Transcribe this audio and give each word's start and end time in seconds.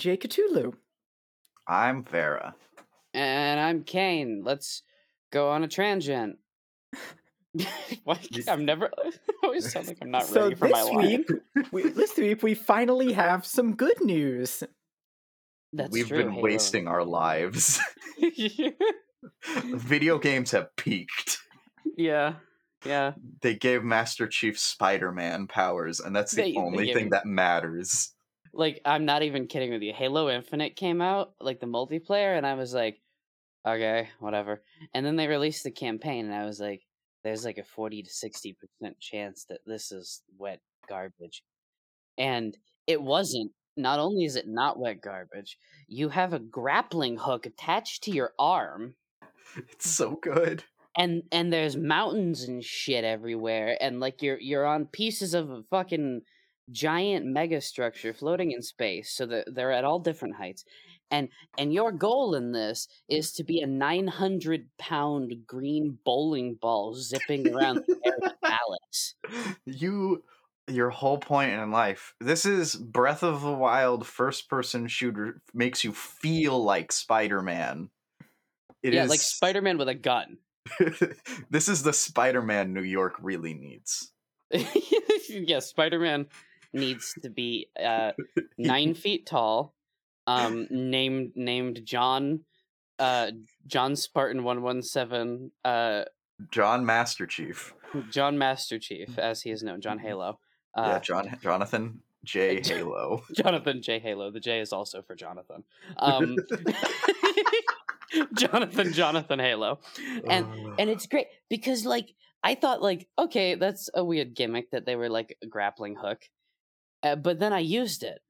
Hi, 0.00 0.10
I'm 0.10 0.16
DJ 0.16 0.22
Cthulhu. 0.22 0.74
I'm 1.66 2.04
Vera. 2.04 2.54
And 3.14 3.58
I'm 3.60 3.82
Kane. 3.82 4.42
Let's 4.44 4.82
go 5.32 5.50
on 5.50 5.64
a 5.64 5.68
tangent. 5.68 6.36
what? 8.04 8.26
I'm 8.48 8.64
never. 8.64 8.90
I 9.04 9.10
always 9.42 9.70
sound 9.72 9.88
like 9.88 9.98
I'm 10.02 10.10
not 10.10 10.24
so 10.26 10.44
ready 10.44 10.54
for 10.54 10.68
my 10.68 10.82
this 10.82 10.90
life. 10.92 11.06
week, 11.06 11.72
we, 11.72 11.88
this 11.90 12.16
week 12.16 12.42
we 12.42 12.54
finally 12.54 13.12
have 13.12 13.44
some 13.46 13.74
good 13.74 14.00
news. 14.02 14.62
That's 15.72 15.90
true. 15.90 15.98
We've 16.00 16.08
true, 16.08 16.18
been 16.18 16.30
Halo. 16.30 16.42
wasting 16.42 16.86
our 16.88 17.04
lives. 17.04 17.80
Video 19.74 20.18
games 20.18 20.50
have 20.52 20.74
peaked. 20.76 21.38
yeah, 21.96 22.34
yeah. 22.84 23.12
They 23.42 23.54
gave 23.56 23.82
Master 23.84 24.26
Chief 24.26 24.58
Spider 24.58 25.12
Man 25.12 25.46
powers, 25.46 26.00
and 26.00 26.14
that's 26.14 26.32
the 26.32 26.42
They- 26.42 26.52
they 26.52 26.58
only 26.58 26.86
gave 26.86 26.94
thing 26.94 27.04
him- 27.06 27.10
that 27.10 27.26
matters. 27.26 28.14
Like 28.58 28.82
I'm 28.84 29.06
not 29.06 29.22
even 29.22 29.46
kidding 29.46 29.70
with 29.72 29.82
you. 29.82 29.94
Halo 29.94 30.28
Infinite 30.28 30.76
came 30.76 31.00
out, 31.00 31.32
like 31.40 31.60
the 31.60 31.66
multiplayer, 31.66 32.36
and 32.36 32.46
I 32.46 32.54
was 32.54 32.74
like, 32.74 33.00
okay, 33.66 34.08
whatever. 34.20 34.62
And 34.92 35.06
then 35.06 35.16
they 35.16 35.28
released 35.28 35.64
the 35.64 35.70
campaign, 35.70 36.26
and 36.26 36.34
I 36.34 36.44
was 36.44 36.60
like, 36.60 36.82
there's 37.24 37.44
like 37.44 37.58
a 37.58 37.64
forty 37.64 38.02
to 38.02 38.10
sixty 38.10 38.54
percent 38.54 38.98
chance 39.00 39.46
that 39.48 39.60
this 39.66 39.92
is 39.92 40.22
wet 40.38 40.60
garbage, 40.88 41.44
and 42.18 42.56
it 42.86 43.00
wasn't. 43.00 43.52
Not 43.76 44.00
only 44.00 44.24
is 44.24 44.34
it 44.34 44.48
not 44.48 44.80
wet 44.80 45.00
garbage, 45.00 45.56
you 45.86 46.08
have 46.08 46.32
a 46.32 46.40
grappling 46.40 47.16
hook 47.16 47.46
attached 47.46 48.02
to 48.04 48.10
your 48.10 48.32
arm. 48.38 48.96
It's 49.70 49.88
so 49.90 50.16
good. 50.20 50.64
and 50.96 51.22
and 51.32 51.52
there's 51.52 51.76
mountains 51.76 52.42
and 52.42 52.62
shit 52.64 53.04
everywhere 53.04 53.78
and 53.80 54.00
like 54.00 54.20
you're 54.20 54.38
you're 54.40 54.66
on 54.66 54.86
pieces 54.86 55.32
of 55.32 55.48
a 55.50 55.62
fucking 55.70 56.22
giant 56.70 57.26
mega 57.26 57.60
structure 57.60 58.12
floating 58.12 58.52
in 58.52 58.62
space 58.62 59.10
so 59.12 59.26
that 59.26 59.54
they're 59.54 59.72
at 59.72 59.84
all 59.84 59.98
different 59.98 60.36
heights 60.36 60.64
and 61.10 61.28
and 61.56 61.72
your 61.72 61.92
goal 61.92 62.34
in 62.34 62.52
this 62.52 62.88
is 63.08 63.32
to 63.32 63.44
be 63.44 63.60
a 63.60 63.66
900 63.66 64.66
pound 64.78 65.32
green 65.46 65.98
bowling 66.04 66.58
ball 66.60 66.94
zipping 66.94 67.48
around 67.54 67.84
the 67.86 67.96
air 68.04 68.16
with 68.20 68.32
Alex. 68.44 69.14
You, 69.64 70.22
your 70.66 70.90
whole 70.90 71.18
point 71.18 71.52
in 71.52 71.70
life. 71.70 72.14
This 72.20 72.44
is 72.46 72.74
Breath 72.74 73.22
of 73.22 73.42
the 73.42 73.52
Wild 73.52 74.06
first 74.06 74.48
person 74.48 74.88
shooter 74.88 75.42
makes 75.54 75.84
you 75.84 75.92
feel 75.92 76.62
like 76.62 76.92
Spider 76.92 77.42
Man. 77.42 77.90
It 78.82 78.94
yeah 78.94 79.04
is- 79.04 79.10
like 79.10 79.20
spider-man 79.20 79.78
with 79.78 79.88
a 79.88 79.94
gun 79.94 80.38
this 81.50 81.68
is 81.68 81.82
the 81.82 81.92
Spider 81.92 82.42
Man 82.42 82.72
New 82.74 82.82
York 82.82 83.14
really 83.20 83.54
needs. 83.54 84.12
yes, 85.28 85.66
spider-man 85.66 86.26
needs 86.72 87.14
to 87.22 87.30
be 87.30 87.68
uh 87.82 88.12
nine 88.56 88.94
feet 89.02 89.26
tall 89.26 89.74
um 90.26 90.66
named 90.70 91.32
named 91.34 91.80
john 91.84 92.40
uh 92.98 93.30
john 93.66 93.96
spartan 93.96 94.44
117 94.44 95.50
uh 95.64 96.04
John 96.50 96.84
Master 96.86 97.26
Chief. 97.26 97.74
john 98.10 98.38
master 98.38 98.78
chief 98.78 99.18
as 99.18 99.42
he 99.42 99.50
is 99.50 99.62
known 99.62 99.80
john 99.80 99.98
halo 99.98 100.38
yeah, 100.76 100.82
uh 100.82 101.00
John 101.00 101.36
Jonathan 101.42 102.00
J 102.24 102.60
Halo. 102.62 103.22
jonathan 103.32 103.80
j 103.80 103.98
halo 103.98 104.30
the 104.30 104.40
j 104.40 104.60
is 104.60 104.72
also 104.72 105.00
for 105.02 105.14
jonathan 105.14 105.64
um 105.98 106.36
jonathan 108.34 108.92
jonathan 108.92 109.38
halo 109.38 109.78
and 110.28 110.46
and 110.78 110.90
it's 110.90 111.06
great 111.06 111.26
because 111.48 111.84
like 111.86 112.14
i 112.42 112.54
thought 112.54 112.82
like 112.82 113.06
okay 113.18 113.54
that's 113.54 113.88
a 113.94 114.04
weird 114.04 114.34
gimmick 114.34 114.70
that 114.70 114.84
they 114.86 114.96
were 114.96 115.08
like 115.08 115.36
a 115.42 115.46
grappling 115.46 115.94
hook 115.96 116.28
uh, 117.02 117.16
but 117.16 117.38
then 117.38 117.52
i 117.52 117.58
used 117.58 118.02
it 118.02 118.20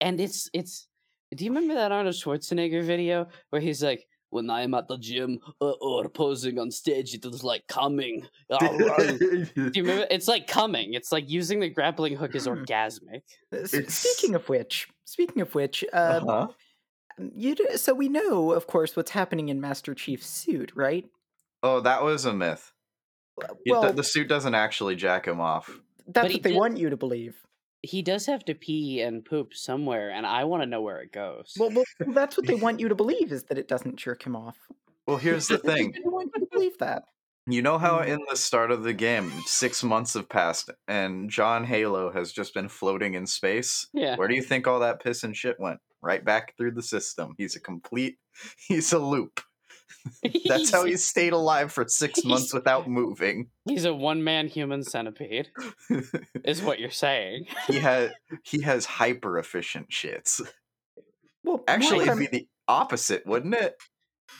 and 0.00 0.20
it's 0.20 0.48
it's 0.52 0.86
do 1.34 1.44
you 1.44 1.50
remember 1.50 1.74
that 1.74 1.92
arnold 1.92 2.14
schwarzenegger 2.14 2.82
video 2.82 3.26
where 3.50 3.60
he's 3.60 3.82
like 3.82 4.06
when 4.30 4.50
i'm 4.50 4.74
at 4.74 4.88
the 4.88 4.98
gym 4.98 5.38
uh, 5.60 5.70
or 5.80 6.08
posing 6.08 6.58
on 6.58 6.70
stage 6.70 7.14
it 7.14 7.24
is 7.24 7.42
like 7.44 7.66
coming 7.66 8.26
Ah, 8.50 8.58
ah." 8.62 8.96
do 8.98 9.46
you 9.74 9.82
remember 9.82 10.06
it's 10.10 10.28
like 10.28 10.46
coming 10.46 10.94
it's 10.94 11.12
like 11.12 11.28
using 11.30 11.60
the 11.60 11.68
grappling 11.68 12.16
hook 12.16 12.34
is 12.34 12.46
orgasmic 12.54 13.22
It's- 13.52 13.94
Speaking 13.94 14.34
of 14.34 14.48
which, 14.48 14.88
speaking 15.04 15.40
of 15.42 15.54
which, 15.54 15.84
uh, 15.92 15.96
uh-huh. 15.96 16.48
you 17.34 17.54
d- 17.54 17.76
so 17.76 17.94
we 17.94 18.08
know, 18.08 18.52
of 18.52 18.66
course, 18.66 18.94
what's 18.96 19.10
happening 19.10 19.48
in 19.48 19.60
Master 19.60 19.94
Chief's 19.94 20.26
suit, 20.28 20.72
right? 20.74 21.06
Oh, 21.62 21.80
that 21.80 22.02
was 22.02 22.24
a 22.26 22.32
myth. 22.34 22.72
It- 23.40 23.48
the- 23.64 23.72
Well, 23.72 23.92
the, 23.92 24.04
suit 24.04 24.28
doesn't 24.28 24.54
actually 24.54 24.96
jack 24.96 25.26
him 25.26 25.40
off. 25.40 25.66
that's 26.06 26.14
but 26.14 26.22
what 26.24 26.42
they 26.42 26.50
did- 26.50 26.58
want 26.58 26.76
you 26.76 26.90
to 26.90 26.96
believe. 26.96 27.36
He 27.82 28.02
does 28.02 28.26
have 28.26 28.44
to 28.44 28.54
pee 28.54 29.00
and 29.00 29.24
poop 29.24 29.54
somewhere 29.54 30.10
and 30.10 30.26
i 30.26 30.44
want 30.44 30.62
to 30.62 30.66
know 30.66 30.82
where 30.82 31.00
it 31.00 31.12
goes 31.12 31.54
Well, 31.58 31.70
well, 31.70 31.84
well, 32.00 32.14
that's 32.14 32.36
what 32.36 32.46
they 32.46 32.54
want 32.66 32.80
you 32.80 32.88
to 32.88 32.94
believe 32.94 33.30
is 33.32 33.44
that 33.44 33.58
it 33.58 33.68
doesn't 33.68 33.96
jerk 33.96 34.24
him 34.26 34.34
off. 34.36 34.56
Well, 35.06 35.16
here's 35.16 35.48
the 35.48 35.58
thing. 35.58 35.92
They 35.92 36.00
want 36.04 36.30
you 36.34 36.40
to 36.42 36.46
believe 36.52 36.76
that. 36.78 37.04
You 37.46 37.62
know 37.62 37.78
how 37.78 38.00
Mm. 38.00 38.08
in 38.08 38.20
the 38.28 38.36
start 38.36 38.70
of 38.70 38.82
the 38.82 38.92
game, 38.92 39.32
six 39.46 39.82
months 39.82 40.12
have 40.14 40.28
passed, 40.28 40.68
and 40.86 41.30
John 41.30 41.64
Halo 41.64 42.12
has 42.12 42.30
just 42.30 42.52
been 42.52 42.68
floating 42.68 43.14
in 43.14 43.26
space? 43.26 43.86
yeah 43.94 44.16
Where 44.16 44.28
do 44.28 44.34
you 44.34 44.42
think 44.42 44.66
all 44.66 44.80
that 44.80 45.02
piss 45.02 45.24
and 45.24 45.34
shit 45.34 45.58
went? 45.58 45.78
Right 46.02 46.22
back 46.22 46.54
through 46.58 46.72
the 46.72 46.82
system. 46.82 47.34
He's 47.38 47.56
a 47.56 47.60
complete. 47.60 48.18
He's 48.68 48.92
a 48.92 48.98
loop. 48.98 49.40
That's 50.46 50.70
how 50.70 50.84
he's 50.84 51.04
stayed 51.08 51.32
alive 51.32 51.72
for 51.72 51.84
six 51.88 52.24
months 52.24 52.52
without 52.52 52.88
moving. 52.88 53.48
He's 53.66 53.84
a 53.84 53.94
one 53.94 54.22
man 54.24 54.48
human 54.48 54.82
centipede, 54.82 55.48
is 56.44 56.62
what 56.62 56.78
you're 56.78 56.90
saying. 56.90 57.46
he 57.66 57.78
has 57.78 58.10
he 58.44 58.62
has 58.62 58.84
hyper 58.84 59.38
efficient 59.38 59.88
shits. 59.90 60.40
Well, 61.44 61.62
Actually, 61.68 62.06
it'd 62.06 62.18
be 62.18 62.26
the 62.26 62.48
opposite, 62.66 63.26
wouldn't 63.26 63.54
it? 63.54 63.76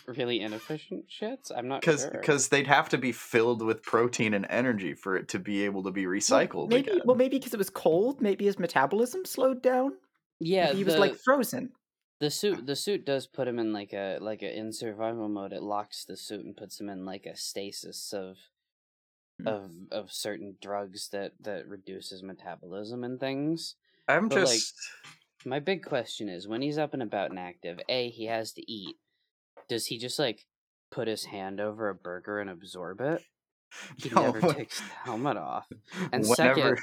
Really 0.06 0.40
inefficient 0.40 1.06
shits? 1.08 1.50
I'm 1.54 1.68
not 1.68 1.80
Because 1.80 2.02
sure. 2.02 2.10
because 2.10 2.48
they'd 2.48 2.66
have 2.66 2.88
to 2.90 2.98
be 2.98 3.12
filled 3.12 3.62
with 3.62 3.82
protein 3.82 4.34
and 4.34 4.46
energy 4.50 4.94
for 4.94 5.16
it 5.16 5.28
to 5.28 5.38
be 5.38 5.64
able 5.64 5.82
to 5.84 5.90
be 5.90 6.04
recycled 6.04 6.68
maybe, 6.68 6.90
again. 6.90 7.02
well, 7.04 7.16
maybe 7.16 7.38
because 7.38 7.54
it 7.54 7.58
was 7.58 7.70
cold. 7.70 8.20
Maybe 8.20 8.44
his 8.44 8.58
metabolism 8.58 9.24
slowed 9.24 9.62
down. 9.62 9.92
yeah, 10.40 10.66
Maybe 10.66 10.78
he 10.78 10.82
the, 10.84 10.90
was 10.92 10.98
like 11.00 11.14
frozen. 11.16 11.70
The 12.20 12.30
suit 12.30 12.66
the 12.66 12.76
suit 12.76 13.04
does 13.04 13.26
put 13.26 13.48
him 13.48 13.58
in 13.58 13.72
like 13.72 13.92
a 13.92 14.18
like 14.20 14.42
a 14.42 14.56
in 14.56 14.72
survival 14.72 15.28
mode. 15.28 15.52
It 15.52 15.62
locks 15.62 16.04
the 16.04 16.16
suit 16.16 16.44
and 16.44 16.56
puts 16.56 16.80
him 16.80 16.88
in 16.88 17.04
like 17.04 17.26
a 17.26 17.36
stasis 17.36 18.12
of 18.12 18.36
Hmm. 19.40 19.46
of 19.46 19.70
of 19.92 20.12
certain 20.12 20.56
drugs 20.60 21.10
that 21.10 21.32
that 21.40 21.68
reduces 21.68 22.24
metabolism 22.24 23.04
and 23.04 23.20
things. 23.20 23.76
I'm 24.08 24.28
but, 24.28 24.38
like, 24.38 24.58
just 24.58 24.74
My 25.44 25.60
big 25.60 25.84
question 25.84 26.28
is 26.28 26.48
when 26.48 26.60
he's 26.60 26.76
up 26.78 26.92
and 26.92 27.02
about 27.04 27.30
and 27.30 27.38
active, 27.38 27.78
A, 27.88 28.10
he 28.10 28.24
has 28.26 28.52
to 28.54 28.68
eat. 28.68 28.96
Does 29.68 29.86
he 29.86 29.96
just 29.98 30.18
like 30.18 30.46
put 30.90 31.06
his 31.06 31.26
hand 31.26 31.60
over 31.60 31.88
a 31.88 31.94
burger 31.94 32.40
and 32.40 32.50
absorb 32.50 33.00
it? 33.00 33.22
He 33.96 34.08
No, 34.14 34.22
never 34.22 34.40
takes 34.52 34.80
the 34.80 34.86
helmet 35.04 35.36
off. 35.36 35.68
And 36.10 36.26
whenever 36.26 36.34
second, 36.34 36.78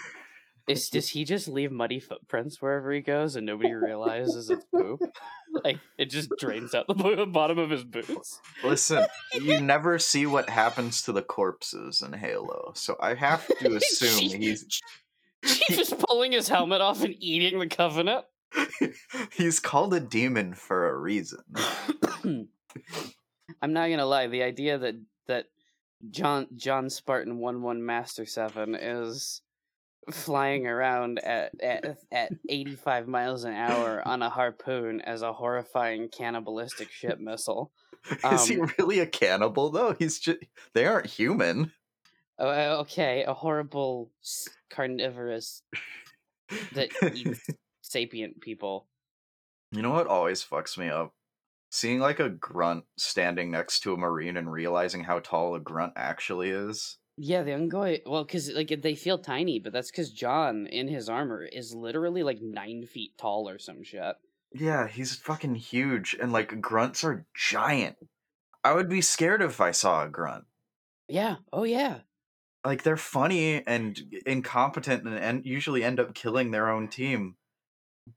is 0.68 0.90
does 0.90 1.10
he 1.10 1.24
just 1.24 1.48
leave 1.48 1.72
muddy 1.72 2.00
footprints 2.00 2.62
wherever 2.62 2.92
he 2.92 3.02
goes 3.02 3.36
and 3.36 3.46
nobody 3.46 3.74
realizes 3.74 4.50
it's 4.50 4.66
poop? 4.66 5.00
like 5.64 5.80
it 5.98 6.10
just 6.10 6.30
drains 6.40 6.74
out 6.74 6.88
the 6.88 7.26
bottom 7.32 7.60
of 7.60 7.70
his 7.70 7.84
boots. 7.84 8.42
listen, 8.64 9.06
you 9.34 9.60
never 9.62 10.00
see 10.00 10.26
what 10.26 10.50
happens 10.50 11.04
to 11.04 11.12
the 11.12 11.22
corpses 11.22 12.02
in 12.02 12.14
Halo, 12.14 12.72
so 12.76 12.98
I 13.00 13.14
have 13.14 13.48
to 13.60 13.76
assume 13.76 14.20
Chief- 14.20 14.34
he's 14.34 14.82
Chief 15.44 15.80
is 15.80 15.94
pulling 15.94 16.32
his 16.32 16.50
helmet 16.50 16.82
off 16.82 17.04
and 17.04 17.16
eating 17.20 17.60
the 17.60 17.68
covenant. 17.68 18.26
he's 19.34 19.60
called 19.60 19.94
a 19.94 20.00
demon 20.00 20.54
for 20.56 20.90
a 20.90 20.98
reason. 20.98 21.40
I'm 23.62 23.74
not 23.74 23.90
gonna 23.90 24.06
lie. 24.06 24.28
The 24.28 24.42
idea 24.44 24.80
that 24.80 24.96
that 25.28 25.46
John 26.10 26.48
John 26.56 26.90
Spartan 26.90 27.38
one 27.38 27.62
one 27.62 27.86
Master 27.86 28.26
Seven 28.26 28.74
is 28.76 29.42
flying 30.12 30.68
around 30.68 31.20
at 31.20 31.52
at 31.62 31.98
at 32.12 32.32
85 32.48 33.08
miles 33.08 33.44
an 33.44 33.54
hour 33.54 34.08
on 34.08 34.22
a 34.22 34.30
harpoon 34.30 35.02
as 35.02 35.22
a 35.22 35.34
horrifying 35.34 36.10
cannibalistic 36.10 36.92
ship 36.92 37.20
missile. 37.20 37.72
Is 38.32 38.48
he 38.48 38.60
Um, 38.60 38.72
really 38.78 39.00
a 39.00 39.08
cannibal 39.08 39.70
though? 39.72 39.94
He's 39.94 40.20
just 40.20 40.40
they 40.74 40.86
aren't 40.86 41.08
human. 41.08 41.72
Oh, 42.38 42.50
uh, 42.50 42.78
okay, 42.82 43.24
a 43.24 43.34
horrible 43.34 44.12
carnivorous 44.70 45.64
that 46.74 46.90
eats 47.16 47.48
sapient 47.82 48.42
people. 48.42 48.88
You 49.72 49.82
know 49.82 49.92
what 49.92 50.08
always 50.08 50.44
fucks 50.44 50.78
me 50.78 50.90
up? 50.90 51.14
Seeing 51.72 52.00
like 52.00 52.20
a 52.20 52.30
grunt 52.30 52.86
standing 52.98 53.52
next 53.52 53.80
to 53.82 53.94
a 53.94 53.98
marine 53.98 54.38
and 54.38 54.52
realizing 54.52 55.04
how 55.04 55.20
tall 55.20 55.56
a 55.56 55.60
grunt 55.60 55.94
actually 55.96 56.50
is. 56.50 56.98
Yeah, 57.18 57.44
the 57.44 57.52
Unggoy. 57.52 58.02
Well, 58.06 58.24
because 58.24 58.52
like 58.52 58.82
they 58.82 58.96
feel 58.96 59.18
tiny, 59.18 59.60
but 59.60 59.72
that's 59.72 59.90
because 59.90 60.12
John 60.12 60.68
in 60.68 60.88
his 60.88 61.08
armor 61.08 61.44
is 61.44 61.74
literally 61.74 62.24
like 62.24 62.42
nine 62.42 62.86
feet 62.86 63.18
tall 63.18 63.48
or 63.48 63.58
some 63.58 63.84
shit. 63.84 64.16
Yeah, 64.54 64.88
he's 64.88 65.16
fucking 65.16 65.56
huge, 65.56 66.16
and 66.20 66.34
like 66.34 66.60
grunts 66.62 67.04
are 67.04 67.26
giant. 67.36 67.98
I 68.64 68.74
would 68.74 68.90
be 68.90 69.02
scared 69.02 69.42
if 69.42 69.62
I 69.62 69.72
saw 69.72 70.04
a 70.04 70.10
grunt. 70.10 70.46
Yeah. 71.08 71.38
Oh 71.54 71.64
yeah. 71.64 72.00
Like 72.66 72.84
they're 72.84 72.98
funny 72.98 73.66
and 73.66 73.98
incompetent, 74.26 75.06
and, 75.06 75.16
and 75.16 75.46
usually 75.46 75.84
end 75.84 76.00
up 76.00 76.16
killing 76.16 76.52
their 76.52 76.70
own 76.70 76.88
team. 76.88 77.36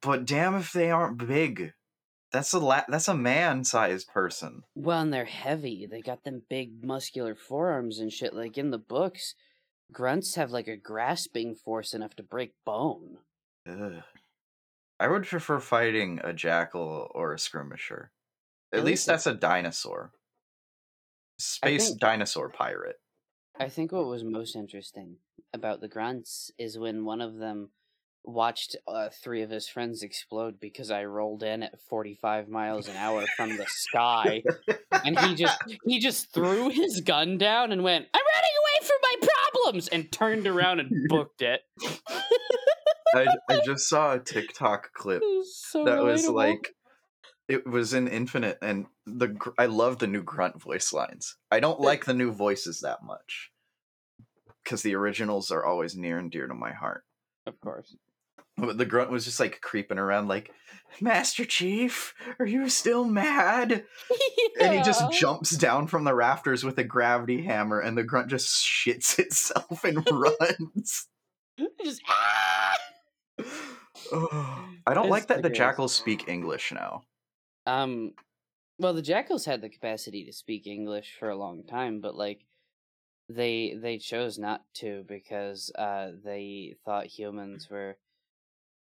But 0.01 0.25
damn 0.25 0.55
if 0.55 0.73
they 0.73 0.91
aren't 0.91 1.19
big. 1.19 1.73
That's 2.33 2.53
a 2.53 2.59
la- 2.59 2.85
that's 2.89 3.09
a 3.09 3.15
man-sized 3.15 4.09
person. 4.09 4.63
Well, 4.75 5.01
and 5.01 5.13
they're 5.13 5.25
heavy. 5.25 5.87
They 5.91 6.03
got 6.03 6.25
them 6.25 6.43
big 6.51 6.85
muscular 6.85 7.35
forearms 7.35 7.99
and 7.99 8.13
shit. 8.13 8.35
Like 8.35 8.59
in 8.59 8.71
the 8.71 8.79
books, 8.79 9.35
grunts 9.93 10.35
have 10.35 10.51
like 10.51 10.69
a 10.69 10.77
grasping 10.77 11.55
force 11.55 11.95
enough 11.95 12.15
to 12.17 12.23
break 12.23 12.53
bone. 12.67 13.19
Ugh. 13.69 14.03
I 15.01 15.09
would 15.09 15.27
prefer 15.27 15.61
fighting 15.61 16.21
a 16.25 16.33
jackal 16.33 17.09
or 17.15 17.33
a 17.33 17.39
skirmisher. 17.39 18.11
At 18.73 18.81
At 18.81 18.85
least 18.85 18.93
least 18.93 19.07
that's 19.07 19.27
a 19.27 19.35
dinosaur. 19.35 20.13
Space 21.39 21.89
think- 21.89 22.01
dinosaur 22.01 22.49
pirate. 22.51 22.97
I 23.61 23.69
think 23.69 23.91
what 23.93 24.07
was 24.07 24.23
most 24.23 24.55
interesting 24.55 25.17
about 25.53 25.81
the 25.81 25.89
grunts 25.89 26.51
is 26.59 26.79
when 26.79 27.05
one 27.05 27.21
of 27.21 27.37
them 27.39 27.71
watched 28.29 28.77
uh, 28.87 29.09
three 29.23 29.43
of 29.43 29.51
his 29.51 29.69
friends 29.69 30.03
explode 30.03 30.61
because 30.61 30.91
I 30.91 31.05
rolled 31.05 31.43
in 31.43 31.63
at 31.63 31.81
45 31.81 32.49
miles 32.49 32.87
an 32.89 32.97
hour 32.97 33.25
from 33.37 33.57
the 33.57 33.67
sky 33.67 34.43
and 35.05 35.19
he 35.19 35.35
just 35.35 35.59
he 35.85 35.99
just 35.99 36.33
threw 36.33 36.69
his 36.69 37.01
gun 37.01 37.39
down 37.39 37.73
and 37.73 37.83
went 37.83 38.07
I'm 38.13 38.23
running 38.35 38.51
away 38.61 38.87
from 38.87 38.97
my 39.03 39.29
problems 39.53 39.89
and 39.89 40.13
turned 40.13 40.47
around 40.47 40.81
and 40.81 40.91
booked 41.09 41.43
it. 41.43 41.63
I, 43.15 43.27
I 43.49 43.61
just 43.65 43.89
saw 43.89 44.13
a 44.15 44.19
TikTok 44.19 44.93
clip 44.93 45.23
was 45.23 45.57
so 45.57 45.85
that 45.85 46.03
was 46.03 46.29
like 46.29 46.75
it 47.49 47.67
was 47.67 47.95
in 47.95 48.09
Infinite, 48.09 48.59
and 48.61 48.85
the 49.07 49.29
gr- 49.29 49.51
I 49.57 49.65
love 49.67 49.99
the 49.99 50.07
new 50.07 50.23
grunt 50.23 50.61
voice 50.61 50.93
lines. 50.93 51.37
I 51.51 51.61
don't 51.61 51.81
like 51.81 52.05
the 52.05 52.13
new 52.13 52.31
voices 52.31 52.81
that 52.81 53.03
much 53.03 53.51
because 54.63 54.83
the 54.83 54.95
originals 54.95 55.51
are 55.51 55.65
always 55.65 55.97
near 55.97 56.19
and 56.19 56.31
dear 56.31 56.47
to 56.47 56.55
my 56.55 56.73
heart. 56.73 57.05
of 57.47 57.59
course. 57.61 57.97
But 58.59 58.77
the 58.77 58.85
grunt 58.85 59.11
was 59.11 59.25
just 59.25 59.41
like 59.41 59.61
creeping 59.61 59.99
around, 59.99 60.29
like 60.29 60.53
Master 61.01 61.45
Chief, 61.45 62.15
are 62.39 62.47
you 62.47 62.69
still 62.69 63.05
mad? 63.05 63.85
And 64.61 64.75
he 64.75 64.83
just 64.83 65.13
jumps 65.13 65.57
down 65.57 65.87
from 65.87 66.05
the 66.05 66.15
rafters 66.15 66.65
with 66.65 66.79
a 66.79 66.85
gravity 66.85 67.43
hammer, 67.43 67.79
and 67.79 67.97
the 67.97 68.03
grunt 68.03 68.29
just 68.29 68.65
shits 68.65 69.19
itself 69.19 69.85
and 69.85 70.05
runs. 70.11 71.09
just 71.85 72.03
ah! 72.09 72.77
I 74.87 74.95
don't 74.95 75.05
It's 75.05 75.11
like 75.11 75.27
that 75.29 75.43
the 75.43 75.49
the 75.49 75.55
jackals 75.55 75.95
speak 75.95 76.29
English 76.29 76.73
now. 76.73 77.03
Um, 77.67 78.13
well, 78.79 78.95
the 78.95 79.03
jackals 79.03 79.45
had 79.45 79.61
the 79.61 79.69
capacity 79.69 80.25
to 80.25 80.33
speak 80.33 80.67
English 80.67 81.17
for 81.19 81.29
a 81.29 81.37
long 81.37 81.65
time, 81.65 82.01
but 82.01 82.17
like 82.17 82.41
they 83.29 83.77
they 83.81 83.99
chose 83.99 84.39
not 84.39 84.63
to 84.73 85.05
because 85.07 85.71
uh 85.77 86.13
they 86.25 86.77
thought 86.85 87.07
humans 87.07 87.69
were 87.71 87.99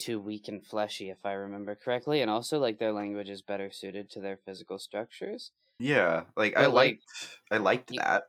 too 0.03 0.21
weak 0.21 0.49
and 0.49 0.67
fleshy, 0.67 1.11
if 1.11 1.25
I 1.25 1.33
remember 1.33 1.75
correctly, 1.77 2.21
and 2.23 2.31
also 2.31 2.59
like 2.59 2.79
their 2.79 2.93
language 2.93 3.29
is 3.31 3.43
better 3.43 3.71
suited 3.71 4.11
to 4.11 4.21
their 4.21 4.37
physical 4.37 4.79
structures. 4.79 5.53
Yeah, 5.79 6.27
like 6.37 6.57
I 6.57 6.67
But, 6.67 6.73
like, 6.73 6.97
liked 6.97 7.41
I 7.51 7.59
liked 7.59 7.95
that. 7.97 8.25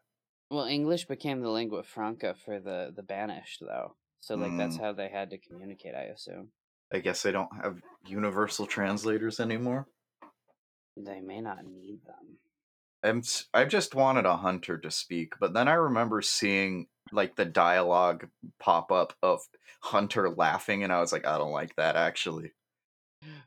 Well, 0.50 0.64
English 0.64 1.04
became 1.08 1.42
the 1.42 1.50
lingua 1.50 1.84
franca 1.84 2.34
for 2.34 2.58
the 2.58 2.94
the 2.96 3.04
banished, 3.04 3.60
though. 3.60 3.98
So 4.22 4.38
like 4.38 4.56
that's 4.56 4.78
Mm. 4.78 4.78
how 4.78 4.94
they 4.94 5.10
had 5.10 5.30
to 5.32 5.38
communicate, 5.38 5.96
I 5.96 6.04
assume. 6.04 6.54
I 6.94 7.00
guess 7.00 7.24
they 7.24 7.32
don't 7.34 7.54
have 7.58 7.82
universal 8.06 8.66
translators 8.68 9.40
anymore. 9.42 9.90
They 10.98 11.22
may 11.22 11.40
not 11.40 11.66
need 11.68 12.04
them. 12.06 12.40
I'm 13.04 13.22
I 13.54 13.66
just 13.66 13.96
wanted 13.96 14.26
a 14.26 14.38
hunter 14.38 14.78
to 14.78 14.90
speak, 14.92 15.34
but 15.40 15.54
then 15.54 15.68
I 15.68 15.74
remember 15.74 16.22
seeing 16.22 16.88
like 17.14 17.36
the 17.36 17.46
dialogue 17.46 18.28
pop 18.60 18.92
up 18.92 19.14
of 19.22 19.42
Hunter 19.82 20.30
laughing, 20.30 20.84
and 20.84 20.92
I 20.92 21.00
was 21.00 21.12
like, 21.12 21.26
I 21.26 21.38
don't 21.38 21.52
like 21.52 21.76
that 21.76 21.96
actually. 21.96 22.52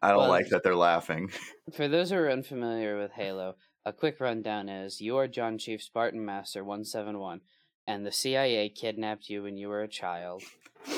I 0.01 0.09
don't 0.09 0.19
Well, 0.19 0.29
like 0.29 0.49
that 0.49 0.63
they're 0.63 0.77
laughing. 0.77 1.31
For 1.73 1.89
those 1.89 2.11
who 2.11 2.17
are 2.17 2.31
unfamiliar 2.31 2.99
with 2.99 3.13
Halo, 3.13 3.57
a 3.85 3.93
quick 3.93 4.21
rundown 4.21 4.69
is 4.69 5.01
you 5.01 5.17
are 5.17 5.29
John 5.29 5.59
Chief 5.59 5.83
Spartan 5.83 6.25
Master 6.25 6.65
171, 6.65 7.41
and 7.87 8.07
the 8.07 8.13
CIA 8.13 8.69
kidnapped 8.69 9.29
you 9.29 9.43
when 9.43 9.57
you 9.57 9.69
were 9.69 9.83
a 9.83 9.89
child 9.89 10.43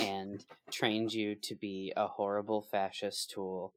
and 0.00 0.44
trained 0.70 1.12
you 1.12 1.35
to 1.35 1.55
be 1.55 1.93
a 1.97 2.06
horrible 2.06 2.62
fascist 2.62 3.31
tool 3.31 3.75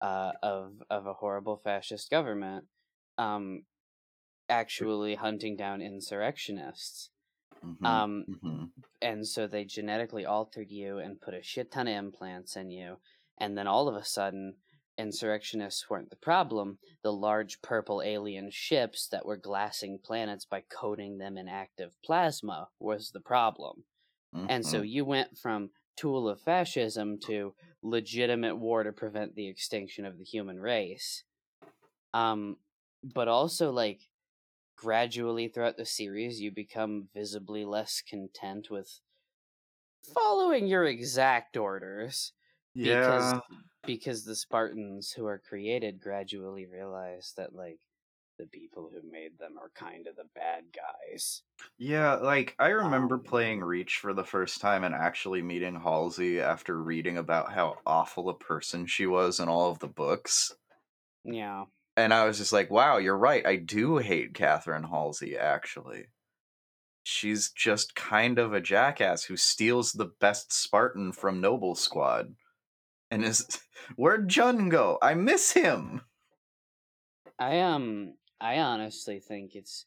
uh, 0.00 0.32
of, 0.42 0.82
of 0.88 1.06
a 1.06 1.14
horrible 1.14 1.56
fascist 1.56 2.10
government, 2.10 2.66
um, 3.16 3.64
actually 4.48 5.16
hunting 5.16 5.56
down 5.56 5.82
insurrectionists. 5.82 7.10
Mhm, 7.62 7.78
Um, 7.84 8.26
mhm. 8.26 8.72
and 9.00 9.26
so 9.26 9.46
they 9.46 9.64
genetically 9.64 10.24
altered 10.26 10.70
you 10.70 10.98
and 10.98 11.20
put 11.20 11.34
a 11.34 11.42
shit 11.42 11.70
ton 11.70 11.88
of 11.88 11.94
implants 11.94 12.56
in 12.56 12.70
you 12.70 12.98
and 13.38 13.56
then 13.56 13.66
all 13.66 13.88
of 13.88 13.94
a 13.96 14.04
sudden 14.04 14.56
insurrectionists 14.98 15.88
weren't 15.88 16.10
the 16.10 16.16
problem 16.16 16.78
the 17.02 17.12
large 17.12 17.62
purple 17.62 18.02
alien 18.02 18.50
ships 18.50 19.08
that 19.08 19.24
were 19.26 19.36
glassing 19.36 19.98
planets 20.04 20.44
by 20.44 20.60
coating 20.60 21.18
them 21.18 21.38
in 21.38 21.48
active 21.48 21.96
plasma 22.04 22.68
was 22.80 23.12
the 23.12 23.20
problem 23.20 23.84
and 24.48 24.66
so 24.66 24.80
Mhm. 24.80 24.82
you 24.82 25.04
went 25.04 25.38
from 25.38 25.70
tool 25.96 26.28
of 26.28 26.40
fascism 26.40 27.18
to 27.20 27.54
legitimate 27.82 28.56
war 28.56 28.82
to 28.84 28.92
prevent 28.92 29.34
the 29.34 29.48
extinction 29.48 30.04
of 30.06 30.18
the 30.18 30.24
human 30.24 30.60
race 30.60 31.24
um 32.14 32.56
but 33.02 33.28
also 33.28 33.70
like 33.70 34.02
gradually 34.78 35.48
throughout 35.48 35.76
the 35.76 35.84
series 35.86 36.40
you 36.40 36.50
become 36.50 37.08
visibly 37.14 37.64
less 37.64 38.00
content 38.02 38.70
with 38.70 39.00
following 40.02 40.66
your 40.66 40.84
exact 40.84 41.56
orders 41.56 42.32
because 42.82 43.34
yeah, 43.34 43.40
because 43.84 44.24
the 44.24 44.34
Spartans 44.36 45.12
who 45.12 45.26
are 45.26 45.38
created 45.38 46.00
gradually 46.00 46.66
realize 46.66 47.32
that 47.36 47.54
like 47.54 47.80
the 48.38 48.46
people 48.46 48.90
who 48.90 49.02
made 49.10 49.38
them 49.38 49.58
are 49.58 49.70
kind 49.70 50.06
of 50.06 50.16
the 50.16 50.28
bad 50.34 50.66
guys. 50.72 51.42
yeah. 51.78 52.14
Like 52.14 52.54
I 52.58 52.68
remember 52.68 53.18
Um, 53.18 53.18
playing 53.18 53.60
Reach 53.60 53.98
for 53.98 54.12
the 54.12 54.24
first 54.24 54.60
time 54.60 54.84
and 54.84 54.94
actually 54.94 55.42
meeting 55.42 55.76
Halsey 55.80 56.40
after 56.40 56.80
reading 56.82 57.16
about 57.18 57.52
how 57.52 57.78
awful 57.86 58.28
a 58.28 58.36
person 58.38 58.86
she 58.86 59.06
was 59.06 59.40
in 59.40 59.48
all 59.48 59.70
of 59.70 59.78
the 59.78 59.88
books. 59.88 60.54
Yeah. 61.24 61.66
And 61.98 62.14
I 62.14 62.26
was 62.26 62.38
just 62.38 62.52
like, 62.52 62.70
wow, 62.70 62.98
you're 62.98 63.18
right. 63.18 63.44
I 63.44 63.56
do 63.56 63.96
hate 63.96 64.32
Catherine 64.32 64.84
Halsey, 64.84 65.36
actually. 65.36 66.06
She's 67.02 67.50
just 67.50 67.96
kind 67.96 68.38
of 68.38 68.52
a 68.52 68.60
jackass 68.60 69.24
who 69.24 69.36
steals 69.36 69.92
the 69.92 70.12
best 70.20 70.52
Spartan 70.52 71.10
from 71.10 71.40
Noble 71.40 71.74
Squad. 71.74 72.36
And 73.10 73.24
is 73.24 73.46
where'd 73.96 74.28
Jun 74.28 74.68
go? 74.68 74.98
I 75.02 75.14
miss 75.14 75.52
him. 75.52 76.02
I 77.36 77.60
um 77.60 78.14
I 78.40 78.60
honestly 78.60 79.18
think 79.18 79.56
it's 79.56 79.86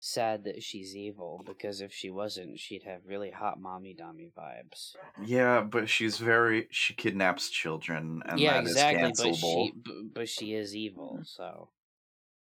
sad 0.00 0.44
that 0.44 0.62
she's 0.62 0.94
evil 0.94 1.42
because 1.44 1.80
if 1.80 1.92
she 1.92 2.10
wasn't, 2.10 2.58
she'd 2.58 2.82
have 2.84 3.00
really 3.06 3.30
hot 3.30 3.60
mommy 3.60 3.94
dummy 3.94 4.30
vibes. 4.36 4.94
Yeah, 5.24 5.62
but 5.62 5.88
she's 5.88 6.18
very 6.18 6.68
she 6.70 6.94
kidnaps 6.94 7.50
children, 7.50 8.22
and 8.26 8.38
yeah, 8.38 8.60
exactly. 8.60 9.12
But 9.16 9.34
she 9.34 9.72
but 10.14 10.28
she 10.28 10.54
is 10.54 10.74
evil, 10.76 11.20
so 11.24 11.70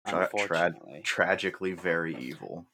Tra- 0.07 0.29
tra- 0.29 0.39
unfortunately. 0.43 1.03
tragically 1.05 1.73
very 1.73 2.17
evil. 2.17 2.67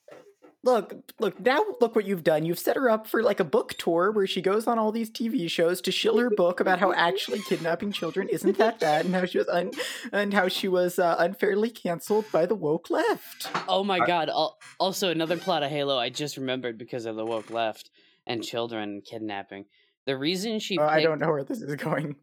Look, 0.67 0.95
look, 1.21 1.39
now 1.41 1.65
look 1.81 1.95
what 1.95 2.07
you've 2.07 2.25
done. 2.25 2.45
You've 2.45 2.59
set 2.59 2.75
her 2.75 2.91
up 2.91 3.07
for 3.07 3.23
like 3.23 3.39
a 3.39 3.45
book 3.45 3.75
tour 3.79 4.11
where 4.11 4.27
she 4.27 4.43
goes 4.43 4.67
on 4.67 4.81
all 4.81 4.91
these 4.91 5.11
TV 5.11 5.49
shows 5.49 5.81
to 5.83 5.93
shill 5.93 6.19
her 6.19 6.29
book 6.29 6.59
about 6.59 6.81
how 6.81 6.93
actually 6.93 7.41
kidnapping 7.41 7.93
children 7.93 8.29
isn't 8.29 8.59
that 8.59 8.81
bad 8.81 9.05
and 9.07 9.15
how 9.15 9.25
she 9.27 9.39
was 9.39 9.49
un- 9.49 9.71
and 10.13 10.35
how 10.35 10.49
she 10.49 10.67
was 10.67 10.99
uh, 10.99 11.15
unfairly 11.21 11.71
canceled 11.71 12.25
by 12.33 12.47
the 12.47 12.57
woke 12.57 12.91
left. 12.91 13.49
Oh 13.69 13.85
my 13.85 13.99
I- 13.99 14.07
god! 14.07 14.29
al- 14.29 14.59
Also, 14.81 15.09
another 15.11 15.37
plot 15.37 15.63
of 15.63 15.71
Halo 15.71 15.99
I 15.99 16.11
just 16.11 16.37
remembered 16.37 16.79
because 16.79 17.07
of 17.07 17.15
the 17.15 17.25
woke 17.25 17.51
left 17.51 17.89
and 18.27 18.43
children 18.43 19.03
kidnapping. 19.09 19.67
The 20.05 20.17
reason 20.19 20.59
she 20.59 20.79
Uh, 20.79 20.87
I 20.89 21.01
don't 21.01 21.21
know 21.21 21.31
where 21.31 21.45
this 21.45 21.63
is 21.63 21.77
going. 21.77 22.17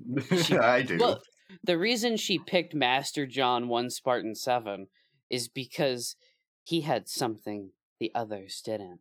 She- 0.43 0.57
I 0.57 0.81
do. 0.81 0.97
Well, 0.97 1.21
the 1.63 1.77
reason 1.77 2.17
she 2.17 2.39
picked 2.39 2.75
Master 2.75 3.25
John 3.25 3.69
One 3.69 3.89
Spartan 3.89 4.35
Seven 4.35 4.87
is 5.29 5.47
because 5.47 6.17
he 6.65 6.81
had 6.81 7.07
something 7.07 7.69
the 7.99 8.11
others 8.15 8.61
didn't. 8.65 8.99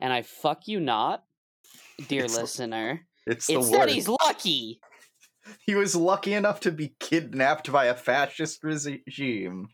And 0.00 0.12
I 0.12 0.22
fuck 0.22 0.66
you 0.68 0.80
not, 0.80 1.24
dear 2.08 2.24
It's- 2.24 2.38
listener. 2.38 3.06
it's 3.26 3.46
the 3.46 3.54
It 3.58 3.64
said 3.64 3.78
worst. 3.80 3.94
he's 3.94 4.08
lucky. 4.08 4.80
He 5.66 5.74
was 5.74 5.94
lucky 5.94 6.32
enough 6.32 6.60
to 6.60 6.72
be 6.72 6.94
kidnapped 7.00 7.70
by 7.70 7.84
a 7.84 7.94
fascist 7.94 8.64
regime. 8.64 9.68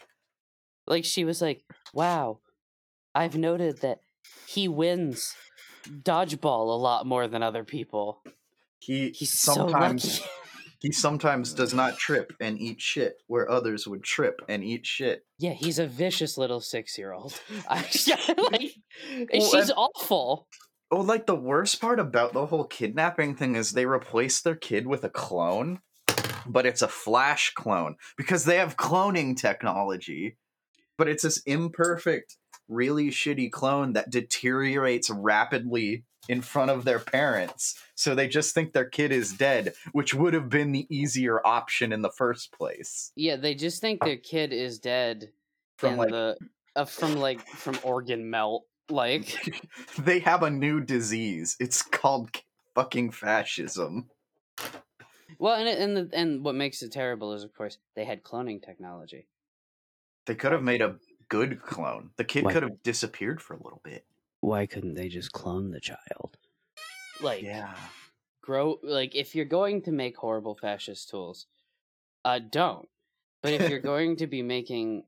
Like 0.85 1.05
she 1.05 1.25
was 1.25 1.41
like, 1.41 1.62
"Wow, 1.95 2.41
I've 3.15 3.37
noted 3.37 3.81
that 3.83 4.00
he 4.49 4.67
wins 4.67 5.33
dodgeball 5.87 6.75
a 6.75 6.77
lot 6.77 7.07
more 7.07 7.29
than 7.29 7.45
other 7.45 7.62
people. 7.62 8.21
He 8.81 9.11
He's 9.11 9.31
sometimes 9.39 10.15
so 10.19 10.23
lucky." 10.25 10.33
He 10.81 10.91
sometimes 10.93 11.53
does 11.53 11.73
not 11.75 11.99
trip 11.99 12.33
and 12.41 12.59
eat 12.59 12.81
shit 12.81 13.17
where 13.27 13.51
others 13.51 13.87
would 13.87 14.03
trip 14.03 14.41
and 14.49 14.65
eat 14.65 14.87
shit. 14.87 15.25
yeah, 15.39 15.53
he's 15.53 15.79
a 15.79 15.87
vicious 15.87 16.37
little 16.39 16.61
six-year-old. 16.61 17.39
Like, 17.71 18.73
Well, 19.33 19.51
she's 19.51 19.71
awful. 19.71 20.49
Oh, 20.91 21.01
like 21.03 21.27
the 21.27 21.37
worst 21.37 21.81
part 21.81 22.01
about 22.01 22.33
the 22.33 22.47
whole 22.47 22.65
kidnapping 22.65 23.37
thing 23.37 23.55
is 23.55 23.71
they 23.73 23.87
replace 23.87 24.41
their 24.41 24.57
kid 24.57 24.87
with 24.87 25.05
a 25.05 25.11
clone. 25.11 25.81
but 26.47 26.67
it's 26.67 26.83
a 26.83 26.89
Flash 26.89 27.53
clone 27.55 27.97
because 28.17 28.45
they 28.45 28.57
have 28.57 28.77
cloning 28.77 29.37
technology. 29.37 30.37
But 30.99 31.09
it's 31.09 31.23
this 31.23 31.39
imperfect, 31.47 32.37
really 32.69 33.09
shitty 33.11 33.51
clone 33.53 33.93
that 33.93 34.11
deteriorates 34.11 35.11
rapidly 35.11 36.05
in 36.31 36.41
front 36.41 36.71
of 36.71 36.85
their 36.85 37.01
parents. 37.01 37.77
So 37.97 38.15
they 38.15 38.29
just 38.29 38.55
think 38.55 38.73
their 38.73 38.89
kid 38.89 39.11
is 39.11 39.33
dead, 39.33 39.75
which 39.91 40.15
would 40.15 40.33
have 40.33 40.49
been 40.49 40.71
the 40.71 40.87
easier 40.89 41.45
option 41.45 41.93
in 41.93 42.03
the 42.03 42.11
first 42.11 42.53
place. 42.53 43.11
Yeah, 43.17 43.35
they 43.35 43.57
just 43.57 43.81
think 43.81 44.01
their 44.01 44.17
kid 44.17 44.53
is 44.53 44.79
dead 44.79 45.33
From 45.77 45.97
like 45.97 46.11
the 46.11 46.37
uh, 46.77 46.85
from 46.85 47.17
like 47.17 47.45
from 47.49 47.81
organ 47.83 48.31
melt. 48.31 48.65
Like 48.89 49.35
they 49.99 50.21
have 50.21 50.45
a 50.45 50.51
new 50.51 50.81
disease. 50.81 51.57
It's 51.59 51.83
called 51.83 52.31
fucking 52.77 53.11
fascism. 53.11 54.09
well, 55.41 55.57
and 55.57 55.69
and 55.69 55.97
the, 55.97 56.17
and 56.17 56.45
what 56.45 56.55
makes 56.55 56.81
it 56.83 56.93
terrible 56.93 57.33
is 57.33 57.43
of 57.43 57.53
course 57.55 57.79
they 57.97 58.05
had 58.05 58.23
cloning 58.23 58.65
technology. 58.65 59.27
They 60.27 60.37
could 60.37 60.53
have 60.53 60.63
made 60.63 60.81
a 60.81 60.95
good 61.29 61.61
clone. 61.63 62.11
The 62.17 62.25
kid 62.25 62.45
Why- 62.45 62.53
could 62.53 62.63
have 62.63 62.83
disappeared 62.85 63.43
for 63.43 63.55
a 63.55 63.63
little 63.63 63.81
bit. 63.83 64.05
Why 64.40 64.66
couldn't 64.66 64.94
they 64.94 65.09
just 65.09 65.32
clone 65.32 65.70
the 65.70 65.80
child? 65.80 66.37
Like 67.23 67.44
Yeah. 67.44 67.75
grow 68.42 68.78
like 68.82 69.14
if 69.14 69.35
you're 69.35 69.44
going 69.44 69.82
to 69.82 69.92
make 69.92 70.16
horrible 70.16 70.54
fascist 70.54 71.09
tools, 71.11 71.47
uh 72.25 72.38
don't. 72.38 72.88
But 73.42 73.52
if 73.52 73.68
you're 73.68 73.78
going 73.92 74.16
to 74.16 74.26
be 74.26 74.42
making 74.42 75.04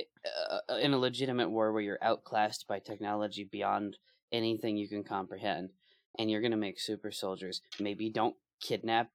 uh, 0.00 0.74
in 0.76 0.92
a 0.92 0.98
legitimate 0.98 1.50
war 1.50 1.72
where 1.72 1.82
you're 1.82 2.02
outclassed 2.02 2.66
by 2.66 2.78
technology 2.78 3.44
beyond 3.44 3.96
anything 4.32 4.76
you 4.76 4.88
can 4.88 5.04
comprehend 5.04 5.70
and 6.18 6.30
you're 6.30 6.40
going 6.40 6.50
to 6.50 6.56
make 6.56 6.80
super 6.80 7.10
soldiers, 7.10 7.60
maybe 7.80 8.10
don't 8.10 8.36
kidnap 8.60 9.10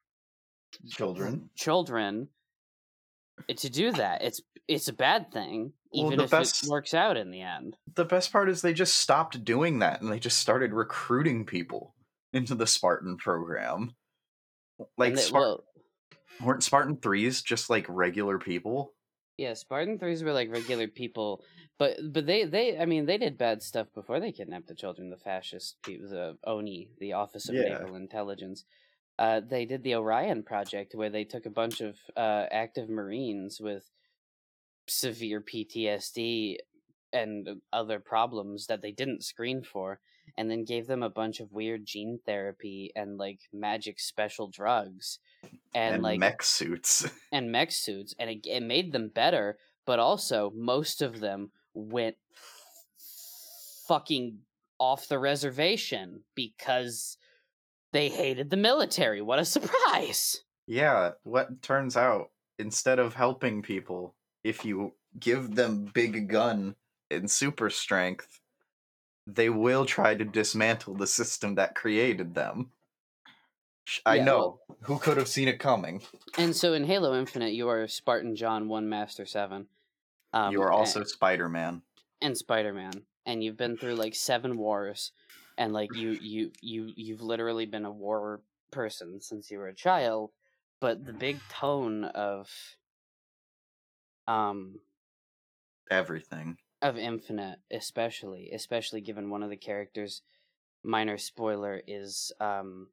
Children. 0.89 1.50
children 1.55 2.29
uh, 3.50 3.53
to 3.53 3.70
do 3.70 3.91
that. 3.91 4.24
It's 4.24 4.41
it's 4.67 4.88
a 4.88 4.93
bad 4.93 5.31
thing 5.31 5.74
even 5.94 6.18
the 6.18 6.24
if 6.26 6.32
best- 6.32 6.64
it 6.64 6.70
works 6.70 6.94
out 6.94 7.18
in 7.18 7.32
the 7.32 7.42
end. 7.42 7.76
The 7.96 8.06
best 8.06 8.32
part 8.32 8.50
is 8.50 8.62
they 8.62 8.74
just 8.74 8.96
stopped 8.96 9.44
doing 9.44 9.80
that 9.80 10.02
and 10.02 10.12
they 10.12 10.20
just 10.20 10.40
started 10.40 10.74
recruiting 10.74 11.46
people 11.46 11.96
into 12.34 12.56
the 12.56 12.68
Spartan 12.68 13.18
program. 13.18 13.94
Like 14.98 15.16
they- 15.16 15.22
Spar- 15.22 15.42
well, 15.42 15.64
weren't 16.44 16.64
Spartan 16.64 16.98
3s 16.98 17.44
just 17.44 17.70
like 17.70 17.86
regular 17.90 18.40
people? 18.40 18.94
Yeah, 19.38 19.54
Spartan 19.54 19.98
threes 19.98 20.24
were 20.24 20.34
like 20.34 20.52
regular 20.52 20.88
people, 20.88 21.44
but 21.80 21.98
but 22.14 22.26
they 22.28 22.46
they 22.46 22.78
I 22.78 22.86
mean 22.86 23.06
they 23.06 23.18
did 23.18 23.38
bad 23.40 23.64
stuff 23.64 23.88
before 23.96 24.20
they 24.20 24.32
kidnapped 24.32 24.68
the 24.68 24.76
children. 24.76 25.10
The 25.10 25.18
fascist 25.18 25.82
people, 25.84 26.10
the 26.10 26.38
ONI, 26.46 26.90
the 27.00 27.14
Office 27.14 27.50
of 27.50 27.56
Yeah. 27.56 27.80
Naval 27.80 27.96
Intelligence. 27.96 28.66
Uh, 29.18 29.40
they 29.40 29.66
did 29.66 29.84
the 29.84 29.96
Orion 29.96 30.44
project 30.44 30.94
where 30.96 31.10
they 31.10 31.24
took 31.24 31.46
a 31.46 31.50
bunch 31.52 31.82
of 31.82 31.96
uh, 32.16 32.46
active 32.52 32.90
Marines 32.90 33.60
with 33.60 33.90
severe 34.92 35.42
PTSD 35.42 36.58
and 37.14 37.48
uh, 37.48 37.54
other 37.74 38.00
problems 38.00 38.68
that 38.68 38.82
they 38.82 38.92
didn't 38.92 39.24
screen 39.24 39.64
for, 39.64 40.00
and 40.38 40.50
then 40.50 40.64
gave 40.64 40.88
them 40.88 41.04
a 41.04 41.10
bunch 41.10 41.40
of 41.40 41.52
weird 41.52 41.86
gene 41.86 42.20
therapy 42.26 42.92
and 42.96 43.18
like 43.18 43.40
magic 43.52 44.00
special 44.00 44.48
drugs, 44.48 45.20
and, 45.74 45.96
And, 45.96 46.04
like 46.04 46.20
mech 46.20 46.44
suits. 46.44 47.10
and 47.32 47.52
mech 47.52 47.72
suits, 47.72 48.14
and 48.20 48.30
it, 48.30 48.46
it 48.46 48.64
made 48.64 48.92
them 48.92 49.10
better. 49.14 49.58
But 49.86 50.00
also, 50.00 50.52
most 50.56 51.02
of 51.02 51.20
them 51.20 51.52
went 51.74 52.16
fucking 53.88 54.40
off 54.80 55.08
the 55.08 55.20
reservation 55.20 56.24
because 56.36 57.18
they 57.92 58.10
hated 58.10 58.50
the 58.50 58.58
military. 58.58 59.22
What 59.22 59.40
a 59.40 59.46
surprise! 59.46 60.44
yeah, 60.68 61.12
what 61.24 61.62
turns 61.62 61.98
out 61.98 62.30
instead 62.58 63.00
of 63.00 63.14
helping 63.14 63.62
people, 63.62 64.16
if 64.44 64.66
you 64.66 64.96
give 65.20 65.56
them 65.56 65.86
big 65.86 66.30
gun 66.30 66.76
and 67.10 67.30
super 67.30 67.70
strength, 67.70 68.42
they 69.28 69.50
will 69.50 69.86
try 69.86 70.16
to 70.16 70.26
dismantle 70.26 70.96
the 70.96 71.08
system 71.08 71.56
that 71.56 71.76
created 71.76 72.36
them. 72.36 72.72
I 74.06 74.18
Yeah, 74.18 74.26
know. 74.26 74.60
Who 74.82 75.00
could 75.00 75.18
have 75.18 75.28
seen 75.28 75.48
it 75.48 75.60
coming? 75.60 76.02
And 76.38 76.56
so, 76.56 76.74
in 76.74 76.84
Halo 76.86 77.18
Infinite, 77.18 77.54
you 77.54 77.70
are 77.70 77.88
Spartan 77.88 78.36
John 78.36 78.68
One 78.68 78.90
Master 78.90 79.26
Seven. 79.26 79.70
Um, 80.34 80.54
you 80.54 80.62
are 80.62 80.72
also 80.72 81.04
Spider 81.04 81.50
Man. 81.50 81.84
and 82.22 82.38
Spider-Man 82.38 83.06
and 83.26 83.44
you've 83.44 83.58
been 83.58 83.78
through 83.78 83.96
like 83.96 84.16
seven 84.16 84.58
wars 84.58 85.12
and 85.58 85.74
like 85.74 85.94
you 85.94 86.12
you 86.12 86.52
you 86.62 86.94
you've 86.96 87.22
literally 87.22 87.66
been 87.66 87.86
a 87.86 87.92
war 87.92 88.42
person 88.72 89.20
since 89.22 89.52
you 89.52 89.58
were 89.58 89.68
a 89.68 89.76
child 89.76 90.32
but 90.80 91.06
the 91.06 91.14
big 91.14 91.48
tone 91.50 92.06
of 92.06 92.50
um 94.32 94.80
Everything. 95.90 96.58
of 96.82 96.98
Infinite 96.98 97.60
especially 97.72 98.52
especially 98.54 99.02
given 99.02 99.30
one 99.30 99.44
of 99.44 99.50
the 99.50 99.58
characters 99.58 100.22
minor 100.84 101.18
spoiler 101.18 101.82
is 101.88 102.32
um 102.40 102.88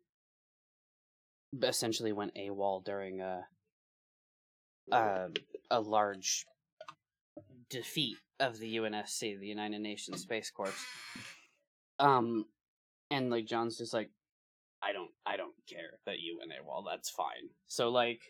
essentially 1.63 2.13
went 2.13 2.35
AWOL 2.35 2.85
during 2.85 3.21
a 3.21 3.47
a, 4.93 5.29
a 5.71 5.81
large 5.81 6.47
defeat 7.71 8.17
of 8.41 8.59
the 8.59 8.77
UNSC, 8.77 9.39
the 9.39 9.47
United 9.47 9.81
Nations 9.81 10.23
Space 10.23 10.51
Corps. 10.51 10.73
Um, 11.99 12.47
and 13.11 13.31
like 13.31 13.47
John's 13.47 13.79
just 13.79 13.93
like, 13.93 14.11
I 14.83 14.93
don't, 14.93 15.11
I 15.27 15.37
don't 15.37 15.55
care 15.69 15.99
that 16.07 16.21
you 16.21 16.39
went 16.39 16.53
AWOL. 16.53 16.85
That's 16.89 17.11
fine. 17.11 17.51
So 17.67 17.91
like, 17.91 18.21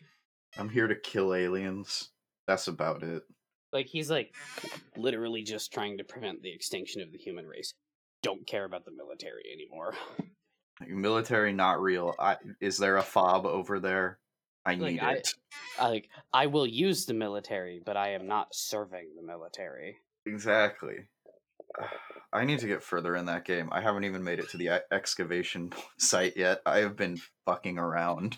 I'm 0.57 0.69
here 0.69 0.87
to 0.87 0.95
kill 0.95 1.33
aliens. 1.33 2.09
That's 2.49 2.67
about 2.67 3.03
it. 3.03 3.21
like 3.71 3.85
he's 3.85 4.09
like 4.09 4.33
literally 4.97 5.43
just 5.43 5.71
trying 5.71 5.99
to 5.99 6.03
prevent 6.03 6.41
the 6.41 6.51
extinction 6.51 6.99
of 7.03 7.11
the 7.11 7.19
human 7.19 7.45
race. 7.45 7.75
Don't 8.23 8.47
care 8.47 8.65
about 8.65 8.85
the 8.85 8.91
military 8.91 9.43
anymore. 9.53 9.93
Military 10.87 11.53
not 11.53 11.79
real. 11.79 12.15
I, 12.17 12.37
is 12.59 12.79
there 12.79 12.97
a 12.97 13.03
fob 13.03 13.45
over 13.45 13.79
there? 13.79 14.17
I 14.65 14.73
Like, 14.73 14.93
need 14.93 14.99
I- 14.99 15.13
it. 15.13 15.33
I, 15.79 15.89
like 15.89 16.09
I 16.33 16.47
will 16.47 16.65
use 16.65 17.05
the 17.05 17.13
military, 17.13 17.83
but 17.85 17.95
I 17.97 18.13
am 18.13 18.25
not 18.25 18.47
serving 18.55 19.09
the 19.15 19.21
military. 19.21 19.97
Exactly. 20.25 20.95
I 22.33 22.45
need 22.45 22.59
to 22.59 22.67
get 22.67 22.81
further 22.81 23.15
in 23.15 23.27
that 23.27 23.45
game. 23.45 23.69
I 23.71 23.81
haven't 23.81 24.05
even 24.05 24.23
made 24.23 24.39
it 24.39 24.49
to 24.49 24.57
the 24.57 24.81
excavation 24.91 25.71
site 25.99 26.35
yet. 26.35 26.61
I 26.65 26.79
have 26.79 26.95
been 26.97 27.19
fucking 27.45 27.77
around. 27.77 28.37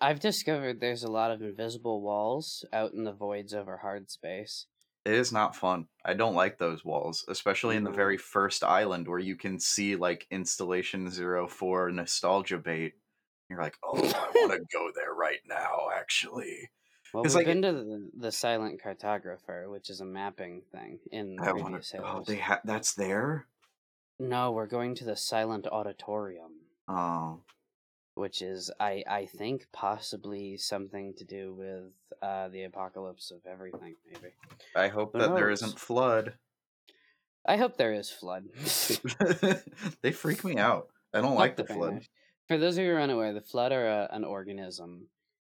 I've 0.00 0.20
discovered 0.20 0.80
there's 0.80 1.04
a 1.04 1.10
lot 1.10 1.30
of 1.30 1.42
invisible 1.42 2.02
walls 2.02 2.64
out 2.72 2.92
in 2.92 3.04
the 3.04 3.12
voids 3.12 3.54
over 3.54 3.78
hard 3.78 4.10
space. 4.10 4.66
It 5.04 5.14
is 5.14 5.32
not 5.32 5.54
fun. 5.54 5.86
I 6.04 6.14
don't 6.14 6.34
like 6.34 6.58
those 6.58 6.84
walls, 6.84 7.24
especially 7.28 7.76
in 7.76 7.84
the 7.84 7.90
mm-hmm. 7.90 7.96
very 7.96 8.16
first 8.16 8.64
island 8.64 9.06
where 9.06 9.20
you 9.20 9.36
can 9.36 9.60
see 9.60 9.94
like 9.96 10.26
installation 10.30 11.08
04 11.10 11.92
nostalgia 11.92 12.58
bait. 12.58 12.94
You're 13.48 13.62
like, 13.62 13.76
oh, 13.84 13.96
I 13.96 14.30
want 14.34 14.52
to 14.52 14.58
go 14.72 14.90
there 14.94 15.14
right 15.14 15.38
now, 15.48 15.88
actually. 15.96 16.70
Well, 17.14 17.22
we've 17.22 17.34
like, 17.34 17.46
been 17.46 17.62
to 17.62 17.72
the, 17.72 18.10
the 18.18 18.32
Silent 18.32 18.80
Cartographer, 18.82 19.70
which 19.70 19.90
is 19.90 20.00
a 20.00 20.04
mapping 20.04 20.62
thing 20.72 20.98
in 21.12 21.38
I 21.40 21.52
wanna, 21.52 21.80
Oh, 22.02 22.24
they 22.26 22.38
ha- 22.38 22.60
that's 22.64 22.94
there. 22.94 23.46
No, 24.18 24.50
we're 24.50 24.66
going 24.66 24.96
to 24.96 25.04
the 25.04 25.16
Silent 25.16 25.68
Auditorium, 25.68 26.52
Oh, 26.88 27.40
which 28.16 28.40
is, 28.40 28.70
I, 28.80 29.04
I 29.08 29.26
think, 29.26 29.66
possibly 29.72 30.56
something 30.56 31.12
to 31.18 31.24
do 31.24 31.54
with 31.54 31.92
uh, 32.22 32.48
the 32.48 32.64
apocalypse 32.64 33.30
of 33.30 33.40
everything. 33.46 33.94
Maybe. 34.10 34.34
I 34.74 34.88
hope 34.88 35.12
Who 35.12 35.18
that 35.18 35.34
there 35.34 35.50
knows? 35.50 35.62
isn't 35.62 35.78
flood. 35.78 36.34
I 37.46 37.58
hope 37.58 37.76
there 37.76 37.92
is 37.92 38.10
flood. 38.10 38.44
they 40.02 40.12
freak 40.12 40.42
me 40.44 40.56
out. 40.56 40.88
I 41.12 41.20
don't 41.20 41.30
Fuck 41.32 41.38
like 41.38 41.56
the 41.56 41.64
Bangers. 41.64 41.76
flood. 41.88 42.02
For 42.48 42.58
those 42.58 42.78
of 42.78 42.84
you 42.84 42.90
who 42.90 42.96
are 42.96 43.00
unaware, 43.00 43.34
the 43.34 43.40
flood 43.42 43.72
are 43.72 43.86
a, 43.86 44.08
an 44.10 44.24
organism 44.24 45.08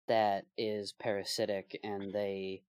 that 0.08 0.46
is 0.58 0.92
parasitic, 0.92 1.78
and 1.84 2.12
they 2.12 2.62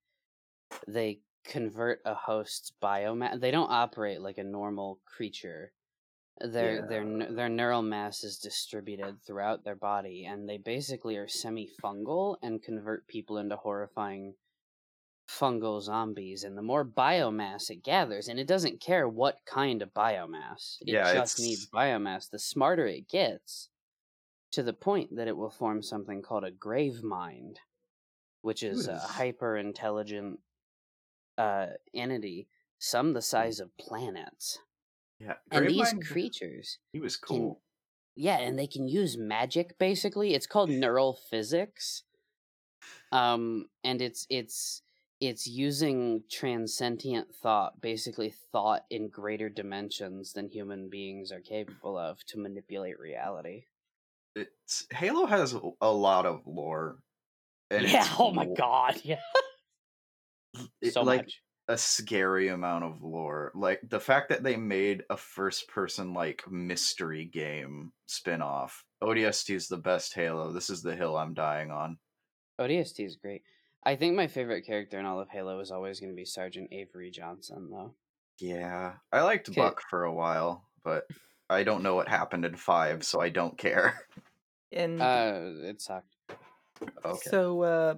they 0.88 1.20
convert 1.44 2.02
a 2.06 2.14
host's 2.14 2.72
biomass. 2.82 3.40
They 3.40 3.52
don't 3.52 3.72
operate 3.72 4.22
like 4.22 4.38
a 4.38 4.44
normal 4.44 5.00
creature. 5.06 5.72
Their 6.40 6.88
their 6.88 7.34
their 7.34 7.50
neural 7.50 7.82
mass 7.82 8.24
is 8.24 8.38
distributed 8.38 9.24
throughout 9.24 9.64
their 9.64 9.76
body, 9.76 10.26
and 10.26 10.48
they 10.48 10.58
basically 10.58 11.18
are 11.18 11.28
semi 11.28 11.68
fungal 11.82 12.38
and 12.44 12.62
convert 12.62 13.08
people 13.08 13.38
into 13.40 13.56
horrifying 13.56 14.36
fungal 15.28 15.82
zombies. 15.82 16.44
And 16.44 16.58
the 16.58 16.62
more 16.62 16.86
biomass 16.86 17.70
it 17.70 17.84
gathers, 17.84 18.28
and 18.28 18.40
it 18.40 18.48
doesn't 18.48 18.80
care 18.82 19.10
what 19.10 19.40
kind 19.46 19.82
of 19.82 19.94
biomass, 19.94 20.78
it 20.82 20.90
Yeah, 20.90 21.14
just 21.14 21.40
it's- 21.40 21.40
needs 21.40 21.70
biomass. 21.70 22.30
The 22.30 22.40
smarter 22.40 22.86
it 22.86 23.08
gets, 23.10 23.70
to 24.52 24.62
the 24.64 24.74
point 24.74 25.16
that 25.16 25.28
it 25.28 25.36
will 25.38 25.50
form 25.50 25.82
something 25.82 26.22
called 26.22 26.44
a 26.44 26.52
grave 26.52 27.02
mind, 27.04 27.60
which 28.42 28.62
is 28.64 28.88
a 28.88 29.00
hyper 29.00 29.58
intelligent 29.58 30.40
uh, 31.38 31.68
entity, 31.94 32.48
some 32.80 33.14
the 33.14 33.22
size 33.22 33.60
of 33.60 33.76
planets. 33.78 34.60
Yeah, 35.20 35.34
And 35.52 35.68
these 35.68 35.94
Gravemind, 35.94 36.08
creatures 36.08 36.78
he 36.94 37.00
was 37.00 37.18
can 37.18 37.38
cool. 37.38 37.62
yeah, 38.16 38.38
and 38.40 38.58
they 38.58 38.68
can 38.68 38.88
use 38.88 39.18
magic 39.18 39.78
basically. 39.80 40.34
It's 40.36 40.48
called 40.48 40.70
neural 40.70 41.14
physics. 41.30 42.04
Um 43.12 43.66
and 43.84 44.02
it's 44.02 44.28
it's 44.30 44.82
it's 45.20 45.48
using 45.48 46.24
transcendent 46.30 47.34
thought, 47.34 47.82
basically 47.82 48.32
thought 48.52 48.86
in 48.92 49.10
greater 49.10 49.50
dimensions 49.50 50.34
than 50.34 50.48
human 50.50 50.90
beings 50.90 51.32
are 51.32 51.40
capable 51.42 51.98
of 51.98 52.24
to 52.28 52.38
manipulate 52.38 53.00
reality. 53.00 53.64
It's 54.36 54.86
Halo 54.92 55.26
has 55.26 55.56
a- 55.82 55.88
lot 55.92 56.28
of 56.28 56.46
lore. 56.46 57.00
and 57.72 57.90
yeah, 57.90 58.08
oh 58.20 58.32
my 58.32 58.46
god, 58.46 59.02
yeah. 59.04 59.20
it- 60.82 60.94
so 60.94 61.02
like 61.02 61.22
much. 61.22 61.42
A 61.68 61.78
scary 61.78 62.48
amount 62.50 62.84
of 62.86 63.04
lore. 63.04 63.52
Like 63.56 63.82
the 63.88 64.00
fact 64.00 64.30
that 64.30 64.44
they 64.44 64.56
made 64.56 65.04
a 65.10 65.18
first 65.18 65.68
person 65.68 66.14
like 66.14 66.44
mystery 66.50 67.26
game 67.26 67.92
spin-off. 68.06 68.84
ODST 69.04 69.54
is 69.54 69.68
the 69.68 69.78
best 69.78 70.14
Halo. 70.14 70.52
This 70.54 70.70
is 70.70 70.82
the 70.82 70.96
hill 70.96 71.18
I'm 71.18 71.34
dying 71.34 71.72
on. 71.72 71.98
ODST 72.60 73.06
is 73.06 73.16
great. 73.16 73.44
I 73.84 73.96
think 73.96 74.16
my 74.16 74.28
favorite 74.28 74.66
character 74.66 75.00
in 75.00 75.06
all 75.06 75.20
of 75.20 75.30
Halo 75.30 75.60
is 75.60 75.72
always 75.72 76.00
going 76.00 76.12
to 76.12 76.16
be 76.16 76.26
Sergeant 76.26 76.70
Avery 76.72 77.12
Johnson, 77.12 77.70
though. 77.72 77.94
Yeah. 78.40 78.94
I 79.12 79.22
liked 79.22 79.52
'Kay. 79.52 79.62
Buck 79.62 79.82
for 79.90 80.04
a 80.06 80.14
while, 80.14 80.68
but 80.84 81.08
I 81.50 81.64
don't 81.64 81.84
know 81.84 81.96
what 81.96 82.08
happened 82.10 82.46
in 82.46 82.56
5, 82.56 83.04
so 83.06 83.22
I 83.22 83.30
don't 83.30 83.58
care. 83.58 84.08
And 84.72 85.02
Uh, 85.02 85.40
it 85.64 85.82
sucked. 85.82 86.14
Okay. 87.06 87.30
so, 87.30 87.62
uh, 87.62 87.96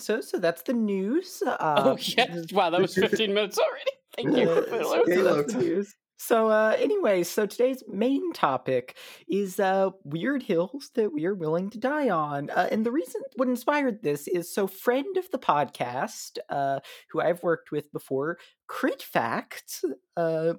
so, 0.00 0.20
so 0.20 0.38
that's 0.38 0.62
the 0.62 0.72
news. 0.72 1.42
Uh, 1.46 1.56
oh 1.84 1.98
yeah! 2.00 2.42
Wow, 2.52 2.70
that 2.70 2.80
was 2.80 2.94
15 2.94 3.32
minutes 3.32 3.58
already. 3.58 3.90
Thank 4.16 4.36
you, 4.36 4.50
Uh, 4.50 4.82
so 4.82 5.04
that's 5.22 5.52
the 5.52 5.58
news. 5.60 5.94
So, 6.22 6.48
uh, 6.48 6.76
anyway, 6.78 7.22
so 7.22 7.46
today's 7.46 7.82
main 7.88 8.34
topic 8.34 8.98
is 9.26 9.58
uh, 9.58 9.88
weird 10.04 10.42
hills 10.42 10.90
that 10.94 11.14
we 11.14 11.24
are 11.24 11.34
willing 11.34 11.70
to 11.70 11.78
die 11.78 12.10
on. 12.10 12.50
Uh, 12.50 12.68
and 12.70 12.84
the 12.84 12.92
reason 12.92 13.22
what 13.36 13.48
inspired 13.48 14.02
this 14.02 14.28
is 14.28 14.52
so, 14.54 14.66
friend 14.66 15.16
of 15.16 15.30
the 15.30 15.38
podcast, 15.38 16.36
uh, 16.50 16.80
who 17.10 17.22
I've 17.22 17.42
worked 17.42 17.72
with 17.72 17.90
before, 17.90 18.36
Crit 18.66 19.02
Facts. 19.02 19.82
uh, 20.18 20.54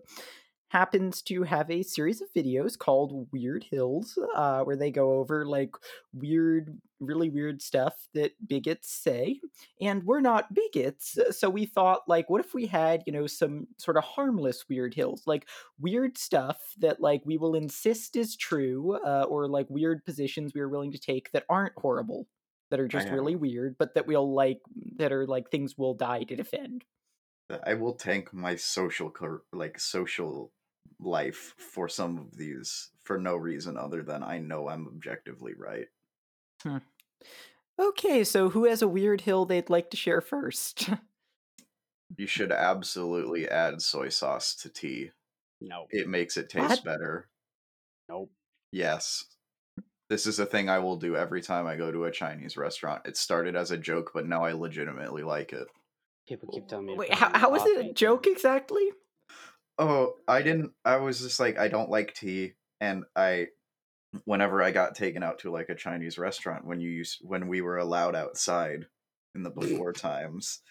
happens 0.71 1.21
to 1.23 1.43
have 1.43 1.69
a 1.69 1.83
series 1.83 2.21
of 2.21 2.33
videos 2.33 2.77
called 2.77 3.27
Weird 3.31 3.65
Hills, 3.69 4.17
uh, 4.35 4.61
where 4.63 4.77
they 4.77 4.89
go 4.89 5.13
over 5.13 5.45
like 5.45 5.75
weird, 6.13 6.79
really 6.99 7.29
weird 7.29 7.61
stuff 7.61 8.07
that 8.13 8.31
bigots 8.47 8.89
say 8.89 9.41
and 9.81 10.03
we're 10.03 10.21
not 10.21 10.53
bigots. 10.53 11.17
Uh, 11.17 11.31
so 11.31 11.49
we 11.49 11.65
thought 11.65 12.03
like 12.07 12.29
what 12.29 12.39
if 12.39 12.53
we 12.53 12.67
had 12.67 13.03
you 13.05 13.11
know 13.11 13.27
some 13.27 13.67
sort 13.77 13.97
of 13.97 14.03
harmless 14.03 14.65
weird 14.69 14.93
hills 14.93 15.23
like 15.25 15.47
weird 15.79 16.17
stuff 16.17 16.57
that 16.77 17.01
like 17.01 17.21
we 17.25 17.37
will 17.37 17.55
insist 17.55 18.15
is 18.15 18.35
true 18.35 18.99
uh, 19.05 19.23
or 19.23 19.47
like 19.47 19.65
weird 19.69 20.05
positions 20.05 20.53
we 20.53 20.61
are 20.61 20.69
willing 20.69 20.91
to 20.91 20.99
take 20.99 21.31
that 21.31 21.45
aren't 21.49 21.73
horrible 21.75 22.27
that 22.69 22.79
are 22.79 22.87
just 22.87 23.09
really 23.09 23.35
weird 23.35 23.75
but 23.77 23.93
that 23.95 24.07
we'll 24.07 24.33
like 24.33 24.59
that 24.95 25.11
are 25.11 25.27
like 25.27 25.51
things 25.51 25.77
we'll 25.77 25.93
die 25.93 26.23
to 26.23 26.35
defend. 26.35 26.85
I 27.65 27.73
will 27.73 27.93
tank 27.93 28.33
my 28.33 28.55
social 28.55 29.13
like 29.51 29.79
social 29.79 30.53
life 31.01 31.53
for 31.57 31.89
some 31.89 32.17
of 32.17 32.37
these 32.37 32.89
for 33.03 33.17
no 33.17 33.35
reason 33.35 33.77
other 33.77 34.03
than 34.03 34.23
I 34.23 34.37
know 34.39 34.69
I'm 34.69 34.87
objectively 34.87 35.53
right. 35.57 35.87
Hmm. 36.63 36.77
okay 37.79 38.23
so 38.23 38.49
who 38.49 38.65
has 38.65 38.81
a 38.81 38.87
weird 38.87 39.21
hill 39.21 39.45
they'd 39.45 39.69
like 39.69 39.89
to 39.91 39.97
share 39.97 40.21
first 40.21 40.89
You 42.17 42.27
should 42.27 42.51
absolutely 42.51 43.47
add 43.47 43.81
soy 43.81 44.09
sauce 44.09 44.53
to 44.55 44.69
tea. 44.69 45.11
No, 45.61 45.85
It 45.91 46.09
makes 46.09 46.35
it 46.35 46.49
taste 46.49 46.67
What? 46.69 46.83
better. 46.83 47.29
nope. 48.09 48.31
Yes. 48.73 49.23
This 50.09 50.27
is 50.27 50.37
a 50.37 50.45
thing 50.45 50.67
I 50.69 50.79
will 50.79 50.97
do 50.97 51.15
every 51.15 51.41
time 51.41 51.67
I 51.67 51.77
go 51.77 51.89
to 51.89 52.03
a 52.03 52.11
Chinese 52.11 52.57
restaurant. 52.57 53.03
It 53.05 53.15
started 53.15 53.55
as 53.55 53.71
a 53.71 53.77
joke, 53.77 54.11
but 54.13 54.27
now 54.27 54.43
I 54.43 54.51
legitimately 54.51 55.23
like 55.23 55.53
it. 55.53 55.69
People 56.27 56.49
keep 56.53 56.67
telling 56.67 56.87
me. 56.87 56.95
wait 56.95 57.13
how, 57.13 57.27
it 57.29 57.35
in 57.35 57.39
how 57.39 57.55
is 57.55 57.63
it 57.65 57.85
a 57.85 57.93
joke 57.93 58.27
exactly 58.27 58.91
Oh, 59.77 60.17
I 60.27 60.41
didn't 60.41 60.73
I 60.85 60.97
was 60.97 61.19
just 61.21 61.39
like 61.39 61.57
I 61.57 61.67
don't 61.67 61.89
like 61.89 62.13
tea 62.13 62.53
and 62.79 63.05
I 63.15 63.47
whenever 64.25 64.63
I 64.63 64.71
got 64.71 64.95
taken 64.95 65.23
out 65.23 65.39
to 65.39 65.51
like 65.51 65.69
a 65.69 65.75
Chinese 65.75 66.17
restaurant 66.17 66.65
when 66.65 66.81
you 66.81 66.89
used 66.89 67.19
when 67.23 67.47
we 67.47 67.61
were 67.61 67.77
allowed 67.77 68.15
outside 68.15 68.87
in 69.35 69.43
the 69.43 69.49
before 69.51 69.93
times, 69.93 70.61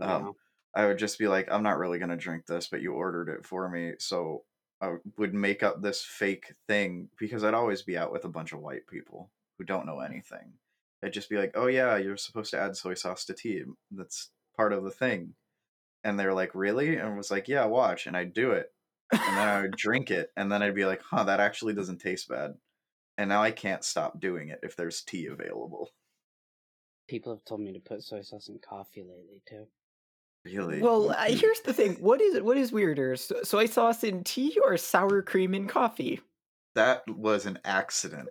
um, 0.00 0.30
I 0.74 0.86
would 0.86 0.98
just 0.98 1.18
be 1.18 1.28
like, 1.28 1.50
I'm 1.50 1.62
not 1.62 1.78
really 1.78 1.98
gonna 1.98 2.16
drink 2.16 2.46
this, 2.46 2.68
but 2.68 2.82
you 2.82 2.92
ordered 2.94 3.28
it 3.30 3.46
for 3.46 3.68
me, 3.70 3.94
so 3.98 4.44
I 4.80 4.96
would 5.18 5.34
make 5.34 5.62
up 5.62 5.82
this 5.82 6.02
fake 6.04 6.54
thing 6.68 7.10
because 7.18 7.44
I'd 7.44 7.54
always 7.54 7.82
be 7.82 7.98
out 7.98 8.12
with 8.12 8.24
a 8.24 8.28
bunch 8.30 8.52
of 8.52 8.60
white 8.60 8.86
people 8.88 9.32
who 9.58 9.64
don't 9.64 9.86
know 9.86 10.00
anything. 10.00 10.54
I'd 11.02 11.12
just 11.14 11.30
be 11.30 11.38
like, 11.38 11.52
"Oh 11.56 11.66
yeah, 11.68 11.96
you're 11.98 12.16
supposed 12.18 12.50
to 12.52 12.60
add 12.60 12.76
soy 12.76 12.94
sauce 12.94 13.24
to 13.26 13.34
tea. 13.34 13.64
That's 13.90 14.32
part 14.56 14.72
of 14.72 14.84
the 14.84 14.90
thing." 14.90 15.34
And 16.04 16.18
they're 16.18 16.34
like, 16.34 16.54
"Really?" 16.54 16.96
And 16.96 17.08
I 17.08 17.16
was 17.16 17.30
like, 17.30 17.48
"Yeah, 17.48 17.66
watch." 17.66 18.06
And 18.06 18.16
I'd 18.16 18.32
do 18.32 18.52
it, 18.52 18.72
and 19.12 19.20
then 19.20 19.48
I 19.48 19.60
would 19.62 19.76
drink 19.76 20.10
it, 20.10 20.30
and 20.36 20.50
then 20.50 20.62
I'd 20.62 20.74
be 20.74 20.86
like, 20.86 21.02
"Huh, 21.02 21.24
that 21.24 21.40
actually 21.40 21.74
doesn't 21.74 21.98
taste 21.98 22.28
bad." 22.28 22.54
And 23.18 23.28
now 23.28 23.42
I 23.42 23.50
can't 23.50 23.84
stop 23.84 24.18
doing 24.20 24.48
it 24.48 24.60
if 24.62 24.76
there's 24.76 25.02
tea 25.02 25.26
available. 25.26 25.90
People 27.08 27.34
have 27.34 27.44
told 27.44 27.60
me 27.60 27.72
to 27.72 27.80
put 27.80 28.02
soy 28.02 28.22
sauce 28.22 28.48
in 28.48 28.58
coffee 28.60 29.02
lately 29.02 29.42
too. 29.48 29.66
Really? 30.44 30.80
Well, 30.80 31.10
uh, 31.10 31.24
here's 31.26 31.60
the 31.60 31.74
thing. 31.74 31.94
What 31.96 32.20
is 32.22 32.40
what 32.40 32.56
is 32.56 32.72
weirder, 32.72 33.16
so- 33.16 33.42
soy 33.42 33.66
sauce 33.66 34.04
in 34.04 34.24
tea 34.24 34.58
or 34.64 34.76
sour 34.76 35.22
cream 35.22 35.54
in 35.54 35.66
coffee? 35.68 36.20
that 36.74 37.02
was 37.08 37.46
an 37.46 37.58
accident. 37.64 38.28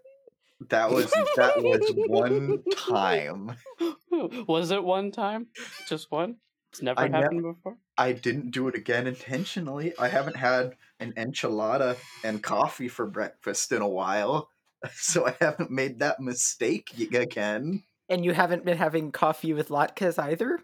That 0.69 0.91
was 0.91 1.09
that 1.35 1.61
was 1.61 1.93
one 2.07 2.63
time. 2.77 3.55
was 4.47 4.71
it 4.71 4.83
one 4.83 5.11
time? 5.11 5.47
Just 5.87 6.11
one? 6.11 6.37
It's 6.71 6.81
never 6.81 6.99
I 7.01 7.07
nev- 7.07 7.23
happened 7.23 7.43
before. 7.43 7.77
I 7.97 8.11
didn't 8.13 8.51
do 8.51 8.67
it 8.67 8.75
again 8.75 9.07
intentionally. 9.07 9.93
I 9.97 10.07
haven't 10.07 10.35
had 10.37 10.75
an 10.99 11.13
enchilada 11.13 11.97
and 12.23 12.43
coffee 12.43 12.87
for 12.87 13.07
breakfast 13.07 13.71
in 13.71 13.81
a 13.81 13.87
while, 13.87 14.49
so 14.93 15.27
I 15.27 15.35
haven't 15.41 15.71
made 15.71 15.99
that 15.99 16.19
mistake 16.19 16.89
again. 16.99 17.83
And 18.07 18.23
you 18.25 18.33
haven't 18.33 18.65
been 18.65 18.77
having 18.77 19.11
coffee 19.11 19.53
with 19.53 19.69
latkes 19.69 20.17
either? 20.19 20.59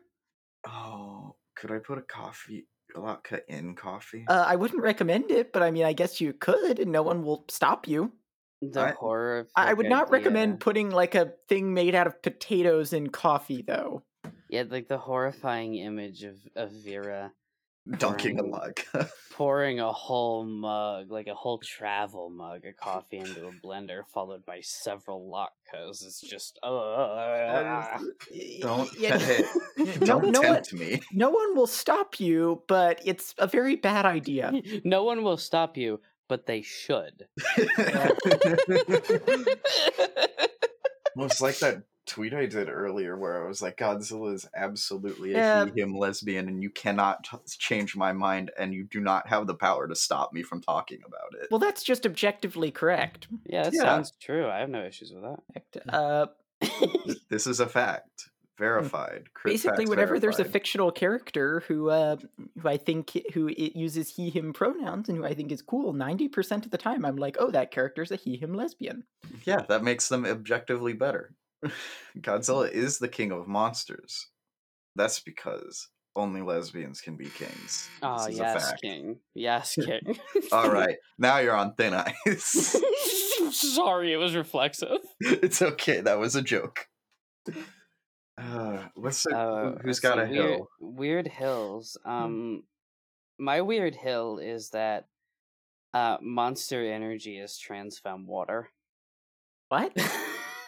Oh, 0.67 1.35
could 1.55 1.71
I 1.71 1.79
put 1.79 1.97
a 1.97 2.01
coffee 2.01 2.67
a 2.95 2.99
latke 2.99 3.41
in 3.47 3.75
coffee? 3.75 4.25
Uh, 4.27 4.45
I 4.47 4.55
wouldn't 4.55 4.81
recommend 4.81 5.29
it, 5.31 5.51
but 5.51 5.61
I 5.63 5.71
mean, 5.71 5.83
I 5.83 5.93
guess 5.93 6.21
you 6.21 6.33
could, 6.33 6.79
and 6.79 6.91
no 6.91 7.03
one 7.03 7.23
will 7.23 7.45
stop 7.49 7.87
you. 7.87 8.13
The 8.61 8.79
I- 8.81 8.91
horror. 8.91 9.39
Of, 9.39 9.47
I 9.55 9.71
I 9.71 9.73
would 9.73 9.89
not 9.89 10.03
idea- 10.07 10.11
recommend 10.13 10.59
putting 10.59 10.89
like 10.91 11.13
a 11.15 11.33
thing 11.49 11.73
made 11.73 11.93
out 11.93 12.07
of 12.07 12.21
potatoes 12.21 12.93
in 12.93 13.09
coffee, 13.09 13.63
though. 13.67 14.03
Yeah, 14.55 14.63
like 14.69 14.87
the 14.87 14.97
horrifying 14.97 15.75
image 15.75 16.23
of 16.23 16.37
of 16.55 16.71
Vera 16.71 17.33
Dunking 17.97 18.39
a 18.39 18.43
mug. 18.43 18.79
pouring 19.31 19.79
a 19.79 19.91
whole 19.91 20.43
mug, 20.43 21.11
like 21.11 21.27
a 21.27 21.35
whole 21.35 21.59
travel 21.59 22.29
mug 22.31 22.65
of 22.65 22.75
coffee 22.77 23.17
into 23.17 23.47
a 23.47 23.51
blender, 23.51 24.01
followed 24.11 24.43
by 24.45 24.61
several 24.61 25.29
latkes. 25.29 26.03
It's 26.03 26.19
just, 26.21 26.57
uh, 26.63 27.99
Don't 28.61 28.99
Yeah, 28.99 29.19
hey, 29.19 29.43
no, 29.77 30.19
don't 30.19 30.31
no 30.31 30.41
one, 30.41 30.53
tempt 30.53 30.73
me. 30.73 31.01
no 31.11 31.29
one 31.29 31.55
will 31.55 31.67
stop 31.67 32.19
you, 32.19 32.63
but 32.67 33.01
it's 33.05 33.35
a 33.37 33.45
very 33.45 33.75
bad 33.75 34.05
idea. 34.05 34.51
no 34.83 35.03
one 35.03 35.21
will 35.23 35.37
stop 35.37 35.77
you, 35.77 35.99
but 36.27 36.47
they 36.47 36.63
should. 36.63 37.27
Well, 41.15 41.27
it's 41.27 41.39
like 41.39 41.59
that 41.59 41.83
tweet 42.05 42.33
I 42.33 42.45
did 42.45 42.69
earlier 42.69 43.17
where 43.17 43.43
I 43.43 43.47
was 43.47 43.61
like, 43.61 43.77
Godzilla 43.77 44.33
is 44.33 44.47
absolutely 44.55 45.33
a 45.33 45.37
Yeah. 45.37 45.65
he, 45.73 45.81
him 45.81 45.95
lesbian, 45.95 46.47
and 46.47 46.61
you 46.61 46.69
cannot 46.69 47.23
t- 47.23 47.37
change 47.47 47.95
my 47.95 48.13
mind, 48.13 48.51
and 48.57 48.73
you 48.73 48.83
do 48.83 48.99
not 48.99 49.27
have 49.27 49.47
the 49.47 49.55
power 49.55 49.87
to 49.87 49.95
stop 49.95 50.33
me 50.33 50.43
from 50.43 50.61
talking 50.61 50.99
about 51.05 51.41
it. 51.41 51.47
Well, 51.51 51.59
that's 51.59 51.83
just 51.83 52.05
objectively 52.05 52.71
correct. 52.71 53.27
yeah, 53.45 53.63
that 53.63 53.73
Yeah. 53.73 53.81
sounds 53.81 54.13
true. 54.19 54.47
I 54.47 54.59
have 54.59 54.69
no 54.69 54.83
issues 54.85 55.11
with 55.13 55.23
that. 55.23 55.93
Uh, 55.93 56.27
this 57.29 57.47
is 57.47 57.59
a 57.59 57.67
fact, 57.67 58.29
verified. 58.57 59.33
Crit 59.33 59.53
basically 59.53 59.85
facts 59.85 59.89
whenever 59.89 60.19
there's 60.19 60.39
a 60.39 60.45
fictional 60.45 60.91
character 60.91 61.61
who 61.67 61.89
uh 61.89 62.15
who 62.61 62.69
i 62.69 62.77
think 62.77 63.11
who 63.33 63.49
it 63.49 63.75
uses 63.75 64.07
he 64.15 64.29
him 64.29 64.53
pronouns 64.53 65.09
and 65.09 65.17
who 65.17 65.25
i 65.25 65.33
think 65.33 65.51
is 65.51 65.61
cool 65.61 65.93
90% 65.93 66.63
of 66.63 66.71
the 66.71 66.77
time 66.77 67.03
i'm 67.03 67.17
like 67.17 67.35
oh 67.39 67.51
that 67.51 67.71
character's 67.71 68.11
a 68.11 68.15
he 68.15 68.37
him 68.37 68.53
lesbian 68.53 69.03
yeah, 69.45 69.61
that 69.67 69.83
makes 69.83 70.07
them 70.07 70.25
objectively 70.25 70.93
better. 70.93 71.33
Godzilla 72.19 72.71
is 72.71 72.99
the 72.99 73.07
king 73.07 73.31
of 73.31 73.47
monsters. 73.47 74.27
That's 74.95 75.19
because 75.19 75.89
only 76.15 76.41
lesbians 76.41 77.01
can 77.01 77.17
be 77.17 77.25
kings. 77.25 77.89
Oh, 78.01 78.17
this 78.25 78.35
is 78.35 78.39
a 78.39 78.43
yes, 78.43 78.69
fact. 78.69 78.81
King. 78.81 79.17
Yes, 79.33 79.75
King. 79.85 80.17
All 80.51 80.69
right, 80.71 80.95
now 81.17 81.39
you're 81.39 81.55
on 81.55 81.75
thin 81.75 81.93
ice. 81.93 82.75
Sorry, 83.51 84.13
it 84.13 84.17
was 84.17 84.35
reflexive. 84.35 84.99
it's 85.19 85.61
okay. 85.61 86.01
That 86.01 86.19
was 86.19 86.35
a 86.35 86.41
joke. 86.41 86.87
Uh, 88.37 88.83
what's 88.95 89.23
the, 89.23 89.37
Uh, 89.37 89.77
who's 89.81 89.99
got 89.99 90.19
a 90.19 90.25
weird, 90.25 90.33
hill? 90.33 90.69
Weird 90.79 91.27
hills. 91.27 91.97
Um, 92.05 92.63
my 93.37 93.61
weird 93.61 93.95
hill 93.95 94.39
is 94.39 94.69
that 94.69 95.07
uh, 95.93 96.17
Monster 96.21 96.85
Energy 96.91 97.37
is 97.37 97.57
trans 97.57 97.99
femme 97.99 98.27
water. 98.27 98.69
What? 99.69 99.93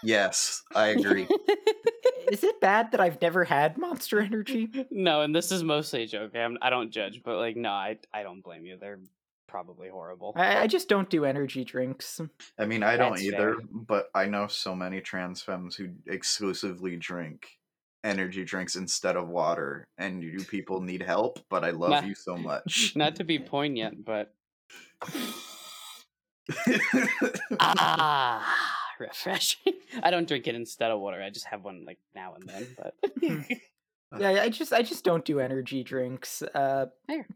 Yes, 0.04 0.64
I 0.76 0.88
agree. 0.88 1.28
Is 2.32 2.44
it 2.44 2.60
bad 2.60 2.92
that 2.92 3.00
I've 3.00 3.22
never 3.22 3.44
had 3.46 3.78
Monster 3.78 4.20
Energy? 4.20 4.70
no, 4.92 5.22
and 5.22 5.34
this 5.36 5.52
is 5.52 5.64
mostly 5.64 6.04
a 6.04 6.08
joke. 6.08 6.36
I'm, 6.36 6.58
I 6.62 6.70
don't 6.70 6.92
judge, 6.92 7.22
but 7.24 7.38
like, 7.38 7.56
no, 7.56 7.70
I 7.70 7.98
I 8.14 8.24
don't 8.24 8.42
blame 8.42 8.66
you. 8.66 8.78
They're 8.78 9.00
probably 9.48 9.88
horrible. 9.88 10.34
I, 10.36 10.58
I 10.64 10.68
just 10.68 10.90
don't 10.90 11.10
do 11.10 11.24
energy 11.24 11.64
drinks. 11.64 12.20
I 12.60 12.66
mean, 12.66 12.84
I 12.84 12.98
don't 12.98 13.12
That's 13.12 13.24
either, 13.24 13.56
fair. 13.56 13.66
but 13.72 14.10
I 14.14 14.26
know 14.26 14.48
so 14.48 14.76
many 14.76 15.00
trans 15.00 15.42
femmes 15.42 15.76
who 15.76 15.90
exclusively 16.06 16.98
drink 16.98 17.48
energy 18.04 18.44
drinks 18.44 18.76
instead 18.76 19.16
of 19.16 19.30
water, 19.30 19.88
and 19.98 20.22
you 20.22 20.40
people 20.40 20.82
need 20.82 21.02
help, 21.02 21.40
but 21.50 21.64
I 21.64 21.72
love 21.72 21.92
Nah. 21.92 22.02
you 22.02 22.14
so 22.16 22.36
much. 22.38 22.94
Not 22.96 23.16
to 23.16 23.24
be 23.24 23.40
poignant, 23.40 24.04
but 24.04 24.34
ah, 27.60 28.77
refreshing. 29.00 29.74
I 30.02 30.12
don't 30.12 30.28
drink 30.28 30.48
it 30.48 30.56
instead 30.56 30.92
of 30.92 31.00
water. 31.00 31.22
I 31.22 31.30
just 31.30 31.48
have 31.48 31.64
one 31.64 31.86
like 31.86 32.00
now 32.16 32.36
and 32.36 32.50
then. 32.50 32.68
But 32.78 32.96
Yeah, 34.18 34.30
I 34.42 34.50
just 34.50 34.72
I 34.72 34.82
just 34.84 35.04
don't 35.04 35.26
do 35.26 35.40
energy 35.40 35.84
drinks. 35.84 36.42
Uh, 36.42 36.86
Fair. 37.08 37.28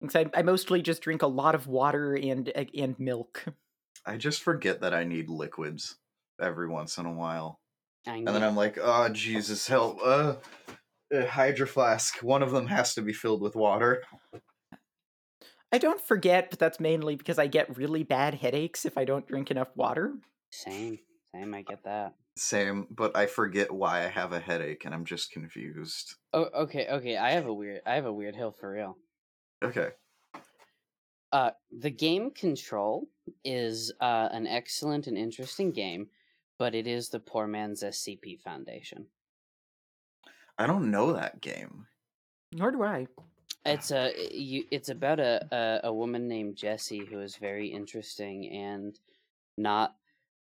because 0.00 0.16
I, 0.16 0.26
I 0.38 0.42
mostly 0.42 0.80
just 0.80 1.02
drink 1.02 1.22
a 1.22 1.26
lot 1.26 1.54
of 1.54 1.66
water 1.66 2.14
and 2.14 2.50
uh, 2.54 2.64
and 2.76 2.98
milk. 2.98 3.44
I 4.06 4.16
just 4.16 4.42
forget 4.42 4.80
that 4.80 4.94
I 4.94 5.04
need 5.04 5.28
liquids 5.28 5.96
every 6.40 6.68
once 6.68 6.98
in 6.98 7.06
a 7.06 7.12
while. 7.12 7.60
I 8.06 8.16
And 8.16 8.28
then. 8.28 8.42
I'm 8.42 8.56
like, 8.56 8.78
oh, 8.80 9.08
Jesus, 9.10 9.66
help. 9.66 10.00
Uh, 10.04 10.34
a 11.12 11.26
hydro 11.26 11.66
flask. 11.66 12.18
One 12.18 12.42
of 12.42 12.50
them 12.50 12.66
has 12.66 12.94
to 12.94 13.02
be 13.02 13.12
filled 13.12 13.42
with 13.42 13.54
water. 13.54 14.02
I 15.70 15.78
don't 15.78 16.00
forget, 16.00 16.50
but 16.50 16.58
that's 16.58 16.80
mainly 16.80 17.16
because 17.16 17.38
I 17.38 17.46
get 17.46 17.76
really 17.76 18.02
bad 18.02 18.34
headaches 18.34 18.84
if 18.84 18.98
I 18.98 19.04
don't 19.04 19.26
drink 19.26 19.50
enough 19.50 19.68
water. 19.76 20.14
Same, 20.52 20.98
same. 21.34 21.54
I 21.54 21.62
get 21.62 21.82
that. 21.84 22.14
Same, 22.36 22.86
but 22.90 23.16
I 23.16 23.26
forget 23.26 23.72
why 23.72 24.04
I 24.04 24.08
have 24.08 24.32
a 24.32 24.40
headache 24.40 24.84
and 24.84 24.94
I'm 24.94 25.04
just 25.04 25.32
confused. 25.32 26.14
Oh, 26.32 26.48
okay, 26.54 26.86
okay. 26.90 27.16
I 27.16 27.32
have 27.32 27.46
a 27.46 27.52
weird. 27.52 27.82
I 27.84 27.94
have 27.94 28.06
a 28.06 28.12
weird 28.12 28.36
hill 28.36 28.52
for 28.52 28.70
real. 28.70 28.96
Okay. 29.62 29.90
Uh, 31.32 31.50
the 31.70 31.90
game 31.90 32.30
Control 32.30 33.08
is 33.44 33.92
uh, 34.00 34.28
an 34.32 34.46
excellent 34.46 35.06
and 35.06 35.16
interesting 35.16 35.72
game, 35.72 36.08
but 36.58 36.74
it 36.74 36.86
is 36.86 37.08
the 37.08 37.20
poor 37.20 37.46
man's 37.46 37.82
SCP 37.82 38.40
Foundation. 38.40 39.06
I 40.58 40.66
don't 40.66 40.90
know 40.90 41.14
that 41.14 41.40
game. 41.40 41.86
Nor 42.52 42.70
do 42.70 42.82
I. 42.82 43.06
It's 43.64 43.90
a 43.90 44.12
you. 44.32 44.64
It's 44.70 44.88
about 44.88 45.20
a, 45.20 45.46
a 45.50 45.88
a 45.88 45.92
woman 45.92 46.28
named 46.28 46.56
Jessie 46.56 47.04
who 47.04 47.20
is 47.20 47.36
very 47.36 47.68
interesting 47.68 48.50
and 48.50 48.98
not 49.56 49.96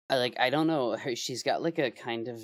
I 0.10 0.18
like. 0.18 0.36
I 0.40 0.50
don't 0.50 0.68
know. 0.68 0.96
Her 0.96 1.16
she's 1.16 1.44
got 1.44 1.62
like 1.62 1.80
a 1.80 1.92
kind 1.92 2.28
of 2.28 2.42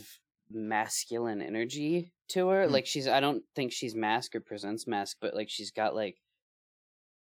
masculine 0.50 1.41
energy 1.41 2.13
to 2.30 2.47
her. 2.50 2.67
Hmm. 2.67 2.74
Like 2.74 2.86
she's. 2.86 3.08
I 3.08 3.19
don't 3.19 3.43
think 3.56 3.71
she's 3.71 3.95
mask 3.95 4.36
or 4.36 4.39
presents 4.39 4.88
mask, 4.88 5.17
but 5.21 5.36
like 5.36 5.50
she's 5.50 5.71
got 5.71 5.95
like 5.95 6.17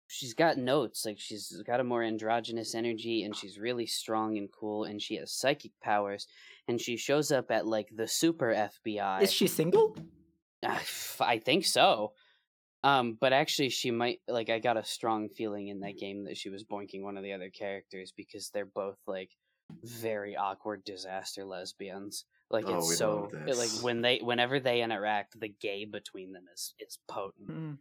she's 0.08 0.34
got 0.34 0.58
notes. 0.58 1.04
Like 1.04 1.18
she's 1.18 1.62
got 1.66 1.80
a 1.80 1.84
more 1.84 2.02
androgynous 2.02 2.74
energy, 2.74 3.22
and 3.22 3.34
she's 3.34 3.58
really 3.58 3.86
strong 3.86 4.36
and 4.36 4.48
cool, 4.52 4.84
and 4.84 5.00
she 5.00 5.16
has 5.16 5.32
psychic 5.32 5.72
powers, 5.82 6.26
and 6.68 6.80
she 6.80 6.96
shows 6.96 7.32
up 7.32 7.50
at 7.50 7.66
like 7.66 7.88
the 7.94 8.08
super 8.08 8.68
FBI. 8.86 9.22
Is 9.22 9.32
she 9.32 9.46
single? 9.46 9.96
Uh, 10.62 10.78
I 11.20 11.38
think 11.38 11.64
so. 11.64 12.12
Um, 12.82 13.16
but 13.20 13.32
actually, 13.32 13.70
she 13.70 13.90
might 13.90 14.20
like. 14.28 14.50
I 14.50 14.58
got 14.58 14.76
a 14.76 14.84
strong 14.84 15.28
feeling 15.28 15.68
in 15.68 15.80
that 15.80 15.98
game 15.98 16.24
that 16.24 16.36
she 16.36 16.50
was 16.50 16.64
boinking 16.64 17.02
one 17.02 17.16
of 17.16 17.24
the 17.24 17.32
other 17.32 17.50
characters 17.50 18.12
because 18.16 18.50
they're 18.50 18.66
both 18.66 18.98
like 19.06 19.30
very 19.82 20.36
awkward 20.36 20.84
disaster 20.84 21.44
lesbians. 21.44 22.24
Like 22.50 22.66
Oh, 22.68 22.78
it's 22.78 22.96
so 22.98 23.28
it- 23.46 23.56
like 23.56 23.70
when 23.82 24.02
they 24.02 24.18
whenever 24.18 24.60
they 24.60 24.82
interact, 24.82 25.38
the 25.40 25.48
gay 25.48 25.84
between 25.84 26.32
them 26.32 26.44
is 26.52 26.74
is 26.78 26.98
potent. 27.08 27.50
Hmm. 27.50 27.72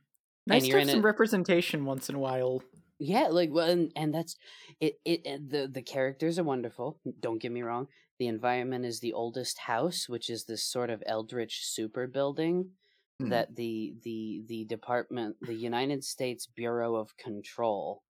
Nice 0.47 0.63
to 0.63 0.69
you're 0.69 0.79
have 0.79 0.89
some 0.89 0.99
it- 0.99 1.03
representation 1.03 1.85
once 1.85 2.09
in 2.09 2.15
a 2.15 2.19
while. 2.19 2.61
Yeah, 2.97 3.27
like 3.27 3.49
well, 3.51 3.69
and, 3.69 3.91
and 3.95 4.13
that's 4.13 4.37
it, 4.79 4.99
it. 5.05 5.21
It 5.25 5.49
the 5.49 5.67
the 5.67 5.81
characters 5.81 6.39
are 6.39 6.43
wonderful. 6.43 6.99
Don't 7.19 7.41
get 7.41 7.51
me 7.51 7.61
wrong. 7.61 7.87
The 8.19 8.27
environment 8.27 8.85
is 8.85 9.01
the 9.01 9.11
oldest 9.13 9.59
house, 9.59 10.07
which 10.07 10.29
is 10.29 10.45
this 10.45 10.63
sort 10.63 10.89
of 10.89 11.03
eldritch 11.05 11.65
super 11.65 12.07
building 12.07 12.71
Hmm. 13.19 13.29
that 13.29 13.55
the 13.55 13.95
the 14.03 14.43
the 14.47 14.65
department, 14.65 15.35
the 15.41 15.53
United 15.53 16.03
States 16.03 16.47
Bureau 16.47 16.95
of 16.95 17.15
Control, 17.17 18.01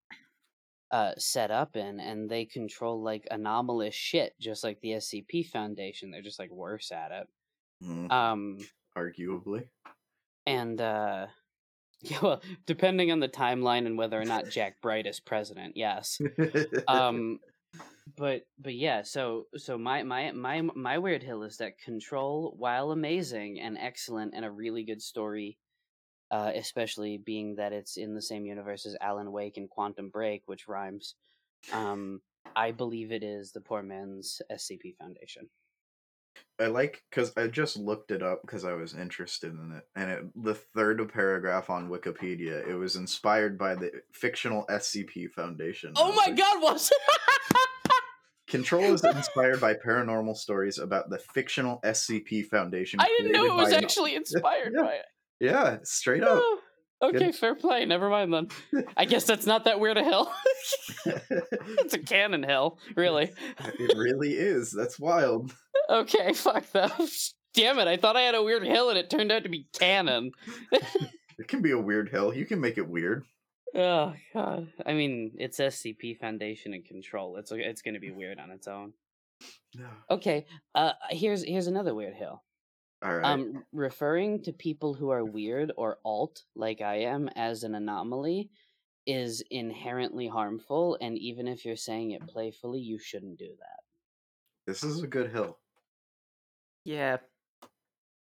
uh, 0.91 1.13
set 1.17 1.51
up 1.51 1.75
in, 1.75 1.99
and 1.99 2.29
they 2.29 2.45
control 2.45 3.01
like 3.01 3.27
anomalous 3.31 3.95
shit, 3.95 4.33
just 4.39 4.63
like 4.63 4.79
the 4.81 4.91
SCP 4.91 5.47
Foundation. 5.49 6.11
They're 6.11 6.21
just 6.21 6.39
like 6.39 6.51
worse 6.51 6.91
at 6.91 7.11
it. 7.11 7.27
Mm, 7.83 8.11
Um, 8.11 8.57
arguably. 8.97 9.67
and 10.45 10.79
uh, 10.79 11.27
yeah, 12.01 12.19
well, 12.21 12.41
depending 12.65 13.11
on 13.11 13.19
the 13.19 13.27
timeline 13.29 13.85
and 13.85 13.97
whether 13.97 14.19
or 14.19 14.25
not 14.25 14.49
Jack 14.49 14.81
Bright 14.81 15.07
is 15.07 15.19
president, 15.19 15.75
yes. 15.75 16.19
um 16.87 17.39
but 18.17 18.43
but 18.59 18.75
yeah 18.75 19.01
so 19.01 19.47
so 19.57 19.77
my 19.77 20.03
my 20.03 20.31
my 20.31 20.61
my 20.61 20.97
weird 20.99 21.23
hill 21.23 21.41
is 21.43 21.57
that 21.57 21.77
control 21.79 22.53
while 22.57 22.91
amazing 22.91 23.59
and 23.59 23.77
excellent 23.79 24.33
and 24.35 24.45
a 24.45 24.51
really 24.51 24.83
good 24.83 25.01
story 25.01 25.57
uh 26.35 26.51
especially 26.55 27.17
being 27.17 27.55
that 27.55 27.71
it's 27.71 27.95
in 27.97 28.13
the 28.13 28.21
same 28.21 28.45
universe 28.45 28.85
as 28.85 28.95
alan 28.99 29.31
wake 29.31 29.57
and 29.57 29.69
quantum 29.69 30.09
break 30.09 30.41
which 30.47 30.67
rhymes 30.67 31.15
um 31.73 32.19
i 32.55 32.71
believe 32.71 33.11
it 33.11 33.23
is 33.23 33.51
the 33.51 33.61
poor 33.61 33.81
man's 33.81 34.41
scp 34.51 34.95
foundation 34.97 35.47
I 36.59 36.65
like 36.67 37.01
because 37.09 37.31
I 37.37 37.47
just 37.47 37.77
looked 37.77 38.11
it 38.11 38.21
up 38.21 38.41
because 38.41 38.65
I 38.65 38.73
was 38.73 38.93
interested 38.93 39.53
in 39.53 39.71
it, 39.77 39.87
and 39.95 40.11
it, 40.11 40.43
the 40.43 40.53
third 40.53 40.99
paragraph 41.13 41.69
on 41.69 41.89
Wikipedia 41.89 42.67
it 42.67 42.75
was 42.75 42.97
inspired 42.97 43.57
by 43.57 43.75
the 43.75 43.89
fictional 44.11 44.65
SCP 44.69 45.31
Foundation. 45.31 45.93
oh 45.95 46.11
my 46.13 46.25
like, 46.25 46.35
god 46.37 46.61
was 46.61 46.91
Control 48.47 48.93
is 48.93 49.03
inspired 49.03 49.59
by 49.61 49.73
paranormal 49.73 50.35
stories 50.35 50.77
about 50.77 51.09
the 51.09 51.17
fictional 51.17 51.79
SCP 51.85 52.45
Foundation. 52.45 52.99
i 52.99 53.07
didn't 53.17 53.31
know 53.31 53.45
it 53.45 53.55
was 53.55 53.69
by 53.71 53.77
an- 53.77 53.83
actually 53.83 54.15
inspired 54.21 54.73
Yeah. 54.75 54.83
by 54.83 54.93
it 54.95 55.05
Yeah, 55.39 55.77
straight 55.83 56.23
up. 56.23 56.39
Oh, 56.41 56.59
okay 57.01 57.25
Good. 57.25 57.35
fair 57.35 57.55
play 57.55 57.85
never 57.85 58.09
mind 58.09 58.33
then 58.33 58.47
i 58.95 59.03
guess 59.11 59.25
that's 59.25 59.45
not 59.45 59.65
that 59.65 59.81
weird 59.81 59.97
a 59.97 60.03
hill 60.03 60.31
it's 61.05 61.93
a 61.93 61.99
canon 62.13 62.41
hill 62.41 62.79
really 62.95 63.31
it 63.77 63.97
really 63.97 64.33
is. 64.33 64.71
That's 64.71 64.97
wild. 64.99 65.53
Okay, 65.89 66.33
fuck 66.33 66.65
that. 66.71 66.91
Damn 67.53 67.79
it, 67.79 67.87
I 67.87 67.97
thought 67.97 68.15
I 68.15 68.21
had 68.21 68.33
a 68.33 68.41
weird 68.43 68.63
hill 68.63 68.89
and 68.89 68.97
it 68.97 69.09
turned 69.09 69.31
out 69.31 69.43
to 69.43 69.49
be 69.49 69.67
canon. 69.77 70.31
It 71.37 71.47
can 71.47 71.61
be 71.61 71.71
a 71.71 71.79
weird 71.79 72.09
hill. 72.09 72.33
You 72.33 72.45
can 72.45 72.59
make 72.59 72.77
it 72.77 72.87
weird. 72.87 73.25
Oh 73.75 74.13
god. 74.33 74.69
I 74.85 74.93
mean, 74.93 75.33
it's 75.37 75.59
SCP 75.59 76.17
Foundation 76.17 76.73
and 76.73 76.85
Control. 76.85 77.37
It's 77.37 77.51
it's 77.51 77.81
going 77.81 77.93
to 77.95 77.99
be 77.99 78.11
weird 78.11 78.39
on 78.39 78.51
its 78.51 78.67
own. 78.67 78.93
Okay, 80.09 80.45
uh 80.73 80.93
here's 81.09 81.43
here's 81.43 81.67
another 81.67 81.93
weird 81.93 82.15
hill. 82.15 82.41
All 83.05 83.15
right. 83.15 83.25
Um 83.25 83.63
referring 83.71 84.41
to 84.43 84.51
people 84.53 84.93
who 84.95 85.11
are 85.11 85.23
weird 85.23 85.71
or 85.77 85.99
alt 86.03 86.43
like 86.55 86.81
I 86.81 87.01
am 87.01 87.29
as 87.35 87.63
an 87.63 87.75
anomaly 87.75 88.49
is 89.05 89.43
inherently 89.51 90.27
harmful 90.27 90.97
and 90.99 91.17
even 91.17 91.47
if 91.47 91.63
you're 91.65 91.75
saying 91.75 92.11
it 92.11 92.27
playfully, 92.27 92.79
you 92.79 92.97
shouldn't 92.97 93.37
do 93.37 93.49
that. 93.59 93.79
this 94.65 94.83
is 94.83 95.03
a 95.03 95.07
good 95.07 95.31
hill. 95.31 95.59
Yeah. 96.83 97.17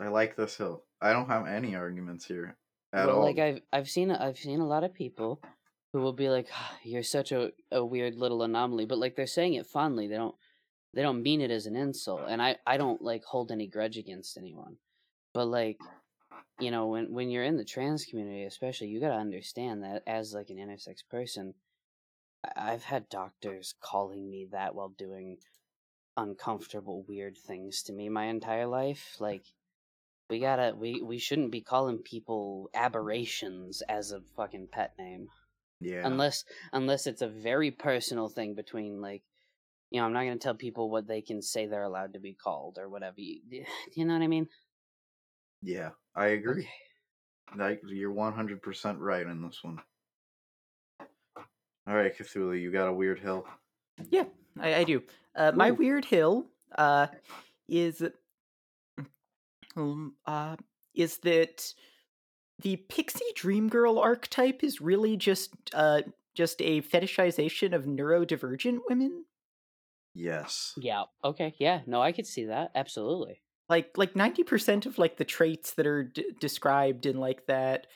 I 0.00 0.09
like 0.09 0.35
this 0.37 0.57
hill. 0.57 0.83
I 1.00 1.12
don't 1.12 1.29
have 1.29 1.46
any 1.46 1.76
arguments 1.76 2.26
here 2.26 2.57
at 2.92 3.07
well, 3.07 3.18
all. 3.18 3.24
like 3.24 3.38
I've 3.38 3.61
I've 3.72 3.88
seen 3.88 4.11
I've 4.11 4.38
seen 4.38 4.61
a 4.61 4.66
lot 4.66 4.85
of 4.85 4.92
people 4.94 5.40
who 5.92 6.00
will 6.00 6.12
be 6.12 6.29
like, 6.29 6.48
"Ah, 6.52 6.76
"You're 6.83 7.02
such 7.02 7.33
a, 7.33 7.52
a 7.70 7.85
weird 7.85 8.16
little 8.16 8.42
anomaly," 8.42 8.87
but 8.87 8.98
like 8.98 9.16
they're 9.16 9.26
saying 9.26 9.55
it 9.55 9.66
fondly. 9.66 10.09
They 10.09 10.16
don't 10.16 10.35
they 10.96 11.02
don't 11.02 11.22
mean 11.22 11.42
it 11.42 11.50
as 11.50 11.66
an 11.66 11.76
insult, 11.76 12.22
and 12.26 12.40
I 12.40 12.56
I 12.66 12.78
don't 12.78 13.02
like 13.02 13.22
hold 13.22 13.52
any 13.52 13.66
grudge 13.66 13.98
against 13.98 14.38
anyone. 14.38 14.78
But 15.35 15.44
like, 15.44 15.76
you 16.59 16.70
know, 16.70 16.87
when 16.87 17.12
when 17.12 17.28
you're 17.28 17.44
in 17.44 17.59
the 17.59 17.64
trans 17.64 18.06
community, 18.06 18.44
especially, 18.44 18.88
you 18.88 18.98
gotta 18.98 19.20
understand 19.20 19.82
that 19.82 20.02
as 20.06 20.32
like 20.32 20.48
an 20.48 20.56
intersex 20.56 21.06
person, 21.11 21.52
I've 22.56 22.85
had 22.85 23.11
doctors 23.11 23.74
calling 23.78 24.30
me 24.30 24.48
that 24.52 24.74
while 24.74 24.88
doing 24.88 25.37
uncomfortable, 26.16 27.04
weird 27.06 27.37
things 27.37 27.82
to 27.82 27.92
me 27.92 28.09
my 28.09 28.24
entire 28.24 28.66
life, 28.66 29.16
like 29.20 29.44
we 30.30 30.40
gotta 30.40 30.74
we 30.74 31.02
we 31.02 31.18
shouldn't 31.18 31.52
be 31.52 31.61
calling 31.61 31.98
people 31.98 32.70
aberrations 32.72 33.82
as 33.87 34.12
a 34.12 34.22
fucking 34.35 34.68
pet 34.72 34.94
name 34.98 35.28
yeah. 35.80 36.06
unless 36.06 36.44
unless 36.72 37.06
it's 37.06 37.20
a 37.20 37.28
very 37.28 37.70
personal 37.70 38.28
thing 38.28 38.54
between 38.54 39.02
like 39.02 39.22
you 39.96 40.00
know 40.00 40.06
i'm 40.06 40.12
not 40.12 40.24
gonna 40.24 40.37
tell 40.37 40.54
people 40.54 40.90
what 40.90 41.09
they 41.09 41.20
can 41.20 41.42
say 41.42 41.66
they're 41.66 41.82
allowed 41.82 42.12
to 42.12 42.20
be 42.20 42.32
called 42.32 42.78
or 42.78 42.88
whatever 42.88 43.20
you, 43.20 43.40
you 43.94 44.04
know 44.04 44.14
what 44.14 44.22
i 44.22 44.28
mean 44.28 44.46
yeah, 45.62 45.90
I 46.14 46.26
agree. 46.28 46.68
Like 47.56 47.80
you're 47.87 48.12
100% 48.12 48.96
right 48.98 49.26
in 49.26 49.42
this 49.42 49.59
one. 49.62 49.80
All 51.88 51.94
right, 51.94 52.16
Cthulhu, 52.16 52.61
you 52.61 52.72
got 52.72 52.88
a 52.88 52.92
weird 52.92 53.18
hill. 53.18 53.46
Yeah, 54.11 54.24
I, 54.59 54.74
I 54.76 54.85
do. 54.85 55.02
Uh, 55.35 55.52
my 55.54 55.70
Ooh. 55.70 55.74
weird 55.74 56.04
hill 56.04 56.46
uh, 56.76 57.06
is 57.68 58.02
um, 59.76 60.14
uh, 60.26 60.56
is 60.94 61.18
that 61.18 61.72
the 62.62 62.76
pixie 62.76 63.24
dream 63.35 63.68
girl 63.68 63.98
archetype 63.98 64.64
is 64.64 64.80
really 64.80 65.16
just 65.16 65.52
uh, 65.74 66.02
just 66.35 66.61
a 66.61 66.82
fetishization 66.82 67.74
of 67.74 67.85
neurodivergent 67.85 68.80
women. 68.88 69.24
Yes. 70.16 70.72
Yeah. 70.79 71.05
Okay. 71.22 71.55
Yeah. 71.59 71.83
No, 71.87 72.00
I 72.00 72.12
could 72.12 72.26
see 72.26 72.46
that. 72.46 72.70
Absolutely. 72.74 73.42
Like 73.68 73.90
like 73.96 74.16
ninety 74.16 74.44
percent 74.44 74.87
of 74.87 74.98
like 74.98 75.16
the 75.16 75.24
traits 75.24 75.74
that 75.74 75.87
are 75.87 76.05
d- 76.05 76.33
described 76.40 77.05
in 77.05 77.18
like 77.18 77.46
that 77.46 77.87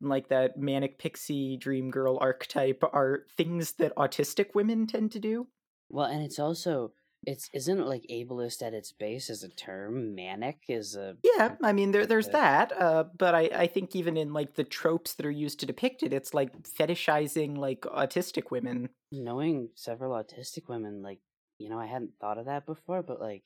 like 0.00 0.28
that 0.28 0.58
manic 0.58 0.98
pixie 0.98 1.56
dream 1.56 1.90
girl 1.90 2.18
archetype 2.20 2.82
are 2.92 3.24
things 3.36 3.72
that 3.72 3.94
autistic 3.96 4.54
women 4.54 4.86
tend 4.86 5.12
to 5.12 5.18
do. 5.18 5.46
Well, 5.88 6.06
and 6.06 6.22
it's 6.22 6.38
also 6.38 6.92
it's 7.26 7.48
isn't 7.54 7.78
it 7.80 7.86
like 7.86 8.04
ableist 8.10 8.62
at 8.62 8.74
its 8.74 8.92
base 8.92 9.30
as 9.30 9.42
a 9.42 9.48
term? 9.48 10.14
Manic 10.14 10.58
is 10.68 10.96
a 10.96 11.16
Yeah, 11.22 11.56
I 11.62 11.72
mean 11.72 11.92
there 11.92 12.06
there's 12.06 12.28
that, 12.28 12.72
uh, 12.72 13.04
but 13.16 13.34
I 13.34 13.50
I 13.54 13.66
think 13.66 13.94
even 13.94 14.16
in 14.16 14.32
like 14.32 14.54
the 14.54 14.64
tropes 14.64 15.14
that 15.14 15.26
are 15.26 15.30
used 15.30 15.60
to 15.60 15.66
depict 15.66 16.02
it, 16.02 16.12
it's 16.12 16.34
like 16.34 16.50
fetishizing 16.62 17.56
like 17.56 17.82
autistic 17.82 18.50
women. 18.50 18.88
knowing 19.12 19.68
several 19.74 20.12
autistic 20.12 20.68
women. 20.68 21.02
Like 21.02 21.20
you 21.60 21.68
know, 21.68 21.78
I 21.78 21.86
hadn't 21.86 22.18
thought 22.20 22.38
of 22.38 22.46
that 22.46 22.66
before, 22.66 23.02
but 23.02 23.20
like 23.20 23.44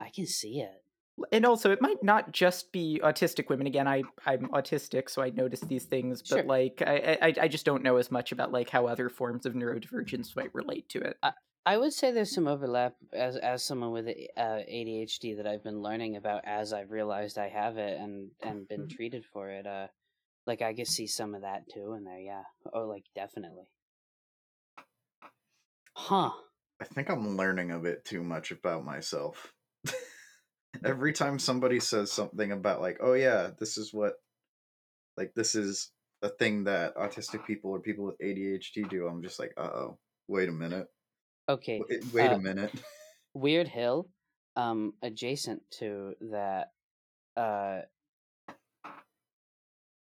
I 0.00 0.10
can 0.10 0.26
see 0.26 0.60
it. 0.60 0.84
And 1.32 1.46
also, 1.46 1.70
it 1.70 1.80
might 1.80 2.02
not 2.02 2.32
just 2.32 2.72
be 2.72 3.00
autistic 3.02 3.48
women. 3.48 3.66
Again, 3.66 3.88
I 3.88 4.02
I'm 4.26 4.48
autistic, 4.48 5.08
so 5.08 5.22
I 5.22 5.30
notice 5.30 5.60
these 5.60 5.84
things, 5.86 6.22
but 6.22 6.44
Sure. 6.44 6.46
like 6.46 6.82
I, 6.86 7.16
I 7.22 7.34
I 7.42 7.48
just 7.48 7.64
don't 7.64 7.82
know 7.82 7.96
as 7.96 8.10
much 8.10 8.32
about 8.32 8.52
like 8.52 8.68
how 8.68 8.86
other 8.86 9.08
forms 9.08 9.46
of 9.46 9.54
neurodivergence 9.54 10.36
might 10.36 10.54
relate 10.54 10.90
to 10.90 11.00
it. 11.00 11.16
I 11.66 11.76
would 11.76 11.92
say 11.92 12.12
there's 12.12 12.32
some 12.34 12.48
overlap 12.48 12.96
as 13.12 13.36
as 13.36 13.62
someone 13.62 13.92
with 13.92 14.08
uh, 14.08 14.62
ADHD 14.66 15.34
that 15.34 15.46
I've 15.46 15.62
been 15.62 15.82
learning 15.82 16.16
about 16.16 16.44
as 16.46 16.72
I've 16.72 16.90
realized 16.90 17.36
I 17.36 17.48
have 17.48 17.76
it 17.76 18.00
and 18.00 18.30
and 18.40 18.66
been 18.66 18.80
Mhm. 18.82 18.88
treated 18.88 19.26
for 19.26 19.50
it. 19.50 19.66
Uh, 19.66 19.88
like 20.46 20.62
I 20.62 20.74
could 20.74 20.88
see 20.88 21.06
some 21.08 21.34
of 21.34 21.42
that 21.42 21.68
too 21.68 21.94
in 21.94 22.04
there. 22.04 22.20
Yeah. 22.20 22.44
Oh, 22.72 22.86
like 22.86 23.06
definitely. 23.14 23.70
Huh. 25.96 26.45
I 26.80 26.84
think 26.84 27.08
I'm 27.08 27.36
learning 27.36 27.70
a 27.70 27.78
bit 27.78 28.04
too 28.04 28.22
much 28.22 28.50
about 28.50 28.84
myself. 28.84 29.52
Every 30.84 31.12
time 31.12 31.38
somebody 31.38 31.80
says 31.80 32.12
something 32.12 32.52
about 32.52 32.82
like, 32.82 32.98
oh 33.00 33.14
yeah, 33.14 33.50
this 33.58 33.78
is 33.78 33.94
what 33.94 34.14
like 35.16 35.32
this 35.34 35.54
is 35.54 35.90
a 36.22 36.28
thing 36.28 36.64
that 36.64 36.96
autistic 36.96 37.46
people 37.46 37.70
or 37.70 37.80
people 37.80 38.04
with 38.04 38.18
ADHD 38.18 38.88
do, 38.88 39.06
I'm 39.06 39.22
just 39.22 39.38
like, 39.38 39.52
uh 39.56 39.62
oh, 39.62 39.98
wait 40.28 40.48
a 40.48 40.52
minute. 40.52 40.88
Okay. 41.48 41.80
Wait, 41.88 42.04
wait 42.12 42.30
uh, 42.30 42.36
a 42.36 42.38
minute. 42.38 42.72
Weird 43.34 43.68
Hill, 43.68 44.08
um, 44.56 44.94
adjacent 45.02 45.62
to 45.78 46.14
that. 46.32 46.72
Uh. 47.36 47.82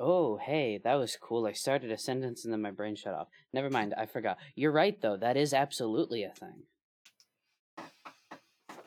Oh, 0.04 0.36
hey, 0.36 0.80
that 0.82 0.96
was 0.96 1.16
cool. 1.16 1.46
I 1.46 1.52
started 1.52 1.92
a 1.92 1.96
sentence 1.96 2.44
and 2.44 2.52
then 2.52 2.60
my 2.60 2.72
brain 2.72 2.96
shut 2.96 3.14
off. 3.14 3.28
Never 3.52 3.70
mind, 3.70 3.94
I 3.96 4.06
forgot. 4.06 4.36
You're 4.56 4.72
right, 4.72 5.00
though. 5.00 5.16
That 5.16 5.36
is 5.36 5.54
absolutely 5.54 6.24
a 6.24 6.30
thing. 6.30 6.64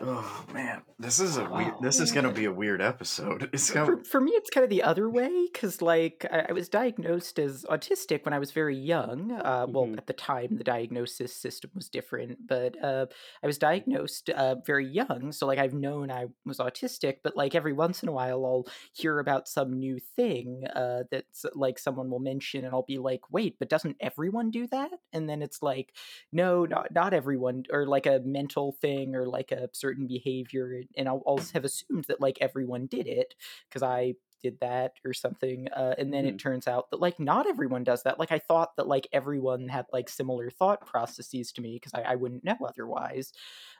Oh 0.01 0.45
man, 0.53 0.81
this 0.99 1.21
is 1.21 1.37
a 1.37 1.45
weird. 1.49 1.73
This 1.81 2.01
is 2.01 2.11
gonna 2.11 2.31
be 2.31 2.45
a 2.45 2.51
weird 2.51 2.81
episode. 2.81 3.49
It's 3.53 3.71
gonna. 3.71 3.85
For, 3.85 4.03
for 4.03 4.21
me, 4.21 4.31
it's 4.31 4.49
kind 4.49 4.63
of 4.65 4.69
the 4.69 4.83
other 4.83 5.09
way 5.09 5.47
because, 5.51 5.81
like, 5.81 6.25
I, 6.29 6.47
I 6.49 6.51
was 6.51 6.67
diagnosed 6.67 7.39
as 7.39 7.63
autistic 7.69 8.25
when 8.25 8.33
I 8.33 8.39
was 8.39 8.51
very 8.51 8.75
young. 8.77 9.31
Uh, 9.31 9.65
well, 9.69 9.85
Mhm. 9.85 9.97
at 9.97 10.07
the 10.07 10.13
time, 10.13 10.57
the 10.57 10.65
diagnosis 10.65 11.33
system 11.33 11.71
was 11.73 11.87
different, 11.87 12.39
but 12.45 12.75
uh, 12.83 13.05
I 13.41 13.47
was 13.47 13.57
diagnosed 13.57 14.29
uh, 14.31 14.55
very 14.65 14.85
young. 14.85 15.31
So, 15.31 15.47
like, 15.47 15.59
I've 15.59 15.73
known 15.73 16.11
I 16.11 16.25
was 16.45 16.57
autistic, 16.57 17.19
but 17.23 17.37
like 17.37 17.55
every 17.55 17.73
once 17.73 18.03
in 18.03 18.09
a 18.09 18.11
while, 18.11 18.45
I'll 18.45 18.65
hear 18.93 19.19
about 19.19 19.47
some 19.47 19.79
new 19.79 19.99
thing 20.17 20.65
uh, 20.75 21.03
that's 21.09 21.45
like 21.55 21.79
someone 21.79 22.09
will 22.09 22.19
mention, 22.19 22.65
and 22.65 22.73
I'll 22.73 22.83
be 22.83 22.97
like, 22.97 23.21
"Wait, 23.31 23.55
but 23.59 23.69
doesn't 23.69 23.95
everyone 24.01 24.51
do 24.51 24.67
that?" 24.67 24.91
And 25.13 25.29
then 25.29 25.41
it's 25.41 25.61
like, 25.61 25.93
"No, 26.33 26.65
not 26.65 26.93
not 26.93 27.13
everyone," 27.13 27.63
or 27.71 27.87
like 27.87 28.05
a 28.05 28.19
mental 28.25 28.73
thing, 28.81 29.15
or 29.15 29.25
like 29.25 29.53
a 29.53 29.69
certain 29.85 30.07
behavior, 30.07 30.81
and 30.97 31.07
I'll, 31.07 31.21
I'll 31.27 31.39
have 31.53 31.65
assumed 31.65 32.05
that 32.07 32.21
like 32.21 32.37
everyone 32.41 32.87
did 32.87 33.07
it 33.07 33.35
because 33.69 33.83
I 33.83 34.15
did 34.41 34.59
that 34.61 34.93
or 35.03 35.13
something. 35.13 35.67
Uh, 35.75 35.95
and 35.97 36.13
then 36.13 36.25
it 36.25 36.37
turns 36.39 36.67
out 36.67 36.89
that 36.91 37.01
like 37.01 37.19
not 37.19 37.47
everyone 37.47 37.83
does 37.83 38.03
that. 38.03 38.19
Like 38.19 38.31
I 38.31 38.39
thought 38.39 38.75
that 38.77 38.87
like 38.87 39.07
everyone 39.11 39.67
had 39.67 39.85
like 39.91 40.09
similar 40.09 40.49
thought 40.49 40.85
processes 40.85 41.51
to 41.53 41.61
me 41.61 41.79
because 41.81 41.93
I, 41.93 42.13
I 42.13 42.15
wouldn't 42.15 42.43
know 42.43 42.57
otherwise. 42.67 43.33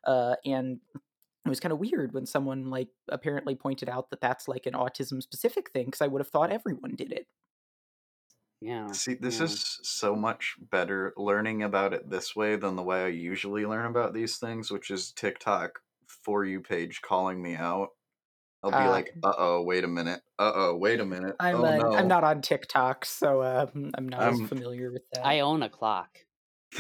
Uh, 0.03 0.35
and 0.45 0.79
it 1.45 1.49
was 1.49 1.59
kind 1.59 1.71
of 1.71 1.79
weird 1.79 2.13
when 2.13 2.25
someone 2.25 2.71
like 2.71 2.89
apparently 3.09 3.55
pointed 3.55 3.89
out 3.89 4.09
that 4.09 4.21
that's 4.21 4.47
like 4.47 4.65
an 4.65 4.73
autism 4.73 5.21
specific 5.21 5.69
thing 5.71 5.85
because 5.85 6.01
I 6.01 6.07
would 6.07 6.21
have 6.21 6.29
thought 6.29 6.51
everyone 6.51 6.95
did 6.95 7.11
it. 7.11 7.27
Yeah. 8.61 8.91
See, 8.93 9.13
this 9.13 9.37
yeah. 9.37 9.45
is 9.45 9.79
so 9.83 10.15
much 10.15 10.55
better 10.71 11.13
learning 11.17 11.61
about 11.61 11.93
it 11.93 12.09
this 12.09 12.35
way 12.35 12.55
than 12.55 12.75
the 12.75 12.81
way 12.81 13.03
I 13.03 13.07
usually 13.09 13.67
learn 13.67 13.85
about 13.85 14.15
these 14.15 14.37
things, 14.37 14.71
which 14.71 14.89
is 14.89 15.11
TikTok 15.11 15.81
for 16.23 16.43
you 16.45 16.61
page 16.61 17.01
calling 17.01 17.41
me 17.41 17.55
out. 17.55 17.89
I'll 18.63 18.71
be 18.71 18.77
Ah. 18.77 18.89
like, 18.89 19.13
"Uh 19.23 19.33
oh, 19.37 19.61
wait 19.63 19.83
a 19.83 19.87
minute. 19.87 20.21
Uh 20.39 20.51
oh, 20.55 20.75
wait 20.75 20.99
a 20.99 21.05
minute. 21.05 21.35
I'm 21.39 21.55
oh 21.55 21.65
uh, 21.65 21.77
no." 21.77 21.95
I'm 21.95 22.07
not 22.07 22.23
on 22.23 22.41
TikTok, 22.41 23.05
so 23.05 23.43
um, 23.43 23.91
I'm 23.95 24.09
not 24.09 24.21
I'm- 24.21 24.41
as 24.43 24.49
familiar 24.49 24.91
with 24.91 25.03
that. 25.13 25.25
I 25.25 25.41
own 25.41 25.61
a 25.63 25.69
clock. 25.69 26.09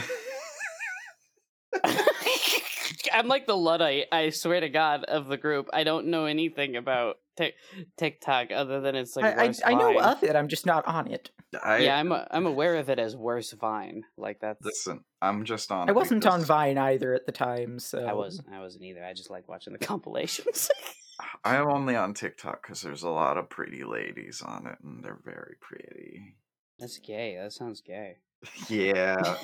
I'm 3.13 3.27
like 3.27 3.45
the 3.47 3.55
luddite. 3.55 4.05
I 4.11 4.29
swear 4.29 4.59
to 4.59 4.69
God 4.69 5.03
of 5.05 5.27
the 5.27 5.37
group. 5.37 5.69
I 5.73 5.83
don't 5.83 6.07
know 6.07 6.25
anything 6.25 6.75
about 6.75 7.17
Tik 7.37 7.53
TikTok 7.97 8.51
other 8.51 8.81
than 8.81 8.95
it's 8.95 9.15
like 9.15 9.25
I, 9.25 9.45
I, 9.45 9.53
I 9.65 9.73
know 9.75 9.99
of 9.99 10.23
it. 10.23 10.35
I'm 10.35 10.47
just 10.47 10.65
not 10.65 10.85
on 10.87 11.07
it. 11.11 11.29
I, 11.63 11.77
yeah, 11.79 11.97
I'm 11.97 12.11
a, 12.11 12.27
I'm 12.31 12.45
aware 12.45 12.75
of 12.75 12.89
it 12.89 12.99
as 12.99 13.15
worse 13.15 13.51
Vine. 13.51 14.03
Like 14.17 14.39
that's 14.39 14.63
listen. 14.63 15.03
I'm 15.21 15.45
just 15.45 15.71
on. 15.71 15.89
I 15.89 15.93
wasn't 15.93 16.25
on 16.25 16.43
Vine 16.43 16.77
either 16.77 17.13
at 17.13 17.25
the 17.25 17.31
time, 17.31 17.79
so 17.79 18.05
I 18.05 18.13
was 18.13 18.41
I 18.51 18.59
wasn't 18.59 18.83
either. 18.83 19.03
I 19.03 19.13
just 19.13 19.29
like 19.29 19.47
watching 19.47 19.73
the 19.73 19.79
compilations. 19.85 20.69
I 21.43 21.55
am 21.55 21.69
only 21.71 21.95
on 21.95 22.13
TikTok 22.13 22.61
because 22.61 22.81
there's 22.81 23.03
a 23.03 23.09
lot 23.09 23.37
of 23.37 23.49
pretty 23.49 23.83
ladies 23.83 24.41
on 24.41 24.67
it, 24.67 24.77
and 24.83 25.03
they're 25.03 25.19
very 25.23 25.55
pretty. 25.61 26.35
That's 26.79 26.97
gay. 26.97 27.37
That 27.41 27.53
sounds 27.53 27.81
gay. 27.81 28.17
Yeah, 28.69 29.37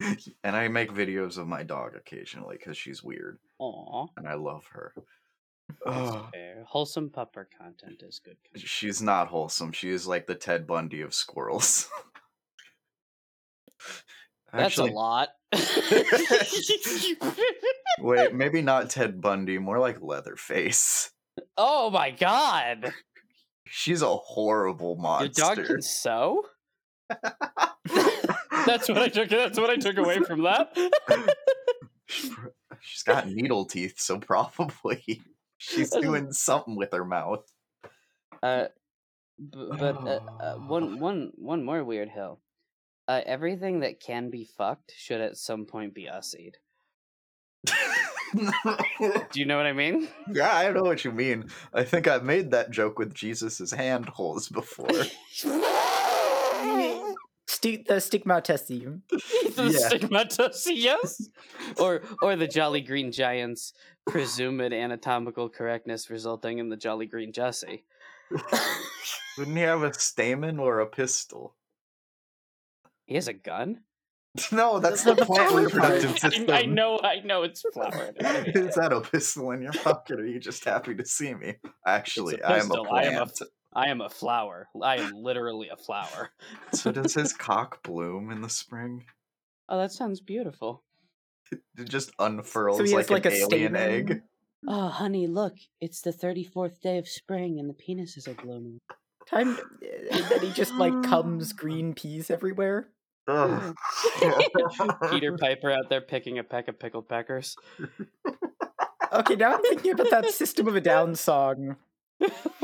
and 0.42 0.56
I 0.56 0.66
make 0.66 0.92
videos 0.92 1.38
of 1.38 1.46
my 1.46 1.62
dog 1.62 1.94
occasionally 1.94 2.56
because 2.56 2.76
she's 2.76 3.04
weird, 3.04 3.38
Aw, 3.58 4.06
and 4.16 4.26
I 4.26 4.34
love 4.34 4.64
her. 4.72 4.92
Wholesome 6.66 7.10
pupper 7.10 7.46
content 7.58 8.02
is 8.06 8.20
good. 8.24 8.36
content. 8.44 8.68
She's 8.68 9.02
not 9.02 9.28
wholesome. 9.28 9.72
She 9.72 9.90
is 9.90 10.06
like 10.06 10.26
the 10.26 10.34
Ted 10.34 10.66
Bundy 10.66 11.00
of 11.00 11.14
squirrels. 11.14 11.88
That's 14.52 14.64
Actually, 14.78 14.90
a 14.90 14.94
lot. 14.94 15.28
wait, 18.00 18.34
maybe 18.34 18.62
not 18.62 18.90
Ted 18.90 19.20
Bundy, 19.20 19.58
more 19.58 19.78
like 19.78 20.02
Leatherface. 20.02 21.10
oh 21.56 21.88
my 21.90 22.10
god! 22.10 22.92
She's 23.66 24.02
a 24.02 24.16
horrible 24.16 24.94
Your 24.94 25.02
monster. 25.02 25.42
dog 25.54 25.64
can 25.66 25.82
sew. 25.82 26.42
That's 28.66 28.88
what 28.88 28.98
I 28.98 29.08
took. 29.08 29.28
That's 29.28 29.58
what 29.58 29.70
I 29.70 29.76
took 29.76 29.96
away 29.96 30.18
from 30.20 30.42
that. 30.42 30.76
She's 32.80 33.02
got 33.04 33.28
needle 33.28 33.64
teeth, 33.66 34.00
so 34.00 34.18
probably 34.18 35.22
she's 35.60 35.90
doing 35.90 36.32
something 36.32 36.74
with 36.74 36.92
her 36.92 37.04
mouth. 37.04 37.44
Uh, 38.42 38.66
b- 39.38 39.68
but 39.78 39.96
uh, 40.06 40.20
uh, 40.40 40.54
one 40.56 40.98
one 40.98 41.32
one 41.36 41.64
more 41.64 41.84
weird 41.84 42.08
hill. 42.08 42.40
Uh, 43.06 43.20
everything 43.26 43.80
that 43.80 44.00
can 44.00 44.30
be 44.30 44.44
fucked 44.44 44.92
should 44.96 45.20
at 45.20 45.36
some 45.36 45.66
point 45.66 45.94
be 45.94 46.06
ussied. 46.06 46.54
Do 48.34 49.40
you 49.40 49.44
know 49.44 49.56
what 49.56 49.66
I 49.66 49.72
mean? 49.72 50.08
yeah, 50.32 50.56
I 50.56 50.70
know 50.70 50.84
what 50.84 51.04
you 51.04 51.12
mean. 51.12 51.50
I 51.74 51.82
think 51.82 52.06
I've 52.08 52.24
made 52.24 52.52
that 52.52 52.70
joke 52.70 52.98
with 52.98 53.12
Jesus's 53.12 53.72
hand 53.72 54.08
holes 54.08 54.48
before. 54.48 54.88
Sti- 57.60 57.84
the 57.86 57.94
stigmatesi. 57.96 59.00
the 59.10 59.64
Yeah. 59.70 59.88
stigmatus, 59.90 60.66
yes. 60.70 61.28
Or 61.78 62.00
or 62.22 62.34
the 62.36 62.48
Jolly 62.48 62.80
Green 62.80 63.12
Giant's 63.12 63.74
presumed 64.06 64.72
anatomical 64.72 65.50
correctness 65.50 66.08
resulting 66.08 66.58
in 66.58 66.70
the 66.70 66.76
Jolly 66.78 67.04
Green 67.06 67.32
Jesse. 67.32 67.84
Wouldn't 69.38 69.56
he 69.56 69.62
have 69.62 69.82
a 69.82 69.92
stamen 69.92 70.58
or 70.58 70.80
a 70.80 70.86
pistil? 70.86 71.54
He 73.04 73.16
has 73.16 73.28
a 73.28 73.34
gun. 73.34 73.80
No, 74.52 74.78
that's 74.78 75.04
The- 75.04 75.10
the, 75.14 75.20
the 75.20 75.26
plant 75.26 75.50
flower 75.50 75.64
reproductive 75.64 76.18
system. 76.18 76.48
I, 76.50 76.60
I 76.60 76.62
know, 76.64 76.98
I 77.02 77.20
know, 77.24 77.42
it's 77.42 77.62
flowered. 77.74 78.16
Is 78.54 78.76
that 78.76 78.92
a 78.92 79.00
pistol 79.02 79.50
in 79.50 79.60
your 79.60 79.72
pocket? 79.72 80.18
Or 80.18 80.22
are 80.22 80.26
you 80.26 80.40
just 80.40 80.64
happy 80.64 80.94
to 80.94 81.04
see 81.04 81.34
me? 81.34 81.56
Actually, 81.86 82.36
It's 82.36 82.44
a 82.44 82.48
I 82.48 82.52
am 82.58 82.58
a 82.58 82.68
pistol. 82.68 82.86
I 82.90 83.02
am 83.02 83.12
a 83.22 83.26
plant. 83.26 83.50
I 83.72 83.88
am 83.90 84.00
a 84.00 84.08
flower. 84.08 84.68
I 84.82 84.96
am 84.96 85.12
literally 85.14 85.68
a 85.68 85.76
flower. 85.76 86.30
so 86.72 86.90
does 86.90 87.14
his 87.14 87.32
cock 87.32 87.82
bloom 87.82 88.30
in 88.30 88.40
the 88.40 88.48
spring? 88.48 89.04
Oh, 89.68 89.78
that 89.78 89.92
sounds 89.92 90.20
beautiful. 90.20 90.82
It 91.52 91.88
just 91.88 92.12
unfurls 92.18 92.78
So 92.78 92.96
like, 92.96 93.10
like, 93.10 93.26
an 93.26 93.32
a 93.32 93.36
alien 93.36 93.74
stamen. 93.74 93.76
egg. 93.76 94.22
Oh, 94.68 94.88
honey, 94.88 95.26
look! 95.26 95.54
It's 95.80 96.00
the 96.00 96.12
thirty-fourth 96.12 96.80
day 96.80 96.98
of 96.98 97.08
spring, 97.08 97.58
and 97.58 97.68
the 97.70 97.74
penises 97.74 98.28
are 98.28 98.34
blooming. 98.34 98.78
Time 99.26 99.56
eh, 99.82 100.08
and 100.10 100.24
then 100.26 100.40
he 100.40 100.52
just 100.52 100.74
like 100.74 101.02
comes 101.02 101.52
green 101.54 101.94
peas 101.94 102.30
everywhere. 102.30 102.88
Peter 105.10 105.36
Piper 105.38 105.70
out 105.70 105.88
there 105.88 106.00
picking 106.00 106.38
a 106.38 106.44
peck 106.44 106.68
of 106.68 106.78
pickled 106.78 107.08
peckers. 107.08 107.56
Okay, 109.12 109.34
now 109.34 109.54
I'm 109.54 109.62
thinking 109.62 109.90
about 109.92 110.10
that 110.10 110.30
System 110.30 110.68
of 110.68 110.76
a 110.76 110.80
Down 110.80 111.16
song. 111.16 111.74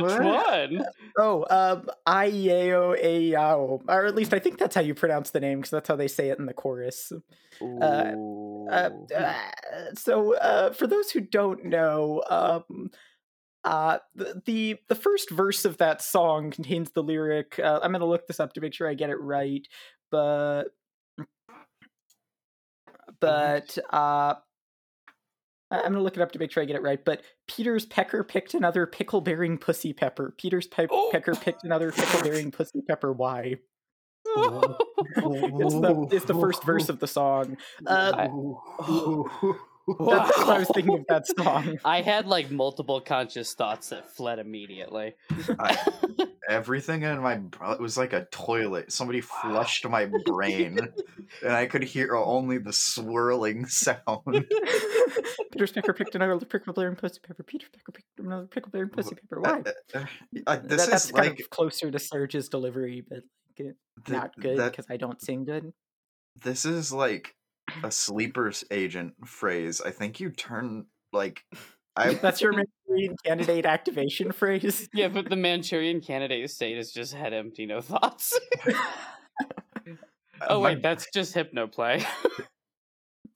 Which 0.00 0.18
What? 0.18 0.72
one? 0.72 0.84
Oh, 1.18 1.44
um, 1.50 1.88
Ieo 2.06 2.96
Aao, 3.02 3.82
or 3.88 4.06
at 4.06 4.14
least 4.14 4.34
I 4.34 4.38
think 4.38 4.58
that's 4.58 4.74
how 4.74 4.80
you 4.80 4.94
pronounce 4.94 5.30
the 5.30 5.40
name 5.40 5.58
because 5.58 5.70
that's 5.70 5.88
how 5.88 5.96
they 5.96 6.08
say 6.08 6.30
it 6.30 6.38
in 6.38 6.46
the 6.46 6.54
chorus. 6.54 7.12
Uh, 7.80 8.12
Uh, 8.70 8.90
uh, 9.16 9.34
so, 9.94 10.34
uh, 10.36 10.72
for 10.72 10.86
those 10.86 11.10
who 11.10 11.20
don't 11.20 11.64
know, 11.64 12.22
um, 12.30 12.90
uh, 13.64 13.98
the, 14.14 14.42
the 14.46 14.76
the 14.88 14.94
first 14.94 15.30
verse 15.30 15.64
of 15.64 15.78
that 15.78 16.02
song 16.02 16.50
contains 16.50 16.90
the 16.92 17.02
lyric. 17.02 17.58
Uh, 17.58 17.80
I'm 17.82 17.92
gonna 17.92 18.06
look 18.06 18.26
this 18.26 18.40
up 18.40 18.54
to 18.54 18.60
make 18.60 18.74
sure 18.74 18.88
I 18.88 18.94
get 18.94 19.10
it 19.10 19.20
right, 19.20 19.66
but 20.10 20.64
but 23.20 23.78
uh. 23.90 24.34
I- 25.70 25.78
I'm 25.82 25.92
gonna 25.92 26.02
look 26.02 26.16
it 26.16 26.22
up 26.22 26.32
to 26.32 26.38
make 26.38 26.50
sure 26.52 26.62
I 26.62 26.66
get 26.66 26.76
it 26.76 26.82
right, 26.82 27.04
but 27.04 27.22
Peter's 27.46 27.86
pecker 27.86 28.24
picked 28.24 28.54
another 28.54 28.86
pickle 28.86 29.20
bearing 29.20 29.56
pussy 29.58 29.92
pepper. 29.92 30.34
Peter's 30.38 30.66
pe- 30.66 30.86
Oh. 30.90 31.08
pecker 31.12 31.34
picked 31.34 31.64
another 31.64 31.92
pickle 31.92 32.22
bearing 32.22 32.50
pussy 32.52 32.80
pepper. 32.86 33.12
Why? 33.12 33.56
Oh. 34.26 34.76
It's 35.16 35.74
the 35.74 36.08
it's 36.12 36.24
the 36.26 36.34
first 36.34 36.62
verse 36.64 36.88
of 36.88 36.98
the 37.00 37.06
song. 37.06 37.56
Uh, 37.86 38.12
I- 38.14 38.26
that's 39.98 40.38
what 40.38 40.48
I 40.48 40.58
was 40.58 40.68
thinking 40.74 40.98
of 40.98 41.04
that 41.08 41.26
song. 41.26 41.78
I 41.84 42.02
had 42.02 42.26
like 42.26 42.50
multiple 42.50 43.00
conscious 43.00 43.54
thoughts 43.54 43.88
that 43.88 44.14
fled 44.14 44.38
immediately. 44.38 45.14
I- 45.58 46.19
Everything 46.48 47.02
in 47.02 47.20
my 47.20 47.34
it 47.72 47.80
was 47.80 47.96
like 47.98 48.12
a 48.12 48.24
toilet. 48.26 48.90
Somebody 48.92 49.20
flushed 49.20 49.86
my 49.88 50.10
brain, 50.24 50.78
and 51.42 51.52
I 51.52 51.66
could 51.66 51.82
hear 51.84 52.16
only 52.16 52.58
the 52.58 52.72
swirling 52.72 53.66
sound. 53.68 54.00
Peter 55.52 55.66
pecker 55.74 55.92
picked 55.92 56.14
another 56.14 56.44
pickle 56.46 56.72
bearing 56.72 56.96
pussy 56.96 57.20
pepper. 57.26 57.42
Peter's 57.42 57.68
pecker 57.68 57.92
picked 57.92 58.06
another 58.18 58.46
pickle 58.46 58.70
bearing 58.70 58.88
pussy 58.88 59.14
pepper. 59.16 59.40
Why? 59.40 59.62
Uh, 59.94 59.98
uh, 59.98 60.04
uh, 60.46 60.56
this 60.64 60.82
That- 60.82 60.90
that's 60.90 61.04
is 61.06 61.12
kind 61.12 61.28
like 61.30 61.40
of 61.40 61.50
closer 61.50 61.90
to 61.90 61.98
Serj's 61.98 62.48
delivery, 62.48 63.04
but 63.06 63.20
like, 63.58 63.74
not 64.08 64.30
good 64.40 64.56
because 64.70 64.86
I 64.88 64.96
don't 64.96 65.20
sing 65.20 65.44
good. 65.44 65.72
this 66.42 66.64
is 66.64 66.92
like 66.92 67.34
a 67.84 67.90
sleeper's 67.90 68.64
agent 68.70 69.14
phrase. 69.26 69.80
I 69.80 69.90
think 69.90 70.20
you 70.20 70.30
turn 70.30 70.86
like 71.12 71.42
I 72.00 72.14
That's 72.22 72.40
your 72.40 72.52
Manchurian 72.88 73.16
candidate 73.24 73.66
activation 73.66 74.32
phrase. 74.40 74.88
Yeah, 74.94 75.08
but 75.08 75.28
the 75.28 75.36
Manchurian 75.36 76.00
candidate 76.00 76.50
state 76.50 76.78
is 76.78 76.92
just 76.92 77.14
head 77.14 77.32
empty, 77.32 77.66
no 77.66 77.80
thoughts. 77.80 78.38
oh 80.48 80.60
my- 80.60 80.74
wait, 80.74 80.82
that's 80.82 81.06
just 81.12 81.34
hypnoplay. 81.34 82.04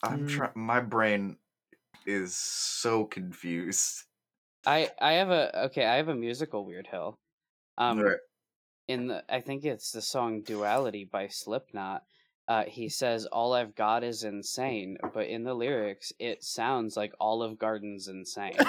I'm 0.02 0.26
Mm. 0.26 0.28
trying. 0.28 0.52
My 0.54 0.80
brain 0.80 1.38
is 2.06 2.36
so 2.36 3.04
confused. 3.04 4.02
I 4.66 4.90
I 5.00 5.12
have 5.14 5.30
a 5.30 5.64
okay, 5.66 5.84
I 5.86 5.96
have 5.96 6.08
a 6.08 6.14
musical 6.14 6.64
weird 6.64 6.86
hill. 6.86 7.18
Um 7.78 7.98
Right. 8.00 8.18
in 8.88 9.06
the 9.08 9.24
I 9.32 9.40
think 9.40 9.64
it's 9.64 9.92
the 9.92 10.02
song 10.02 10.42
Duality 10.42 11.04
by 11.04 11.28
Slipknot. 11.28 12.02
Uh, 12.46 12.64
he 12.66 12.88
says 12.88 13.24
all 13.26 13.54
I've 13.54 13.74
got 13.74 14.04
is 14.04 14.22
insane, 14.24 14.98
but 15.14 15.26
in 15.26 15.44
the 15.44 15.54
lyrics 15.54 16.12
it 16.18 16.44
sounds 16.44 16.96
like 16.96 17.12
Olive 17.18 17.58
Garden's 17.58 18.08
insane. 18.08 18.56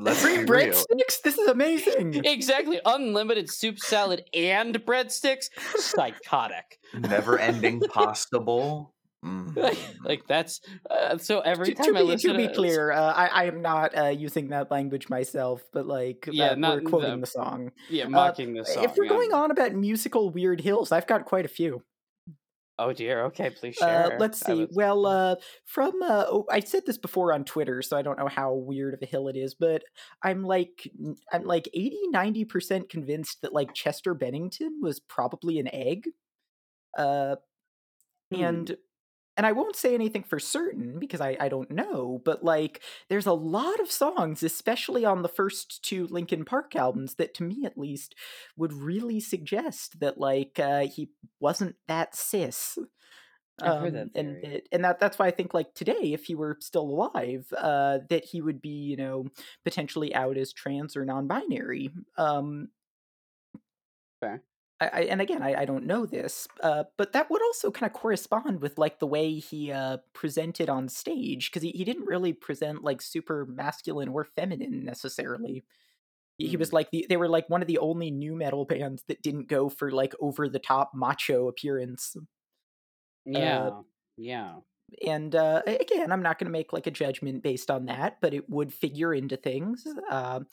Let's 0.00 0.22
Free 0.22 0.38
be 0.38 0.44
real. 0.44 0.72
breadsticks. 0.74 1.22
This 1.24 1.38
is 1.38 1.48
amazing. 1.48 2.20
exactly, 2.24 2.80
unlimited 2.84 3.50
soup 3.50 3.80
salad 3.80 4.24
and 4.32 4.74
breadsticks, 4.86 5.50
psychotic. 5.76 6.78
Never 6.94 7.36
ending 7.36 7.80
possible. 7.92 8.94
Mm. 9.24 9.84
like 10.04 10.28
that's 10.28 10.60
uh, 10.88 11.18
so 11.18 11.40
every 11.40 11.66
to, 11.66 11.74
time 11.74 11.92
to 11.92 11.98
I 11.98 12.02
be, 12.02 12.06
listen 12.06 12.30
to 12.32 12.36
be 12.36 12.46
to 12.46 12.54
clear, 12.54 12.92
uh, 12.92 13.12
I, 13.12 13.26
I 13.26 13.44
am 13.46 13.60
not 13.62 13.96
uh, 13.98 14.04
using 14.10 14.50
that 14.50 14.70
language 14.70 15.08
myself, 15.08 15.60
but 15.72 15.86
like 15.86 16.28
Yeah, 16.30 16.50
that- 16.50 16.58
not 16.60 16.84
we're 16.84 16.90
quoting 16.90 17.10
the- 17.16 17.20
the 17.22 17.26
song. 17.26 17.72
yeah, 17.90 18.06
mocking 18.06 18.54
the 18.54 18.64
song. 18.64 18.84
if 18.84 18.96
we're 18.96 19.04
yeah. 19.04 19.10
going 19.10 19.32
on 19.32 19.50
about 19.50 19.72
musical 19.74 20.30
weird 20.30 20.60
hills, 20.60 20.92
I've 20.92 21.08
got 21.08 21.24
quite 21.24 21.44
a 21.44 21.48
few. 21.48 21.82
oh 22.78 22.92
dear, 22.92 23.24
okay, 23.24 23.50
please 23.50 23.76
Uh, 23.82 24.08
share. 24.10 24.18
let's 24.20 24.38
see. 24.38 24.66
was- 24.66 24.76
Well, 24.76 25.04
uh, 25.04 25.34
from 25.66 26.00
uh, 26.00 26.26
oh, 26.28 26.44
I 26.48 26.60
said 26.60 26.84
this 26.86 26.96
before 26.98 27.32
on 27.32 27.42
Twitter, 27.44 27.82
so 27.82 27.96
I 27.96 28.02
don't 28.02 28.20
know 28.20 28.28
how 28.28 28.54
weird 28.54 28.94
of 28.94 29.00
a 29.02 29.06
hill 29.06 29.26
it 29.26 29.36
is, 29.36 29.56
but 29.58 29.82
I'm 30.22 30.44
like 30.44 30.88
n- 31.04 31.16
I'm 31.32 31.42
like 31.44 31.68
80 31.74 31.98
90 32.10 32.44
percent 32.44 32.88
convinced 32.88 33.42
that 33.42 33.52
like 33.52 33.74
Chester 33.74 34.14
Bennington 34.14 34.78
was 34.80 35.00
probably 35.00 35.58
an 35.58 35.68
egg. 35.74 36.04
Uh, 36.96 37.34
Hmm. 38.32 38.42
and 38.44 38.76
and 39.38 39.46
I 39.46 39.52
won't 39.52 39.76
say 39.76 39.94
anything 39.94 40.24
for 40.24 40.40
certain 40.40 40.98
because 40.98 41.20
I 41.22 41.36
I 41.40 41.48
don't 41.48 41.70
know, 41.70 42.20
but 42.24 42.44
like 42.44 42.82
there's 43.08 43.26
a 43.26 43.32
lot 43.32 43.80
of 43.80 43.90
songs, 43.90 44.42
especially 44.42 45.04
on 45.06 45.22
the 45.22 45.28
first 45.28 45.82
two 45.84 46.06
Linkin 46.08 46.44
Park 46.44 46.76
albums, 46.76 47.14
that 47.14 47.34
to 47.34 47.44
me 47.44 47.64
at 47.64 47.78
least 47.78 48.16
would 48.56 48.72
really 48.72 49.20
suggest 49.20 50.00
that 50.00 50.18
like 50.18 50.58
uh, 50.58 50.86
he 50.88 51.10
wasn't 51.40 51.76
that 51.86 52.16
cis. 52.16 52.76
I've 53.60 53.92
that 53.92 54.10
and 54.14 54.36
it, 54.44 54.68
and 54.70 54.84
that 54.84 55.00
that's 55.00 55.18
why 55.18 55.26
I 55.26 55.30
think 55.30 55.54
like 55.54 55.74
today, 55.74 56.12
if 56.12 56.24
he 56.24 56.34
were 56.34 56.58
still 56.60 56.82
alive, 56.82 57.46
uh, 57.56 57.98
that 58.10 58.24
he 58.24 58.40
would 58.40 58.60
be 58.60 58.70
you 58.70 58.96
know 58.96 59.26
potentially 59.64 60.14
out 60.14 60.36
as 60.36 60.52
trans 60.52 60.96
or 60.96 61.04
non-binary. 61.04 61.90
Um, 62.16 62.68
Fair. 64.20 64.42
I, 64.80 64.86
I, 64.88 65.00
and 65.02 65.20
again, 65.20 65.42
I, 65.42 65.62
I 65.62 65.64
don't 65.64 65.86
know 65.86 66.06
this, 66.06 66.46
uh, 66.62 66.84
but 66.96 67.12
that 67.12 67.30
would 67.30 67.42
also 67.42 67.70
kind 67.70 67.90
of 67.90 67.98
correspond 67.98 68.60
with 68.60 68.78
like 68.78 69.00
the 69.00 69.06
way 69.06 69.34
he 69.34 69.72
uh, 69.72 69.98
presented 70.12 70.68
on 70.68 70.88
stage 70.88 71.50
because 71.50 71.62
he, 71.62 71.70
he 71.72 71.84
didn't 71.84 72.06
really 72.06 72.32
present 72.32 72.84
like 72.84 73.02
super 73.02 73.44
masculine 73.46 74.08
or 74.08 74.24
feminine 74.24 74.84
necessarily. 74.84 75.64
He, 76.38 76.48
he 76.48 76.56
was 76.58 76.72
Mm. 76.72 76.74
like 76.74 76.90
the 76.92 77.06
they 77.08 77.16
were 77.18 77.28
like 77.28 77.50
one 77.50 77.62
of 77.62 77.68
the 77.68 77.78
only 77.78 78.10
nu 78.10 78.36
metal 78.36 78.64
bands 78.66 79.04
that 79.08 79.22
didn't 79.22 79.48
go 79.48 79.68
for 79.68 79.90
like 79.92 80.14
over 80.20 80.48
the 80.48 80.60
top 80.60 80.92
macho 80.94 81.48
appearance. 81.48 82.16
yeah, 83.24 83.82
yeah. 84.16 84.60
And 85.06 85.34
uh, 85.34 85.62
again, 85.66 86.10
I'm 86.10 86.22
not 86.22 86.38
going 86.38 86.46
to 86.46 86.50
make 86.50 86.72
like 86.72 86.86
a 86.86 86.90
judgment 86.90 87.42
based 87.42 87.70
on 87.70 87.86
that, 87.86 88.20
but 88.20 88.32
it 88.32 88.48
would 88.48 88.72
figure 88.72 89.12
into 89.12 89.36
things 89.36 89.84
because 89.84 90.46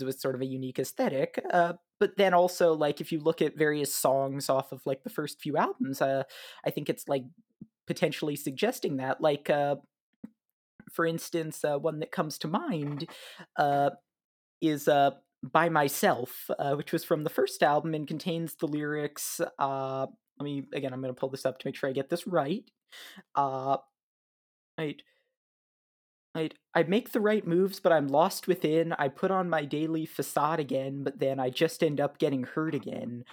it 0.00 0.04
was 0.04 0.20
sort 0.20 0.34
of 0.34 0.40
a 0.40 0.46
unique 0.46 0.78
aesthetic. 0.78 1.44
But 2.04 2.18
then 2.18 2.34
also, 2.34 2.74
like 2.74 3.00
if 3.00 3.12
you 3.12 3.18
look 3.18 3.40
at 3.40 3.56
various 3.56 3.94
songs 3.94 4.50
off 4.50 4.72
of 4.72 4.84
like 4.84 5.04
the 5.04 5.08
first 5.08 5.40
few 5.40 5.56
albums, 5.56 6.02
uh, 6.02 6.24
I 6.62 6.68
think 6.68 6.90
it's 6.90 7.08
like 7.08 7.24
potentially 7.86 8.36
suggesting 8.36 8.98
that. 8.98 9.22
Like, 9.22 9.48
uh, 9.48 9.76
for 10.92 11.06
instance, 11.06 11.64
uh, 11.64 11.78
one 11.78 12.00
that 12.00 12.12
comes 12.12 12.36
to 12.40 12.46
mind 12.46 13.08
uh, 13.56 13.88
is 14.60 14.86
uh, 14.86 15.12
"By 15.42 15.70
Myself," 15.70 16.50
uh, 16.58 16.74
which 16.74 16.92
was 16.92 17.04
from 17.04 17.24
the 17.24 17.30
first 17.30 17.62
album 17.62 17.94
and 17.94 18.06
contains 18.06 18.54
the 18.56 18.68
lyrics. 18.68 19.40
Uh, 19.58 20.06
let 20.38 20.44
me 20.44 20.66
again. 20.74 20.92
I'm 20.92 21.00
going 21.00 21.14
to 21.14 21.18
pull 21.18 21.30
this 21.30 21.46
up 21.46 21.58
to 21.58 21.66
make 21.66 21.74
sure 21.74 21.88
I 21.88 21.94
get 21.94 22.10
this 22.10 22.26
right. 22.26 22.70
Uh, 23.34 23.78
right. 24.76 25.02
Right. 26.34 26.52
I 26.74 26.82
make 26.82 27.12
the 27.12 27.20
right 27.20 27.46
moves, 27.46 27.78
but 27.78 27.92
I'm 27.92 28.08
lost 28.08 28.48
within. 28.48 28.92
I 28.94 29.08
put 29.08 29.30
on 29.30 29.48
my 29.48 29.64
daily 29.64 30.04
facade 30.04 30.58
again, 30.58 31.04
but 31.04 31.20
then 31.20 31.38
I 31.38 31.50
just 31.50 31.82
end 31.82 32.00
up 32.00 32.18
getting 32.18 32.42
hurt 32.42 32.74
again. 32.74 33.24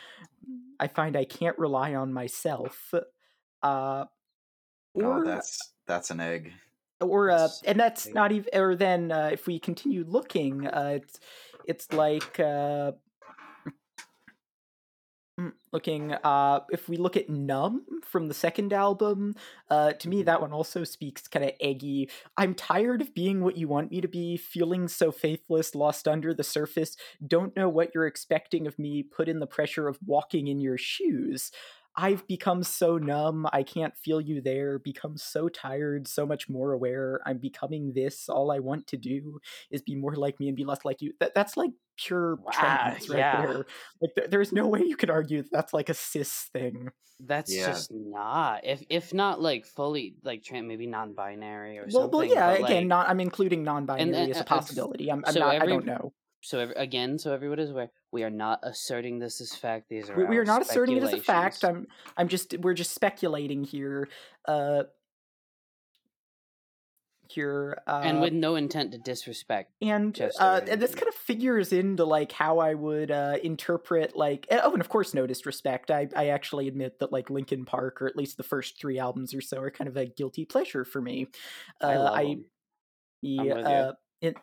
I 0.79 0.87
find 0.87 1.15
I 1.15 1.25
can't 1.25 1.57
rely 1.57 1.95
on 1.95 2.13
myself. 2.13 2.93
Uh, 3.63 4.05
Oh, 4.95 5.03
or 5.03 5.25
that's 5.25 5.73
that's 5.87 6.11
an 6.11 6.19
egg. 6.19 6.53
or 6.99 7.29
uh, 7.31 7.47
and 7.65 7.79
that's 7.79 8.13
not 8.13 8.31
even. 8.31 8.49
Or 8.53 8.75
then 8.75 9.11
uh, 9.11 9.29
if 9.31 9.47
we 9.47 9.59
continue 9.59 10.03
looking, 10.05 10.67
uh, 10.67 10.99
it's 11.01 11.19
it's 11.65 11.91
like 11.93 12.39
uh, 12.39 12.91
looking. 15.71 16.13
Uh, 16.13 16.61
if 16.71 16.89
we 16.89 16.97
look 16.97 17.17
at 17.17 17.29
"Numb" 17.29 17.85
from 18.03 18.27
the 18.27 18.33
second 18.33 18.73
album, 18.73 19.35
uh, 19.69 19.93
to 19.93 20.09
me 20.09 20.23
that 20.23 20.41
one 20.41 20.51
also 20.51 20.83
speaks 20.83 21.27
kind 21.27 21.45
of 21.45 21.51
eggy. 21.59 22.09
I'm 22.37 22.53
tired 22.53 23.01
of 23.01 23.13
being 23.13 23.41
what 23.43 23.57
you 23.57 23.67
want 23.67 23.91
me 23.91 24.01
to 24.01 24.07
be, 24.07 24.37
feeling 24.37 24.87
so 24.87 25.11
faithless, 25.11 25.75
lost 25.75 26.07
under 26.07 26.33
the 26.33 26.43
surface. 26.43 26.97
Don't 27.25 27.55
know 27.55 27.69
what 27.69 27.91
you're 27.93 28.07
expecting 28.07 28.67
of 28.67 28.77
me. 28.77 29.03
Put 29.03 29.29
in 29.29 29.39
the 29.39 29.47
pressure 29.47 29.87
of 29.87 29.99
walking 30.05 30.47
in 30.47 30.59
your 30.59 30.77
shoes. 30.77 31.51
I've 31.95 32.25
become 32.27 32.63
so 32.63 32.97
numb. 32.97 33.47
I 33.51 33.63
can't 33.63 33.95
feel 33.97 34.21
you 34.21 34.41
there. 34.41 34.79
Become 34.79 35.17
so 35.17 35.49
tired, 35.49 36.07
so 36.07 36.25
much 36.25 36.47
more 36.49 36.71
aware. 36.71 37.19
I'm 37.25 37.37
becoming 37.37 37.93
this. 37.93 38.29
All 38.29 38.51
I 38.51 38.59
want 38.59 38.87
to 38.87 38.97
do 38.97 39.39
is 39.69 39.81
be 39.81 39.95
more 39.95 40.15
like 40.15 40.39
me 40.39 40.47
and 40.47 40.55
be 40.55 40.63
less 40.63 40.85
like 40.85 41.01
you. 41.01 41.13
That 41.19 41.33
that's 41.35 41.57
like 41.57 41.71
pure 41.97 42.35
Wow, 42.37 42.51
trans 42.53 43.09
right 43.09 43.17
yeah. 43.19 43.45
there. 43.45 43.65
Like 44.01 44.11
there, 44.15 44.27
there's 44.29 44.51
no 44.53 44.67
way 44.67 44.83
you 44.83 44.95
could 44.95 45.09
argue 45.09 45.41
that 45.43 45.51
that's 45.51 45.73
like 45.73 45.89
a 45.89 45.93
cis 45.93 46.49
thing. 46.53 46.89
That's 47.19 47.53
Yeah. 47.53 47.67
just 47.67 47.91
not. 47.91 48.65
If 48.65 48.81
if 48.89 49.13
not 49.13 49.41
like 49.41 49.65
fully 49.65 50.15
like 50.23 50.43
trans, 50.43 50.65
maybe 50.67 50.87
non-binary 50.87 51.77
or 51.77 51.83
Well, 51.91 52.03
something. 52.03 52.19
well, 52.19 52.23
yeah. 52.25 52.51
Again, 52.53 52.69
like- 52.69 52.85
not. 52.87 53.09
I'm 53.09 53.19
including 53.19 53.63
non-binary 53.63 54.17
and, 54.23 54.31
as 54.31 54.39
a 54.39 54.43
possibility. 54.45 55.11
I'm, 55.11 55.23
I'm 55.27 55.33
so 55.33 55.39
not. 55.41 55.61
I 55.61 55.65
don't 55.65 55.85
know. 55.85 56.13
So 56.41 56.59
every, 56.59 56.75
again, 56.75 57.19
so 57.19 57.33
everyone 57.33 57.59
is 57.59 57.69
aware, 57.69 57.91
we 58.11 58.23
are 58.23 58.31
not 58.31 58.59
asserting 58.63 59.19
this 59.19 59.39
as 59.41 59.53
fact. 59.55 59.89
These 59.89 60.09
are 60.09 60.15
We, 60.15 60.25
we 60.25 60.37
are 60.37 60.45
not 60.45 60.63
asserting 60.63 60.97
it 60.97 61.03
as 61.03 61.13
a 61.13 61.19
fact. 61.19 61.63
I'm. 61.63 61.87
I'm 62.17 62.27
just. 62.27 62.57
We're 62.59 62.73
just 62.73 62.93
speculating 62.93 63.63
here. 63.63 64.09
Uh. 64.47 64.83
Here. 67.29 67.77
Uh, 67.87 68.01
and 68.03 68.19
with 68.19 68.33
no 68.33 68.55
intent 68.55 68.91
to 68.91 68.97
disrespect. 68.97 69.71
and 69.81 70.19
uh, 70.39 70.61
and- 70.67 70.81
this 70.81 70.93
kind 70.93 71.07
of 71.07 71.13
figures 71.13 71.71
into 71.71 72.03
like 72.03 72.31
how 72.33 72.59
I 72.59 72.73
would 72.73 73.09
uh, 73.09 73.37
interpret 73.41 74.17
like 74.17 74.47
and- 74.51 74.59
oh 74.63 74.73
and 74.73 74.81
of 74.81 74.89
course 74.89 75.13
no 75.13 75.25
disrespect 75.25 75.91
I 75.91 76.09
I 76.13 76.27
actually 76.27 76.67
admit 76.67 76.99
that 76.99 77.13
like 77.13 77.29
Linkin 77.29 77.63
Park 77.63 78.01
or 78.01 78.07
at 78.07 78.17
least 78.17 78.35
the 78.35 78.43
first 78.43 78.77
three 78.81 78.99
albums 78.99 79.33
or 79.33 79.39
so 79.39 79.61
are 79.61 79.71
kind 79.71 79.87
of 79.87 79.95
a 79.95 80.07
guilty 80.07 80.43
pleasure 80.43 80.83
for 80.83 81.01
me. 81.01 81.27
Uh, 81.81 81.87
I 81.87 81.95
love 81.95 82.13
I 82.15 82.35
yeah, 83.21 83.53
uh, 83.53 83.93
it, 84.19 84.35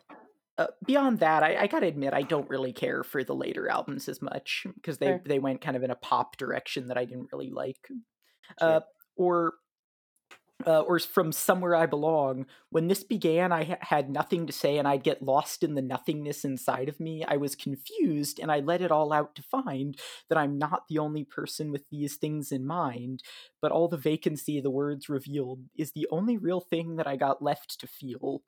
uh, 0.59 0.67
beyond 0.85 1.19
that, 1.19 1.41
I, 1.41 1.55
I 1.55 1.67
gotta 1.67 1.87
admit 1.87 2.13
I 2.13 2.21
don't 2.21 2.49
really 2.49 2.73
care 2.73 3.01
for 3.03 3.23
the 3.23 3.33
later 3.33 3.69
albums 3.69 4.09
as 4.09 4.21
much 4.21 4.67
because 4.75 4.97
they 4.97 5.05
Fair. 5.05 5.21
they 5.25 5.39
went 5.39 5.61
kind 5.61 5.77
of 5.77 5.83
in 5.83 5.89
a 5.89 5.95
pop 5.95 6.35
direction 6.35 6.87
that 6.87 6.97
I 6.97 7.05
didn't 7.05 7.29
really 7.31 7.49
like. 7.49 7.87
Sure. 7.87 8.69
Uh, 8.69 8.79
or 9.15 9.53
uh, 10.67 10.81
or 10.81 10.99
from 10.99 11.31
somewhere 11.31 11.75
I 11.75 11.85
belong. 11.85 12.45
When 12.69 12.89
this 12.89 13.05
began, 13.05 13.53
I 13.53 13.63
ha- 13.63 13.77
had 13.79 14.09
nothing 14.09 14.45
to 14.47 14.53
say, 14.53 14.77
and 14.77 14.85
I'd 14.85 15.03
get 15.05 15.23
lost 15.23 15.63
in 15.63 15.75
the 15.75 15.81
nothingness 15.81 16.43
inside 16.43 16.89
of 16.89 16.99
me. 16.99 17.23
I 17.25 17.37
was 17.37 17.55
confused, 17.55 18.37
and 18.37 18.51
I 18.51 18.59
let 18.59 18.81
it 18.81 18.91
all 18.91 19.13
out 19.13 19.35
to 19.35 19.41
find 19.41 19.97
that 20.27 20.37
I'm 20.37 20.57
not 20.57 20.89
the 20.89 20.99
only 20.99 21.23
person 21.23 21.71
with 21.71 21.89
these 21.89 22.17
things 22.17 22.51
in 22.51 22.67
mind. 22.67 23.23
But 23.61 23.71
all 23.71 23.87
the 23.87 23.95
vacancy 23.95 24.59
the 24.59 24.69
words 24.69 25.07
revealed 25.07 25.61
is 25.77 25.93
the 25.93 26.07
only 26.11 26.35
real 26.35 26.59
thing 26.59 26.97
that 26.97 27.07
I 27.07 27.15
got 27.15 27.41
left 27.41 27.79
to 27.79 27.87
feel. 27.87 28.41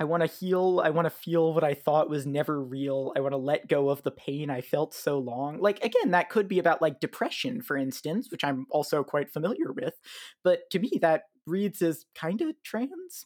I 0.00 0.04
want 0.04 0.22
to 0.22 0.26
heal. 0.26 0.80
I 0.82 0.90
want 0.90 1.04
to 1.06 1.10
feel 1.10 1.52
what 1.52 1.62
I 1.62 1.74
thought 1.74 2.08
was 2.08 2.26
never 2.26 2.60
real. 2.60 3.12
I 3.16 3.20
want 3.20 3.32
to 3.34 3.36
let 3.38 3.68
go 3.68 3.90
of 3.90 4.02
the 4.02 4.10
pain 4.10 4.48
I 4.50 4.62
felt 4.62 4.94
so 4.94 5.18
long. 5.18 5.58
Like, 5.60 5.84
again, 5.84 6.12
that 6.12 6.30
could 6.30 6.48
be 6.48 6.58
about 6.58 6.80
like 6.82 7.00
depression, 7.00 7.60
for 7.60 7.76
instance, 7.76 8.30
which 8.30 8.42
I'm 8.42 8.66
also 8.70 9.04
quite 9.04 9.30
familiar 9.30 9.72
with. 9.72 9.94
But 10.42 10.70
to 10.70 10.78
me, 10.78 10.92
that 11.02 11.24
reads 11.46 11.82
as 11.82 12.06
kind 12.14 12.40
of 12.40 12.54
trans. 12.64 13.24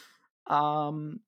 um, 0.46 1.20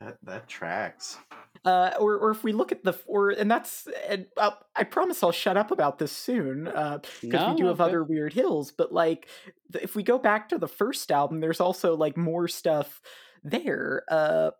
That 0.00 0.18
that 0.24 0.48
tracks. 0.48 1.18
uh, 1.64 1.92
or, 2.00 2.16
or 2.18 2.30
if 2.30 2.42
we 2.42 2.52
look 2.52 2.72
at 2.72 2.84
the, 2.84 2.94
or, 3.06 3.30
and 3.30 3.50
that's, 3.50 3.86
and 4.08 4.26
uh, 4.38 4.52
I 4.74 4.84
promise 4.84 5.22
I'll 5.22 5.32
shut 5.32 5.58
up 5.58 5.70
about 5.70 5.98
this 5.98 6.12
soon, 6.12 6.68
uh, 6.68 6.98
because 7.20 7.40
No, 7.40 7.50
we 7.50 7.54
do 7.56 7.66
have 7.66 7.78
good. 7.78 7.84
other 7.84 8.04
weird 8.04 8.32
hills 8.32 8.72
but 8.72 8.92
like 8.92 9.28
th- 9.72 9.84
if 9.84 9.94
we 9.94 10.02
go 10.02 10.18
back 10.18 10.48
to 10.50 10.58
the 10.58 10.68
first 10.68 11.10
album 11.12 11.40
there's 11.40 11.60
also 11.60 11.96
like 11.96 12.16
more 12.16 12.48
stuff 12.48 13.00
there 13.42 14.02
uh 14.08 14.50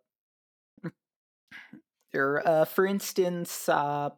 there 2.11 2.45
uh 2.47 2.65
for 2.65 2.85
instance 2.85 3.69
uh 3.69 4.09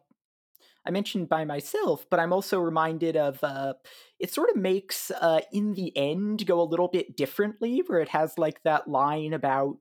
I 0.86 0.90
mentioned 0.90 1.28
by 1.28 1.44
myself, 1.46 2.06
but 2.10 2.20
I'm 2.20 2.32
also 2.32 2.58
reminded 2.58 3.16
of 3.16 3.42
uh, 3.42 3.74
it 4.18 4.32
sort 4.32 4.50
of 4.50 4.56
makes 4.56 5.10
uh, 5.10 5.40
in 5.52 5.74
the 5.74 5.96
end 5.96 6.46
go 6.46 6.60
a 6.60 6.64
little 6.64 6.88
bit 6.88 7.16
differently, 7.16 7.82
where 7.86 8.00
it 8.00 8.10
has 8.10 8.38
like 8.38 8.62
that 8.64 8.86
line 8.86 9.32
about 9.32 9.78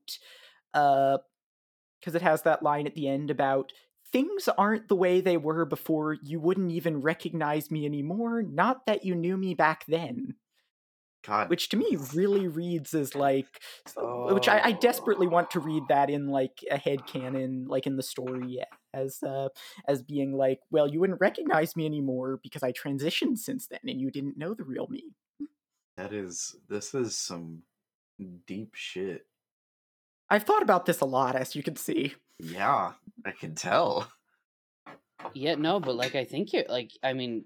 uh, 0.73 1.17
because 1.99 2.15
it 2.15 2.21
has 2.21 2.43
that 2.43 2.63
line 2.63 2.87
at 2.87 2.95
the 2.95 3.07
end 3.07 3.31
about 3.31 3.73
things 4.11 4.49
aren't 4.57 4.87
the 4.89 4.95
way 4.95 5.21
they 5.21 5.37
were 5.37 5.65
before. 5.65 6.17
You 6.23 6.39
wouldn't 6.39 6.71
even 6.71 7.01
recognize 7.01 7.71
me 7.71 7.85
anymore. 7.85 8.43
Not 8.43 8.85
that 8.87 9.05
you 9.05 9.15
knew 9.15 9.37
me 9.37 9.53
back 9.55 9.85
then, 9.87 10.35
God, 11.25 11.49
which 11.49 11.69
to 11.69 11.77
me 11.77 11.97
really 12.13 12.47
reads 12.47 12.93
as 12.93 13.15
like, 13.15 13.61
which 13.95 14.47
I, 14.47 14.59
I 14.59 14.71
desperately 14.73 15.27
want 15.27 15.51
to 15.51 15.59
read 15.59 15.83
that 15.89 16.09
in 16.09 16.27
like 16.27 16.59
a 16.69 16.77
head 16.77 17.07
canon, 17.07 17.65
like 17.67 17.87
in 17.87 17.95
the 17.95 18.03
story 18.03 18.59
as 18.93 19.23
uh 19.23 19.49
as 19.87 20.03
being 20.03 20.33
like, 20.33 20.59
well, 20.69 20.87
you 20.87 20.99
wouldn't 20.99 21.21
recognize 21.21 21.75
me 21.75 21.85
anymore 21.85 22.39
because 22.43 22.63
I 22.63 22.71
transitioned 22.71 23.37
since 23.37 23.67
then, 23.67 23.79
and 23.85 23.99
you 23.99 24.11
didn't 24.11 24.37
know 24.37 24.53
the 24.53 24.63
real 24.63 24.87
me. 24.87 25.15
that 25.97 26.13
is 26.13 26.55
this 26.69 26.93
is 26.93 27.17
some 27.17 27.63
deep 28.45 28.75
shit. 28.75 29.25
I've 30.29 30.43
thought 30.43 30.63
about 30.63 30.85
this 30.85 31.01
a 31.01 31.05
lot, 31.05 31.35
as 31.35 31.55
you 31.55 31.63
can 31.63 31.75
see. 31.75 32.15
Yeah, 32.39 32.93
I 33.25 33.31
can 33.31 33.55
tell. 33.55 34.11
Yeah, 35.33 35.55
no, 35.55 35.79
but 35.79 35.95
like 35.95 36.15
I 36.15 36.25
think 36.25 36.51
you're 36.53 36.65
like 36.67 36.91
I 37.01 37.13
mean, 37.13 37.45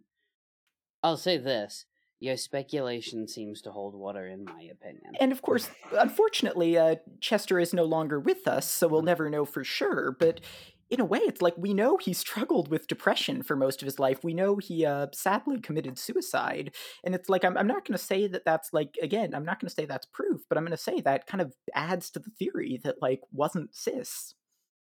I'll 1.03 1.17
say 1.17 1.37
this: 1.37 1.85
your 2.19 2.37
speculation 2.37 3.27
seems 3.27 3.61
to 3.61 3.71
hold 3.71 3.93
water, 3.93 4.27
in 4.27 4.43
my 4.43 4.69
opinion. 4.71 5.13
And 5.19 5.31
of 5.31 5.41
course, 5.41 5.69
unfortunately, 5.91 6.77
uh, 6.77 6.95
Chester 7.21 7.59
is 7.59 7.73
no 7.73 7.83
longer 7.83 8.19
with 8.19 8.47
us, 8.47 8.69
so 8.69 8.87
we'll 8.87 9.03
never 9.03 9.29
know 9.29 9.45
for 9.45 9.63
sure. 9.63 10.15
But 10.17 10.41
in 10.89 11.01
a 11.01 11.05
way, 11.05 11.19
it's 11.19 11.41
like 11.41 11.53
we 11.57 11.73
know 11.73 11.97
he 11.97 12.13
struggled 12.13 12.69
with 12.69 12.87
depression 12.87 13.43
for 13.43 13.55
most 13.55 13.81
of 13.81 13.85
his 13.85 13.99
life. 13.99 14.23
We 14.23 14.33
know 14.33 14.57
he 14.57 14.85
uh, 14.85 15.07
sadly 15.13 15.59
committed 15.59 15.99
suicide. 15.99 16.73
And 17.03 17.13
it's 17.13 17.29
like, 17.29 17.43
I'm, 17.43 17.57
I'm 17.57 17.67
not 17.67 17.85
going 17.85 17.97
to 17.97 18.03
say 18.03 18.25
that 18.27 18.45
that's 18.45 18.71
like, 18.71 18.95
again, 19.01 19.35
I'm 19.35 19.45
not 19.45 19.59
going 19.59 19.67
to 19.67 19.75
say 19.75 19.85
that's 19.85 20.05
proof, 20.05 20.41
but 20.47 20.57
I'm 20.57 20.63
going 20.63 20.71
to 20.71 20.77
say 20.77 21.01
that 21.01 21.27
kind 21.27 21.41
of 21.41 21.53
adds 21.75 22.09
to 22.11 22.19
the 22.19 22.31
theory 22.39 22.79
that 22.83 23.01
like 23.01 23.21
wasn't 23.31 23.75
cis. 23.75 24.33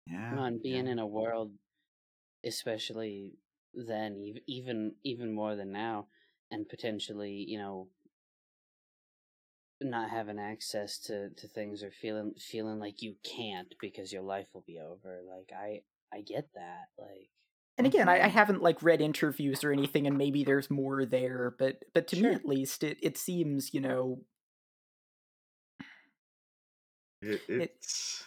Yeah. 0.06 0.30
Come 0.30 0.40
on, 0.40 0.60
being 0.62 0.86
yeah. 0.86 0.94
in 0.94 1.00
a 1.00 1.08
world, 1.08 1.52
especially 2.46 3.34
then, 3.74 4.36
even 4.48 4.94
even 5.04 5.34
more 5.34 5.56
than 5.56 5.72
now, 5.72 6.08
and 6.52 6.68
potentially, 6.70 7.34
you 7.48 7.58
know, 7.58 7.90
not 9.80 10.10
having 10.10 10.40
access 10.40 10.98
to 11.00 11.30
to 11.32 11.48
things 11.48 11.84
or 11.84 11.92
feeling 11.92 12.34
feeling 12.36 12.80
like 12.80 13.02
you 13.02 13.16
can't 13.24 13.74
because 13.80 14.12
your 14.12 14.24
life 14.24 14.48
will 14.54 14.64
be 14.66 14.80
over. 14.80 15.22
Like 15.24 15.52
I 15.56 15.84
I 16.12 16.22
get 16.22 16.50
that. 16.56 16.88
Like 16.98 17.30
And 17.78 17.86
again, 17.86 18.10
I, 18.10 18.22
I 18.22 18.28
Mhm. 18.28 18.28
haven't 18.28 18.64
like 18.64 18.82
read 18.82 19.02
interviews 19.02 19.64
or 19.64 19.72
anything, 19.72 20.08
and 20.08 20.18
maybe 20.18 20.44
there's 20.44 20.72
more 20.72 21.06
there, 21.06 21.52
but 21.60 21.84
but 21.94 22.08
to 22.08 22.16
Sure. 22.16 22.32
me 22.32 22.34
at 22.34 22.46
least, 22.46 22.84
it, 22.84 22.98
it 23.04 23.18
seems, 23.18 23.74
you 23.74 23.82
know, 23.82 24.24
It, 27.22 27.44
it's 27.58 28.24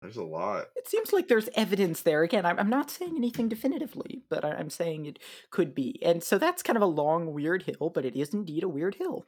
there's 0.00 0.16
a 0.16 0.24
lot. 0.24 0.66
it 0.76 0.88
seems 0.88 1.12
like 1.12 1.28
there's 1.28 1.48
evidence 1.54 2.02
there. 2.02 2.22
Again, 2.22 2.46
I'm, 2.46 2.58
I'm 2.58 2.70
not 2.70 2.90
saying 2.90 3.14
anything 3.16 3.48
definitively, 3.48 4.22
but 4.30 4.44
I, 4.44 4.52
I'm 4.52 4.70
saying 4.70 5.06
it 5.06 5.18
could 5.50 5.74
be. 5.74 5.98
And 6.02 6.22
so 6.22 6.38
that's 6.38 6.62
kind 6.62 6.76
of 6.76 6.82
a 6.82 6.86
long, 6.86 7.32
weird 7.32 7.64
hill, 7.64 7.90
but 7.94 8.04
it 8.04 8.16
is 8.16 8.32
indeed 8.32 8.62
a 8.62 8.68
weird 8.68 8.94
hill. 8.96 9.26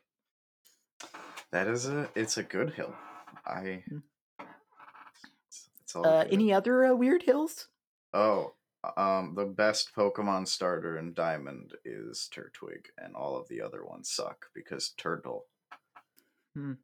That 1.51 1.67
is 1.69 1.87
a 1.87 2.09
it's 2.15 2.39
a 2.39 2.43
good 2.43 2.73
hill. 2.73 2.95
I 3.45 3.85
Mm. 3.91 4.03
it's, 5.47 5.69
it's 5.83 5.97
all 5.97 6.07
Uh, 6.07 6.25
any 6.31 6.53
other 6.53 6.87
uh, 6.87 6.95
weird 6.95 7.25
hills? 7.25 7.69
Oh, 8.15 8.55
um, 8.97 9.35
the 9.37 9.45
best 9.45 9.91
Pokemon 9.95 10.49
starter 10.49 10.97
in 10.99 11.13
Diamond 11.13 11.75
is 11.85 12.29
Turtwig, 12.35 12.87
and 12.97 13.15
all 13.15 13.37
of 13.37 13.49
the 13.49 13.61
other 13.61 13.85
ones 13.85 14.11
suck 14.11 14.47
because 14.55 14.91
Turtle. 14.97 15.47
Hmm. 16.55 16.75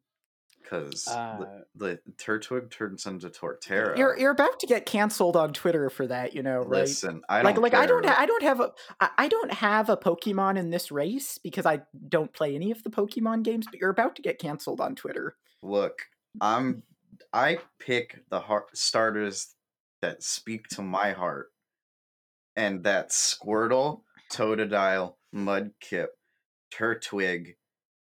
Because 0.68 1.08
Uh, 1.08 1.38
the, 1.74 1.98
the 2.04 2.12
Turtwig 2.18 2.70
turns 2.70 3.06
into 3.06 3.30
Torterra. 3.30 3.96
You're 3.96 4.18
you're 4.18 4.30
about 4.30 4.60
to 4.60 4.66
get 4.66 4.84
canceled 4.84 5.36
on 5.36 5.52
Twitter 5.52 5.88
for 5.88 6.06
that, 6.06 6.34
you 6.34 6.42
know, 6.42 6.58
right? 6.58 6.82
Listen, 6.82 7.22
I 7.28 7.42
like 7.42 7.54
don't 7.54 7.62
like 7.62 7.74
I 7.74 7.86
don't 7.86 8.04
ha- 8.04 8.16
I 8.18 8.26
don't 8.26 8.42
have 8.42 8.60
a 8.60 8.72
I, 9.00 9.10
I 9.18 9.28
don't 9.28 9.52
have 9.52 9.88
a 9.88 9.96
Pokemon 9.96 10.58
in 10.58 10.70
this 10.70 10.90
race 10.90 11.38
because 11.38 11.64
I 11.64 11.82
don't 12.08 12.32
play 12.32 12.54
any 12.54 12.70
of 12.70 12.82
the 12.82 12.90
Pokemon 12.90 13.44
games. 13.44 13.66
But 13.70 13.80
you're 13.80 13.90
about 13.90 14.16
to 14.16 14.22
get 14.22 14.38
canceled 14.38 14.80
on 14.80 14.94
Twitter. 14.94 15.36
Look, 15.62 16.02
I'm 16.40 16.82
I 17.32 17.58
pick 17.78 18.20
the 18.28 18.40
heart 18.40 18.76
starters 18.76 19.54
that 20.02 20.22
speak 20.22 20.68
to 20.68 20.82
my 20.82 21.12
heart, 21.12 21.50
and 22.56 22.84
that's 22.84 23.36
Squirtle, 23.36 24.02
Totodile, 24.32 25.14
Mudkip, 25.34 26.08
Turtwig. 26.72 27.54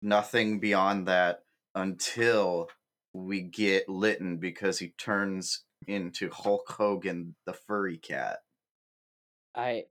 Nothing 0.01 0.59
beyond 0.59 1.07
that 1.07 1.41
until 1.78 2.69
we 3.13 3.41
get 3.41 3.88
Litten 3.88 4.38
because 4.38 4.80
he 4.80 4.89
turns 4.97 5.63
into 5.88 6.30
Hulk 6.32 6.67
Hogan, 6.67 7.36
the 7.45 7.53
furry 7.53 7.97
cat. 7.97 8.39
I 9.55 9.86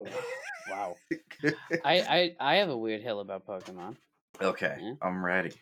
wow. 0.70 0.96
I, 1.84 2.00
I 2.00 2.36
I 2.40 2.54
have 2.56 2.70
a 2.70 2.76
weird 2.76 3.02
hill 3.02 3.20
about 3.20 3.46
Pokemon. 3.46 3.96
okay, 4.40 4.76
Yeah. 4.80 4.94
I'm 5.02 5.24
ready. 5.24 5.52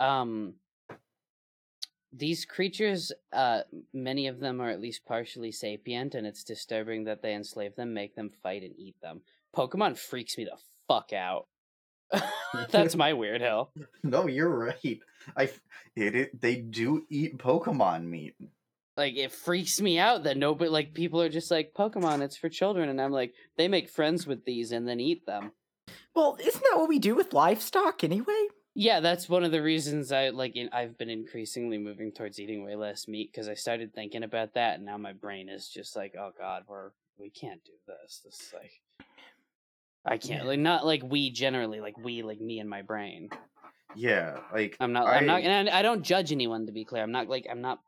Um 0.00 0.54
these 2.12 2.44
creatures, 2.44 3.12
uh 3.32 3.62
many 3.92 4.28
of 4.28 4.38
them 4.38 4.60
are 4.60 4.70
at 4.70 4.80
least 4.80 5.04
partially 5.04 5.52
sapient, 5.52 6.14
and 6.14 6.26
it's 6.26 6.44
disturbing 6.44 7.04
that 7.04 7.22
they 7.22 7.34
enslave 7.34 7.74
them, 7.74 7.92
make 7.92 8.14
them 8.14 8.30
fight 8.42 8.62
and 8.62 8.74
eat 8.78 8.96
them. 9.02 9.22
Pokemon 9.54 9.98
freaks 9.98 10.38
me 10.38 10.44
the 10.44 10.58
fuck 10.88 11.12
out. 11.12 11.46
That's 12.70 12.96
my 12.96 13.12
weird 13.12 13.40
hill. 13.40 13.70
No, 14.02 14.26
you're 14.26 14.48
right. 14.48 15.00
I 15.36 15.44
f- 15.44 15.60
it, 15.96 16.14
it 16.14 16.40
they 16.40 16.56
do 16.56 17.06
eat 17.08 17.38
Pokemon 17.38 18.04
meat. 18.04 18.34
Like 18.96 19.16
it 19.16 19.32
freaks 19.32 19.80
me 19.80 19.98
out 19.98 20.24
that 20.24 20.36
nobody 20.36 20.70
like 20.70 20.94
people 20.94 21.20
are 21.22 21.28
just 21.28 21.50
like 21.50 21.72
Pokemon. 21.74 22.20
It's 22.20 22.36
for 22.36 22.48
children, 22.48 22.88
and 22.88 23.00
I'm 23.00 23.12
like 23.12 23.34
they 23.56 23.66
make 23.66 23.88
friends 23.88 24.26
with 24.26 24.44
these 24.44 24.72
and 24.72 24.86
then 24.86 25.00
eat 25.00 25.26
them. 25.26 25.52
Well, 26.14 26.36
isn't 26.38 26.62
that 26.62 26.78
what 26.78 26.88
we 26.88 26.98
do 26.98 27.14
with 27.14 27.32
livestock 27.32 28.04
anyway? 28.04 28.48
Yeah, 28.76 29.00
that's 29.00 29.28
one 29.28 29.44
of 29.44 29.52
the 29.52 29.62
reasons 29.62 30.12
I 30.12 30.30
like. 30.30 30.54
In, 30.56 30.68
I've 30.72 30.98
been 30.98 31.10
increasingly 31.10 31.78
moving 31.78 32.12
towards 32.12 32.38
eating 32.38 32.64
way 32.64 32.74
less 32.76 33.08
meat 33.08 33.30
because 33.32 33.48
I 33.48 33.54
started 33.54 33.94
thinking 33.94 34.22
about 34.22 34.54
that, 34.54 34.76
and 34.76 34.84
now 34.84 34.98
my 34.98 35.12
brain 35.12 35.48
is 35.48 35.68
just 35.68 35.96
like, 35.96 36.14
oh 36.18 36.32
god, 36.38 36.64
we're 36.68 36.90
we 37.16 37.30
can't 37.30 37.64
do 37.64 37.72
this. 37.86 38.20
This 38.24 38.34
is 38.34 38.52
like, 38.52 38.80
I 40.04 40.18
can't 40.18 40.42
Yeah. 40.42 40.48
like 40.48 40.58
not 40.60 40.84
like 40.86 41.02
we 41.02 41.30
generally 41.30 41.80
like 41.80 41.96
we 41.98 42.22
like 42.22 42.40
me 42.40 42.58
and 42.60 42.68
my 42.68 42.82
brain. 42.82 43.30
Yeah, 43.96 44.40
like 44.52 44.76
I'm 44.80 44.92
not. 44.92 45.06
I, 45.06 45.18
am 45.18 45.26
not. 45.26 45.36
I- 45.36 45.40
And 45.40 45.68
I 45.70 45.82
don't 45.82 46.02
judge 46.02 46.32
anyone. 46.32 46.66
To 46.66 46.72
be 46.72 46.84
clear, 46.84 47.02
I'm 47.02 47.12
not 47.12 47.28
like 47.28 47.46
I'm 47.50 47.60
not 47.60 47.80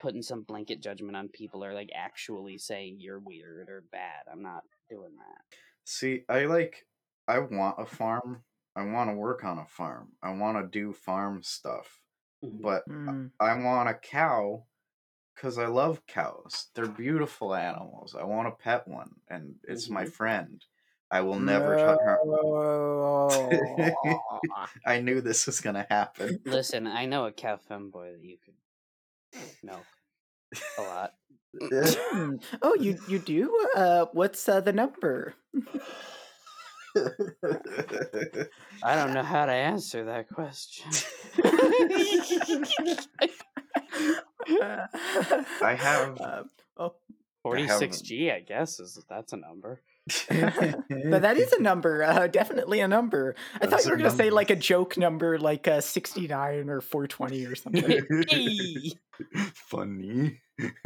putting 0.00 0.22
some 0.22 0.42
blanket 0.42 0.80
judgment 0.82 1.16
on 1.16 1.28
people 1.28 1.64
or 1.64 1.72
like 1.72 1.90
actually 1.94 2.58
saying 2.58 2.98
you're 3.00 3.18
weird 3.20 3.68
or 3.70 3.84
bad. 3.92 4.24
I'm 4.30 4.42
not 4.42 4.64
doing 4.90 5.16
that. 5.16 5.58
See, 5.84 6.24
I 6.28 6.44
like 6.46 6.86
I 7.28 7.38
want 7.38 7.80
a 7.80 7.86
farm. 7.86 8.44
I 8.74 8.84
want 8.84 9.08
to 9.10 9.14
work 9.14 9.44
on 9.44 9.58
a 9.58 9.66
farm. 9.66 10.12
I 10.22 10.32
want 10.32 10.58
to 10.58 10.68
do 10.78 10.92
farm 10.92 11.42
stuff. 11.42 12.02
Mhm. 12.44 12.60
But 12.60 12.86
Mm. 12.88 13.30
I 13.40 13.54
want 13.58 13.88
a 13.88 13.94
cow 13.94 14.66
cuz 15.36 15.58
I 15.58 15.66
love 15.66 16.06
cows. 16.06 16.70
They're 16.74 16.88
beautiful 16.88 17.54
animals. 17.54 18.14
I 18.14 18.24
want 18.24 18.48
to 18.48 18.62
pet 18.62 18.86
one 18.88 19.20
and 19.28 19.56
it's 19.64 19.88
my 19.90 20.04
Mhm. 20.04 20.12
friend. 20.12 20.64
I 21.10 21.20
will 21.20 21.38
never 21.38 21.76
touch 21.76 22.00
her. 22.04 22.18
I 24.86 25.00
knew 25.00 25.20
this 25.20 25.46
was 25.46 25.60
going 25.60 25.76
to 25.76 25.86
happen. 25.88 26.40
Listen, 26.44 26.86
I 26.86 27.06
know 27.06 27.26
a 27.26 27.32
cow 27.32 27.58
femboy 27.70 28.12
that 28.12 28.24
you 28.24 28.38
could 28.44 28.54
milk 29.62 29.84
a 30.78 30.82
lot. 30.82 31.14
Oh, 32.62 32.74
you 32.74 32.98
you 33.08 33.18
do? 33.18 33.50
Uh, 33.74 34.06
what's 34.12 34.46
uh, 34.46 34.60
the 34.60 34.72
number? 34.74 35.34
I 38.82 38.94
don't 38.94 39.14
know 39.14 39.22
how 39.22 39.46
to 39.46 39.52
answer 39.52 40.04
that 40.04 40.28
question. 40.28 40.90
I 45.62 45.74
have 45.78 46.16
Uh, 46.20 46.42
oh, 46.76 46.94
Forty 47.42 47.68
six 47.68 48.00
G, 48.00 48.30
I 48.30 48.40
guess 48.40 48.80
is 48.80 49.02
that's 49.08 49.32
a 49.32 49.36
number. 49.36 49.80
But 50.28 51.22
that 51.22 51.36
is 51.36 51.52
a 51.52 51.60
number. 51.60 52.04
Uh, 52.04 52.28
definitely 52.28 52.80
a 52.80 52.86
number. 52.86 53.34
I 53.60 53.66
thought 53.66 53.84
you 53.84 53.90
were 53.90 53.96
going 53.96 54.10
to 54.10 54.16
say 54.16 54.30
like 54.30 54.50
a 54.50 54.56
joke 54.56 54.96
number, 54.96 55.38
like 55.38 55.66
uh, 55.66 55.80
sixty 55.80 56.28
nine 56.28 56.68
or 56.68 56.80
four 56.80 57.08
twenty 57.08 57.44
or 57.44 57.56
something. 57.56 58.06
Funny. 59.54 60.40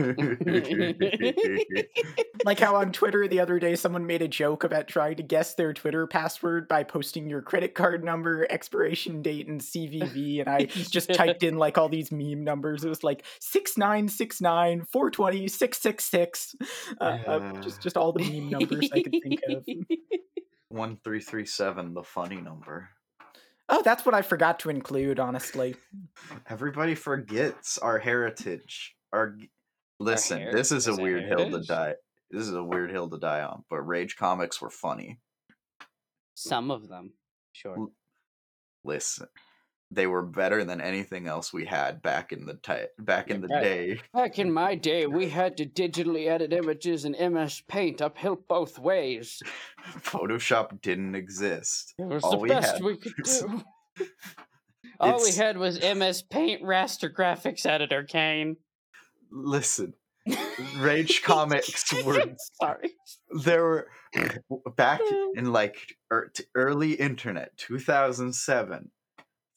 like 2.45 2.59
how 2.59 2.75
on 2.75 2.91
Twitter 2.91 3.29
the 3.29 3.39
other 3.39 3.61
day 3.61 3.77
someone 3.77 4.05
made 4.05 4.21
a 4.21 4.27
joke 4.27 4.65
about 4.65 4.89
trying 4.89 5.15
to 5.17 5.23
guess 5.23 5.55
their 5.55 5.73
Twitter 5.73 6.09
password 6.09 6.67
by 6.67 6.83
posting 6.83 7.31
your 7.31 7.41
credit 7.41 7.75
card 7.75 8.03
number, 8.03 8.47
expiration 8.51 9.23
date, 9.23 9.47
and 9.47 9.61
CVV, 9.61 10.41
and 10.41 10.49
I 10.49 10.65
just 10.67 11.13
typed 11.15 11.45
in 11.45 11.57
like 11.57 11.79
all 11.79 11.89
these 11.89 12.11
meme 12.11 12.43
numbers. 12.43 12.83
It 12.85 12.89
was 12.89 13.05
like 13.05 13.25
six 13.41 13.79
nine 13.79 14.09
six 14.09 14.41
nine 14.41 14.85
four 14.85 15.11
twenty 15.11 15.47
six 15.47 15.81
six 15.81 16.05
six. 16.05 16.57
Uh, 17.01 17.19
uh, 17.27 17.61
just 17.61 17.81
just 17.81 17.97
all 17.97 18.13
the 18.13 18.25
meme 18.25 18.51
numbers 18.51 18.91
I 18.93 19.03
could 19.03 19.17
think 19.23 19.41
of. 19.49 19.65
1337, 20.71 21.95
the 21.95 22.03
funny 22.03 22.41
number. 22.41 22.91
Oh, 23.71 23.83
that's 23.83 24.05
what 24.05 24.15
I 24.15 24.23
forgot 24.23 24.59
to 24.61 24.71
include. 24.71 25.21
Honestly, 25.21 25.77
Everybody 26.49 26.95
forgets 26.95 27.79
our 27.79 27.99
heritage. 27.99 28.97
Our 29.13 29.31
g- 29.37 29.51
listen, 29.99 30.51
this 30.53 30.73
is 30.73 30.89
a 30.89 30.93
is 30.93 30.99
a 30.99 31.03
weird 31.03 31.25
hill 31.25 31.51
to 31.51 31.63
die. 31.63 31.95
This 32.31 32.43
is 32.43 32.53
a 32.55 32.63
weird 32.63 32.91
hill 32.91 33.09
to 33.11 33.19
die 33.19 33.43
on. 33.43 33.65
But 33.71 33.81
Rage 33.83 34.17
comics 34.17 34.61
were 34.61 34.71
funny. 34.71 35.19
Some 36.35 36.71
of 36.71 36.89
them, 36.89 37.13
sure. 37.53 37.89
Listen, 38.85 39.27
they 39.91 40.07
were 40.07 40.23
better 40.23 40.65
than 40.65 40.81
anything 40.81 41.27
else 41.27 41.53
we 41.53 41.65
had 41.65 42.01
back 42.03 42.33
in 42.33 42.47
the 42.47 42.55
ti- 42.55 42.87
back 42.99 43.29
in 43.31 43.41
the 43.41 43.49
Right. 43.49 43.63
day. 43.63 44.01
Back 44.15 44.39
in 44.39 44.53
my 44.53 44.75
day, 44.77 45.07
we 45.07 45.29
had 45.41 45.57
to 45.57 45.67
digitally 45.67 46.29
edit 46.29 46.53
images 46.53 47.05
in 47.05 47.13
MS 47.33 47.63
Paint 47.69 48.01
uphill 48.01 48.37
both 48.49 48.79
ways. 48.79 49.43
Photoshop 49.99 50.81
didn't 50.81 51.15
exist. 51.15 51.95
It 51.99 52.07
was 52.07 52.23
All 52.23 52.33
the 52.33 52.39
we 52.39 52.49
best 52.49 52.75
had 52.75 52.85
we 52.85 52.97
could 52.97 53.15
do. 53.25 53.63
All 55.01 55.23
we 55.23 55.33
had 55.33 55.57
was 55.57 55.81
MS 55.83 56.23
Paint 56.23 56.63
raster 56.63 57.13
graphics 57.13 57.65
editor, 57.67 58.05
Kane. 58.05 58.57
Listen, 59.33 59.95
Rage 60.79 61.23
comics 61.23 61.91
were 62.05 62.23
Sorry. 62.61 62.91
there 63.43 63.65
were 63.65 63.89
back 64.77 65.01
in 65.35 65.53
like 65.53 65.97
er, 66.13 66.31
early 66.55 66.93
internet 66.93 67.57
2007 67.57 68.91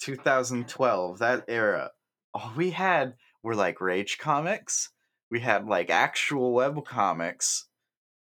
2012 0.04 1.20
that 1.20 1.46
era. 1.48 1.92
All 2.34 2.52
we 2.56 2.72
had 2.72 3.16
were 3.42 3.56
like 3.56 3.82
rage 3.82 4.18
comics 4.18 4.90
we 5.34 5.40
had 5.40 5.66
like 5.66 5.90
actual 5.90 6.54
web 6.54 6.86
comics 6.86 7.66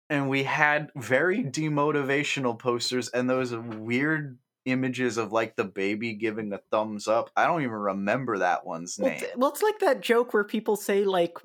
and 0.08 0.28
we 0.28 0.44
had 0.44 0.90
very 0.94 1.42
demotivational 1.42 2.56
posters 2.56 3.08
and 3.08 3.28
those 3.28 3.52
weird 3.52 4.38
images 4.64 5.18
of 5.18 5.32
like 5.32 5.56
the 5.56 5.64
baby 5.64 6.14
giving 6.14 6.52
a 6.52 6.60
thumbs 6.70 7.08
up. 7.08 7.30
I 7.36 7.48
don't 7.48 7.62
even 7.62 7.72
remember 7.72 8.38
that 8.38 8.64
one's 8.64 8.96
well, 8.96 9.10
name. 9.10 9.24
well, 9.36 9.50
it's 9.50 9.60
like 9.60 9.80
that 9.80 10.02
joke 10.02 10.32
where 10.32 10.44
people 10.44 10.76
say 10.76 11.02
like 11.02 11.36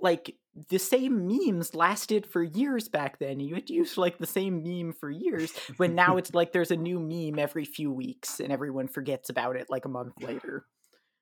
like 0.00 0.34
the 0.68 0.78
same 0.78 1.26
memes 1.26 1.74
lasted 1.74 2.26
for 2.26 2.42
years 2.42 2.88
back 2.88 3.18
then. 3.18 3.40
You 3.40 3.54
had 3.54 3.66
to 3.68 3.74
use 3.74 3.98
like 3.98 4.18
the 4.18 4.26
same 4.26 4.62
meme 4.62 4.92
for 4.92 5.10
years. 5.10 5.54
When 5.76 5.94
now 5.94 6.16
it's 6.18 6.34
like 6.34 6.52
there's 6.52 6.70
a 6.70 6.76
new 6.76 6.98
meme 6.98 7.38
every 7.38 7.64
few 7.64 7.92
weeks, 7.92 8.40
and 8.40 8.52
everyone 8.52 8.88
forgets 8.88 9.28
about 9.30 9.56
it 9.56 9.68
like 9.70 9.84
a 9.84 9.88
month 9.90 10.14
later. 10.22 10.66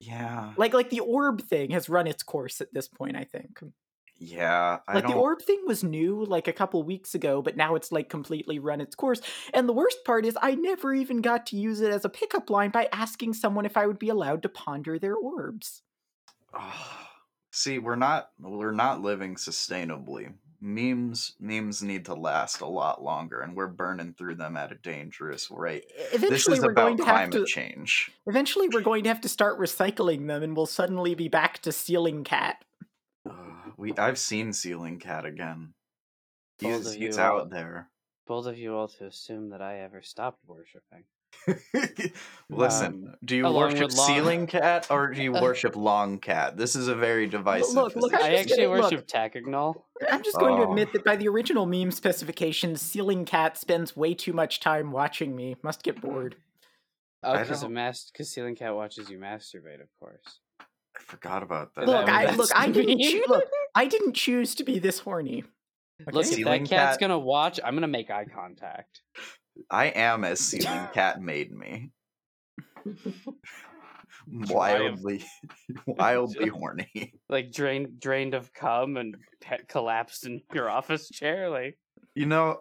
yeah 0.00 0.54
Like 0.56 0.74
like 0.74 0.90
the 0.90 1.00
orb 1.00 1.42
thing 1.42 1.70
has 1.70 1.88
run 1.88 2.06
its 2.06 2.22
course 2.22 2.60
at 2.60 2.72
this 2.72 2.88
point. 2.88 3.16
I 3.16 3.24
think. 3.24 3.60
yeah 4.16 4.80
i 4.88 4.94
Like 4.94 5.06
don't 5.06 5.12
the 5.12 5.14
orb 5.14 5.42
thing 5.42 5.60
was 5.66 5.82
new 5.82 6.24
like 6.24 6.46
a 6.46 6.52
couple 6.52 6.82
weeks 6.84 7.14
ago, 7.14 7.42
but 7.42 7.56
now 7.56 7.74
it's 7.74 7.90
like 7.90 8.08
completely 8.08 8.58
run 8.60 8.80
its 8.80 8.94
course. 8.94 9.20
And 9.52 9.68
the 9.68 9.72
worst 9.72 9.98
part 10.04 10.24
is 10.24 10.38
I 10.40 10.54
never 10.54 10.94
even 10.94 11.20
got 11.20 11.46
to 11.46 11.56
use 11.56 11.80
it 11.80 11.90
as 11.90 12.04
a 12.04 12.08
pickup 12.08 12.48
line 12.48 12.70
by 12.70 12.88
asking 12.92 13.34
someone 13.34 13.66
if 13.66 13.76
I 13.76 13.86
would 13.86 13.98
be 13.98 14.08
allowed 14.08 14.42
to 14.42 14.48
ponder 14.48 14.98
their 14.98 15.16
orbs. 15.16 15.82
See, 17.54 17.78
we're 17.78 17.94
not 17.94 18.30
we're 18.40 18.72
not 18.72 19.00
living 19.00 19.36
sustainably. 19.36 20.32
Memes 20.60 21.36
memes 21.38 21.84
need 21.84 22.06
to 22.06 22.14
last 22.14 22.60
a 22.60 22.66
lot 22.66 23.00
longer, 23.00 23.42
and 23.42 23.54
we're 23.54 23.68
burning 23.68 24.12
through 24.18 24.34
them 24.34 24.56
at 24.56 24.72
a 24.72 24.74
dangerous 24.74 25.48
rate. 25.52 25.84
Eventually 26.12 26.30
this 26.30 26.48
is 26.48 26.60
we're 26.64 26.72
going 26.72 26.94
about 26.94 27.06
to 27.06 27.12
have 27.12 27.30
to 27.30 27.44
change. 27.44 28.10
eventually 28.26 28.68
we're 28.68 28.80
going 28.80 29.04
to 29.04 29.08
have 29.08 29.20
to 29.20 29.28
start 29.28 29.60
recycling 29.60 30.26
them 30.26 30.42
and 30.42 30.56
we'll 30.56 30.66
suddenly 30.66 31.14
be 31.14 31.28
back 31.28 31.60
to 31.60 31.70
ceiling 31.70 32.24
cat. 32.24 32.64
Ugh, 33.24 33.34
we 33.76 33.92
I've 33.96 34.18
seen 34.18 34.52
Ceiling 34.52 34.98
Cat 34.98 35.24
again. 35.24 35.74
Bold 36.60 36.82
He's 36.82 36.92
he's 36.94 37.18
out 37.18 37.42
uh, 37.42 37.44
there. 37.44 37.88
Both 38.26 38.46
of 38.46 38.58
you 38.58 38.74
all 38.74 38.88
to 38.88 39.06
assume 39.06 39.50
that 39.50 39.62
I 39.62 39.78
ever 39.78 40.02
stopped 40.02 40.40
worshiping. 40.44 41.04
Listen, 42.50 42.86
Um, 43.08 43.14
do 43.24 43.36
you 43.36 43.50
worship 43.50 43.94
long- 43.96 44.06
Ceiling 44.06 44.46
Cat 44.46 44.86
or 44.90 45.08
do 45.12 45.22
you 45.22 45.32
worship 45.42 45.76
Long 45.76 46.18
Cat? 46.18 46.56
This 46.56 46.76
is 46.76 46.88
a 46.88 46.94
very 46.94 47.26
divisive. 47.26 47.74
look, 47.74 47.96
look. 47.96 48.14
I 48.14 48.36
actually 48.36 48.64
gonna- 48.66 48.82
worship 48.82 49.06
Tacgnol. 49.06 49.82
I'm 50.10 50.22
just 50.22 50.38
going 50.38 50.56
to 50.56 50.62
Oh. 50.66 50.70
admit 50.70 50.92
that 50.92 51.04
by 51.04 51.16
the 51.16 51.28
original 51.28 51.66
meme 51.66 51.90
specifications, 51.90 52.80
ceiling 52.82 53.24
cat 53.24 53.56
spends 53.56 53.96
way 53.96 54.14
too 54.14 54.32
much 54.32 54.60
time 54.60 54.92
watching 54.92 55.34
me. 55.34 55.56
Must 55.62 55.82
get 55.82 56.00
bored. 56.00 56.36
Oh, 57.26 57.32
I 57.32 57.40
because 57.42 57.62
don't- 57.62 57.72
mas- 57.72 58.12
cause 58.14 58.30
Ceiling 58.30 58.54
Cat 58.54 58.74
watches 58.74 59.08
you 59.08 59.16
masturbate, 59.18 59.80
of 59.80 59.88
course. 59.98 60.40
I 60.60 61.00
forgot 61.00 61.42
about 61.42 61.74
that. 61.74 61.86
Look, 61.86 62.04
that 62.04 62.14
I 62.28 62.34
look, 62.34 62.50
I 62.54 62.68
didn't 62.68 62.98
me. 62.98 63.10
choo- 63.12 63.24
look, 63.26 63.44
I 63.74 63.86
didn't 63.86 64.12
choose 64.12 64.54
to 64.56 64.62
be 64.62 64.78
this 64.78 64.98
horny. 64.98 65.42
Look, 66.00 66.16
Okay? 66.16 66.20
if 66.28 66.34
Ceiling 66.34 66.64
that 66.64 66.68
cat's 66.68 66.92
Cat- 66.98 67.00
gonna 67.00 67.18
watch, 67.18 67.58
I'm 67.64 67.72
gonna 67.72 67.88
make 67.88 68.10
eye 68.10 68.26
contact. 68.26 69.00
I 69.70 69.86
am 69.86 70.24
as 70.24 70.40
Ceiling 70.40 70.88
Cat 70.94 71.20
made 71.20 71.52
me. 71.52 71.90
Wildly, 74.26 75.24
wildly 75.86 76.48
horny. 76.48 77.12
Like 77.28 77.52
drained, 77.52 78.00
drained 78.00 78.34
of 78.34 78.52
cum 78.52 78.96
and 78.96 79.16
pe- 79.40 79.64
collapsed 79.68 80.26
in 80.26 80.40
your 80.52 80.70
office 80.70 81.08
chair. 81.08 81.50
Like, 81.50 81.78
You 82.14 82.26
know, 82.26 82.60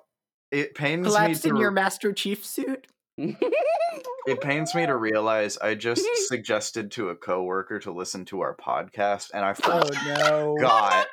it 0.51 0.75
pains 0.75 1.07
Collapsed 1.07 1.45
me 1.45 1.49
to 1.51 1.55
in 1.55 1.61
your 1.61 1.71
Master 1.71 2.11
Chief 2.13 2.45
suit. 2.45 2.87
it 3.17 4.41
pains 4.41 4.73
me 4.75 4.85
to 4.85 4.95
realize 4.95 5.57
I 5.57 5.75
just 5.75 6.05
suggested 6.27 6.91
to 6.91 7.09
a 7.09 7.15
coworker 7.15 7.79
to 7.79 7.91
listen 7.91 8.25
to 8.25 8.41
our 8.41 8.55
podcast, 8.55 9.29
and 9.33 9.45
I 9.45 9.53
forgot. 9.53 9.91
Oh 9.93 10.03
no! 10.07 10.55
forgot. 10.57 11.07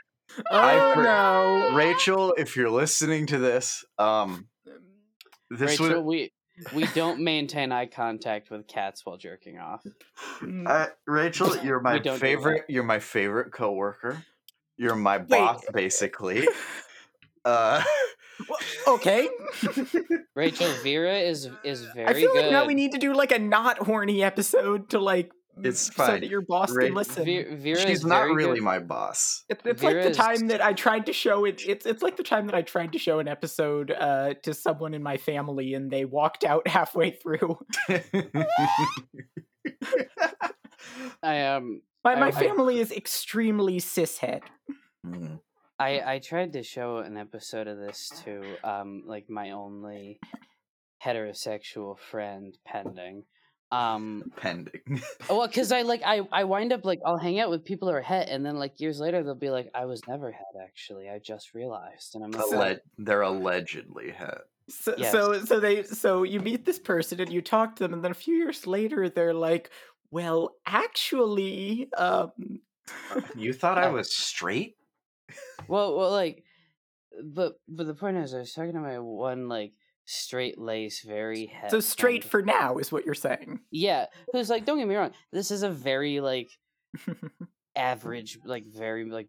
Oh 0.50 0.58
I 0.58 0.94
for- 0.94 1.02
no! 1.02 1.70
Rachel, 1.74 2.34
if 2.38 2.56
you're 2.56 2.70
listening 2.70 3.26
to 3.26 3.38
this, 3.38 3.84
um, 3.98 4.46
this 5.50 5.80
Rachel, 5.80 5.96
would 5.96 6.04
we 6.04 6.32
we 6.74 6.86
don't 6.94 7.20
maintain 7.20 7.72
eye 7.72 7.86
contact 7.86 8.50
with 8.50 8.66
cats 8.66 9.04
while 9.04 9.16
jerking 9.16 9.58
off. 9.58 9.82
Mm. 10.40 10.68
Uh, 10.68 10.88
Rachel, 11.06 11.56
you're 11.64 11.80
my 11.80 11.94
We 11.94 12.00
don't 12.00 12.14
do 12.14 12.20
favorite. 12.20 12.64
You're 12.68 12.84
my 12.84 12.98
favorite 12.98 13.52
coworker. 13.52 14.24
You're 14.76 14.96
my 14.96 15.18
Wait. 15.18 15.28
boss, 15.28 15.62
basically. 15.72 16.46
Uh, 17.42 17.82
okay. 18.86 19.26
Rachel 20.34 20.70
Vera 20.82 21.16
is 21.16 21.48
is 21.64 21.86
very 21.94 22.06
I 22.06 22.12
feel 22.12 22.30
good. 22.34 22.42
like 22.42 22.52
now 22.52 22.66
we 22.66 22.74
need 22.74 22.92
to 22.92 22.98
do 22.98 23.14
like 23.14 23.32
a 23.32 23.38
not 23.38 23.78
horny 23.78 24.22
episode 24.22 24.90
to 24.90 24.98
like 24.98 25.32
It's 25.64 25.80
so 25.80 25.92
fine. 25.92 26.20
that 26.20 26.28
your 26.30 26.40
boss 26.42 26.70
Ra- 26.72 26.84
can 26.86 26.94
listen. 26.94 27.24
Ve- 27.24 27.54
Vera 27.54 27.80
she's 27.80 28.04
not 28.04 28.28
really 28.28 28.56
good. 28.58 28.64
my 28.64 28.78
boss. 28.78 29.44
It's, 29.48 29.62
it's 29.64 29.82
like 29.82 30.02
the 30.02 30.12
time 30.14 30.48
that 30.48 30.60
I 30.60 30.72
tried 30.72 31.06
to 31.06 31.12
show 31.12 31.44
it. 31.44 31.62
It's 31.66 31.86
it's 31.86 32.02
like 32.02 32.16
the 32.16 32.22
time 32.22 32.46
that 32.46 32.54
I 32.54 32.62
tried 32.62 32.92
to 32.92 32.98
show 32.98 33.18
an 33.18 33.28
episode 33.28 33.90
uh, 33.90 34.34
to 34.42 34.54
someone 34.54 34.94
in 34.94 35.02
my 35.02 35.16
family, 35.16 35.74
and 35.74 35.90
they 35.90 36.04
walked 36.04 36.44
out 36.44 36.66
halfway 36.76 37.10
through. 37.12 37.58
I 41.22 41.40
um 41.46 41.82
My 42.04 42.14
my 42.16 42.28
I- 42.28 42.30
family 42.32 42.78
is 42.78 42.92
extremely 42.92 43.78
cishet. 43.80 44.42
Mm. 45.06 45.40
I 45.78 46.14
I 46.14 46.18
tried 46.18 46.52
to 46.54 46.62
show 46.62 46.98
an 46.98 47.16
episode 47.16 47.66
of 47.66 47.78
this 47.78 48.10
to 48.24 48.42
um 48.64 49.02
like 49.06 49.28
my 49.28 49.50
only 49.52 50.18
heterosexual 51.04 51.98
friend 51.98 52.56
pending. 52.66 53.24
Um 53.72 54.24
Pending. 54.36 54.82
well 55.28 55.48
cuz 55.48 55.70
I 55.72 55.82
like 55.82 56.02
I 56.04 56.20
I 56.32 56.44
wind 56.44 56.72
up 56.72 56.84
like 56.84 57.00
I'll 57.04 57.18
hang 57.18 57.38
out 57.38 57.50
with 57.50 57.64
people 57.64 57.88
who 57.88 57.94
are 57.94 58.02
het 58.02 58.28
and 58.28 58.44
then 58.44 58.56
like 58.56 58.80
years 58.80 58.98
later 59.00 59.22
they'll 59.22 59.34
be 59.34 59.50
like 59.50 59.70
I 59.74 59.84
was 59.86 60.06
never 60.08 60.32
het 60.32 60.56
actually. 60.62 61.08
I 61.08 61.18
just 61.18 61.54
realized 61.54 62.14
and 62.14 62.24
I'm 62.24 62.32
like, 62.32 62.44
Alle- 62.52 62.80
they're 62.98 63.22
allegedly 63.22 64.10
het. 64.10 64.42
So, 64.68 64.94
Yes. 64.96 65.12
so 65.12 65.44
so 65.44 65.60
they 65.60 65.82
so 65.84 66.22
you 66.22 66.40
meet 66.40 66.64
this 66.64 66.78
person 66.78 67.20
and 67.20 67.32
you 67.32 67.42
talk 67.42 67.76
to 67.76 67.82
them, 67.84 67.92
and 67.92 68.04
then 68.04 68.12
a 68.12 68.14
few 68.14 68.36
years 68.36 68.66
later 68.68 69.08
they're 69.08 69.34
like, 69.34 69.70
"Well, 70.12 70.56
actually, 70.66 71.92
um, 71.94 72.60
You 73.34 73.52
thought 73.52 73.78
I 73.78 73.88
was 73.88 74.12
straight? 74.16 74.76
Well, 75.68 75.96
well, 75.96 76.10
like, 76.10 76.44
but 77.24 77.60
but 77.68 77.86
the 77.86 77.94
point 77.94 78.16
is, 78.18 78.34
I 78.34 78.40
was 78.40 78.52
talking 78.52 78.74
to 78.74 78.80
my 78.80 78.98
one 78.98 79.48
like 79.48 79.72
straight 80.10 80.58
lace, 80.58 81.02
very 81.02 81.46
het 81.46 81.70
so 81.70 81.80
straight 81.80 82.24
for 82.24 82.42
now 82.42 82.78
is 82.78 82.90
what 82.92 83.04
you're 83.04 83.14
saying." 83.14 83.60
yeah. 83.70 84.06
Who's 84.32 84.50
like, 84.50 84.64
don't 84.64 84.78
get 84.78 84.88
me 84.88 84.94
wrong, 84.96 85.12
this 85.32 85.50
is 85.50 85.62
a 85.62 85.70
very 85.70 86.20
like 86.20 86.50
average, 87.76 88.38
like 88.44 88.64
very 88.66 89.08
like 89.10 89.28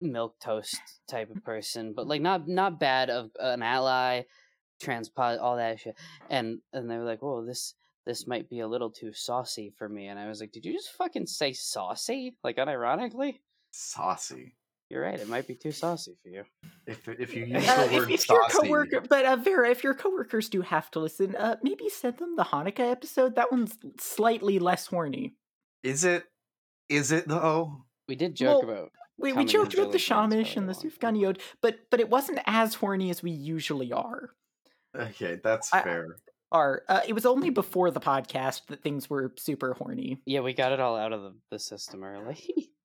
milk 0.00 0.36
toast 0.40 0.80
type 1.08 1.30
of 1.30 1.44
person, 1.44 1.92
but 1.94 2.06
like 2.06 2.22
not 2.22 2.48
not 2.48 2.80
bad 2.80 3.10
of 3.10 3.30
an 3.38 3.62
ally, 3.62 4.22
transpod, 4.82 5.40
all 5.40 5.56
that 5.56 5.80
shit. 5.80 5.96
And 6.28 6.60
and 6.72 6.90
they 6.90 6.96
were 6.96 7.04
like, 7.04 7.22
whoa, 7.22 7.44
this 7.44 7.74
this 8.06 8.26
might 8.26 8.48
be 8.48 8.60
a 8.60 8.68
little 8.68 8.90
too 8.90 9.12
saucy 9.12 9.72
for 9.76 9.88
me. 9.88 10.08
And 10.08 10.18
I 10.18 10.28
was 10.28 10.40
like, 10.40 10.52
did 10.52 10.64
you 10.64 10.72
just 10.72 10.92
fucking 10.92 11.26
say 11.26 11.52
saucy? 11.52 12.36
Like 12.42 12.56
unironically? 12.56 13.40
Saucy. 13.70 14.54
You're 14.90 15.02
right. 15.02 15.18
It 15.20 15.28
might 15.28 15.46
be 15.46 15.54
too 15.54 15.70
saucy 15.72 16.16
for 16.22 16.28
you. 16.28 16.44
If 16.86 17.08
if 17.08 17.34
you 17.34 17.44
use 17.46 17.68
Uh, 17.68 17.76
the 17.76 17.84
if, 17.84 17.92
word 17.92 18.10
if 18.10 18.28
your 18.28 18.40
saucy, 18.50 18.66
coworker, 18.68 19.00
but 19.08 19.24
uh, 19.24 19.36
Vera, 19.36 19.70
if 19.70 19.84
your 19.84 19.94
coworkers 19.94 20.48
do 20.48 20.60
have 20.62 20.90
to 20.90 20.98
listen, 21.00 21.36
uh, 21.36 21.56
maybe 21.62 21.88
send 21.88 22.18
them 22.18 22.34
the 22.36 22.42
Hanukkah 22.44 22.90
episode. 22.90 23.36
That 23.36 23.52
one's 23.52 23.78
slightly 24.00 24.58
less 24.58 24.86
horny. 24.86 25.36
is 25.84 26.04
it? 26.04 26.24
Is 26.88 27.12
it 27.12 27.28
though? 27.28 27.84
We 28.08 28.16
did 28.16 28.34
joke 28.34 28.64
Well, 28.64 28.72
about 28.72 28.92
We, 29.16 29.32
we 29.32 29.44
joked 29.44 29.74
about 29.74 29.92
the 29.92 29.98
Village 29.98 30.08
Shamish 30.08 30.56
and 30.56 30.68
the 30.68 30.72
long. 30.72 30.82
Sufganiyot, 30.82 31.40
but 31.62 31.78
but 31.90 32.00
it 32.00 32.10
wasn't 32.10 32.40
as 32.46 32.74
horny 32.74 33.10
as 33.10 33.22
we 33.22 33.30
usually 33.30 33.92
are. 33.92 34.30
Okay, 34.98 35.38
that's 35.42 35.72
I- 35.72 35.82
fair. 35.82 36.16
Are 36.52 36.82
uh, 36.88 37.02
it 37.06 37.12
was 37.12 37.26
only 37.26 37.50
before 37.50 37.92
the 37.92 38.00
podcast 38.00 38.66
that 38.70 38.82
things 38.82 39.08
were 39.08 39.32
super 39.38 39.74
horny. 39.74 40.20
Yeah, 40.26 40.40
we 40.40 40.52
got 40.52 40.72
it 40.72 40.80
all 40.80 40.96
out 40.96 41.12
of 41.12 41.22
the, 41.22 41.34
the 41.52 41.58
system 41.60 42.02
early. 42.02 42.72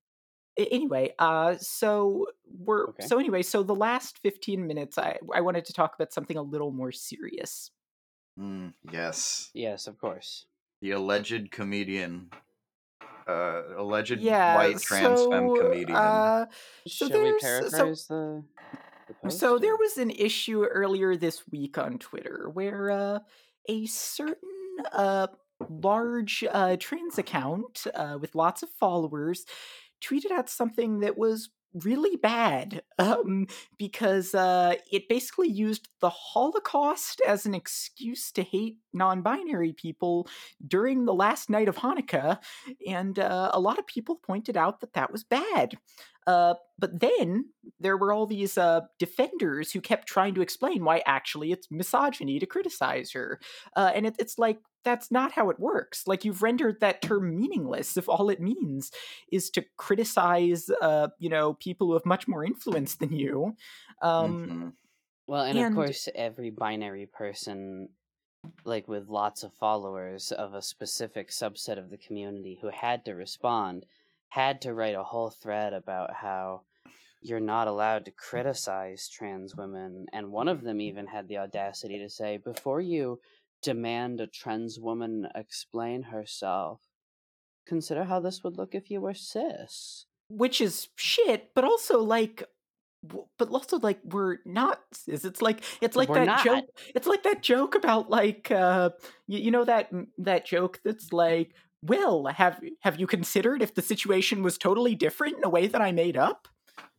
Anyway 0.57 1.13
uh 1.19 1.55
so 1.59 2.27
we're 2.59 2.89
Okay. 2.89 3.05
so 3.07 3.19
anyway 3.19 3.41
so 3.41 3.61
the 3.61 3.75
last 3.75 4.19
15 4.19 4.65
minutes 4.65 4.97
i 4.97 5.17
i 5.33 5.41
wanted 5.41 5.65
to 5.65 5.73
talk 5.73 5.93
about 5.95 6.13
something 6.13 6.37
a 6.37 6.41
little 6.41 6.71
more 6.71 6.91
serious 6.91 7.71
Mm, 8.39 8.73
yes, 8.91 9.49
yes, 9.53 9.87
of 9.87 9.97
course. 9.97 10.45
the 10.81 10.91
alleged 10.91 11.51
comedian, 11.51 12.29
uh, 13.27 13.61
alleged 13.77 14.19
yeah 14.19 14.55
white 14.55 14.79
trans 14.81 15.19
so, 15.21 15.29
femme 15.31 15.49
comedian. 15.57 15.95
uh 15.97 16.45
So 16.87 17.07
Shall 17.07 17.21
we 17.21 17.31
there's- 17.31 17.71
so- 17.71 17.95
the, 17.95 18.43
the 19.23 19.29
so 19.31 19.57
there 19.59 19.75
was 19.77 19.97
an 19.97 20.09
issue 20.11 20.63
earlier 20.65 21.15
this 21.15 21.47
week 21.49 21.77
on 21.77 21.97
twitter 21.99 22.49
where 22.51 22.91
uh 22.91 23.19
a 23.69 23.85
certain 23.85 24.49
uh 24.91 25.27
large 25.69 26.43
uh 26.51 26.75
trans 26.77 27.17
account 27.17 27.87
uh 27.95 28.17
with 28.19 28.35
lots 28.35 28.63
of 28.63 28.69
followers 28.79 29.45
tweeted 30.03 30.31
out 30.31 30.49
something 30.49 30.99
that 30.99 31.17
was 31.17 31.49
really 31.83 32.15
bad 32.15 32.81
um 32.99 33.45
because 33.77 34.33
uh 34.33 34.73
it 34.91 35.09
basically 35.09 35.49
used 35.49 35.89
the 35.99 36.09
holocaust 36.09 37.21
as 37.27 37.45
an 37.45 37.53
excuse 37.53 38.31
to 38.31 38.43
hate 38.43 38.77
non-binary 38.93 39.73
people 39.73 40.25
during 40.65 41.03
the 41.03 41.13
last 41.13 41.49
night 41.49 41.67
of 41.67 41.75
hanukkah 41.75 42.39
and 42.87 43.19
uh, 43.19 43.51
a 43.53 43.59
lot 43.59 43.77
of 43.77 43.85
people 43.87 44.15
pointed 44.25 44.55
out 44.57 44.79
that 44.79 44.93
that 44.93 45.11
was 45.11 45.23
bad. 45.23 45.77
Uh 46.27 46.55
but 46.79 46.99
then 46.99 47.45
there 47.79 47.97
were 47.97 48.11
all 48.11 48.25
these 48.25 48.57
uh 48.57 48.81
defenders 48.97 49.71
who 49.71 49.81
kept 49.81 50.07
trying 50.07 50.33
to 50.33 50.41
explain 50.41 50.83
why 50.83 51.01
actually 51.05 51.51
it's 51.51 51.67
misogyny 51.69 52.39
to 52.39 52.45
criticize 52.47 53.11
her 53.11 53.39
uh 53.75 53.91
and 53.93 54.07
it, 54.07 54.15
it's 54.17 54.39
like 54.39 54.57
that's 54.85 55.11
not 55.11 55.33
how 55.33 55.49
it 55.49 55.59
works 55.59 56.07
like 56.07 56.23
you've 56.25 56.43
rendered 56.43 56.79
that 56.79 57.01
term 57.01 57.35
meaningless 57.35 57.97
if 57.97 58.07
all 58.07 58.29
it 58.29 58.39
means 58.39 58.91
is 59.31 59.49
to 59.49 59.65
criticize 59.77 60.69
uh 60.81 61.09
you 61.19 61.29
know 61.29 61.55
people 61.55 61.87
who 61.87 61.93
have 61.93 62.05
much 62.05 62.27
more 62.27 62.45
influence 62.45 62.95
than 62.95 63.11
you 63.13 63.55
um 64.01 64.51
Mhm. 64.51 64.73
Well, 65.27 65.43
and, 65.45 65.57
of 65.59 65.71
course, 65.71 66.07
every 66.15 66.51
binary 66.51 67.07
person, 67.07 67.89
like 68.65 68.87
with 68.87 69.09
lots 69.09 69.43
of 69.43 69.53
followers 69.53 70.31
of 70.31 70.53
a 70.53 70.61
specific 70.61 71.29
subset 71.29 71.77
of 71.79 71.89
the 71.89 71.97
community 71.97 72.55
who 72.61 72.69
had 72.69 73.05
to 73.05 73.13
respond, 73.15 73.85
had 74.29 74.61
to 74.61 74.73
write 74.73 74.95
a 74.95 75.03
whole 75.03 75.29
thread 75.29 75.73
about 75.73 76.13
how 76.13 76.63
you're 77.21 77.39
not 77.39 77.67
allowed 77.67 78.05
to 78.05 78.11
criticize 78.11 79.09
trans 79.09 79.55
women. 79.55 80.07
And 80.13 80.31
one 80.31 80.47
of 80.47 80.61
them 80.61 80.81
even 80.81 81.07
had 81.07 81.27
the 81.27 81.37
audacity 81.39 81.99
to 81.99 82.09
say, 82.09 82.37
before 82.37 82.81
you 82.81 83.21
demand 83.61 84.21
a 84.21 84.27
trans 84.27 84.79
woman 84.79 85.27
explain 85.35 86.03
herself, 86.03 86.81
consider 87.67 88.03
how 88.05 88.19
this 88.19 88.43
would 88.43 88.57
look 88.57 88.75
if 88.75 88.89
you 88.91 89.01
were 89.01 89.13
cis. 89.13 90.05
which 90.29 90.59
is 90.61 90.89
shit 90.95 91.51
but 91.55 91.63
also 91.63 91.99
like 92.01 92.43
but 93.37 93.49
also 93.49 93.77
like 93.79 93.99
we're 94.03 94.37
not 94.45 94.79
cis. 94.91 95.23
it's 95.25 95.41
like 95.41 95.63
it's 95.81 95.95
like 95.95 96.09
We're 96.09 96.15
that 96.25 96.25
not. 96.25 96.43
joke 96.43 96.65
it's 96.95 97.05
like 97.07 97.21
that 97.23 97.43
joke 97.43 97.75
about 97.75 98.09
like 98.09 98.49
uh 98.49 98.89
you, 99.27 99.39
you 99.39 99.51
know 99.51 99.63
that 99.65 99.91
that 100.17 100.45
joke 100.45 100.79
that's 100.83 101.13
like 101.13 101.51
well 101.83 102.25
have 102.25 102.59
have 102.81 102.99
you 102.99 103.05
considered 103.05 103.61
if 103.61 103.75
the 103.75 103.83
situation 103.83 104.41
was 104.41 104.57
totally 104.57 104.95
different 104.95 105.37
in 105.37 105.43
a 105.43 105.49
way 105.49 105.67
that 105.67 105.81
i 105.81 105.91
made 105.91 106.17
up 106.17 106.47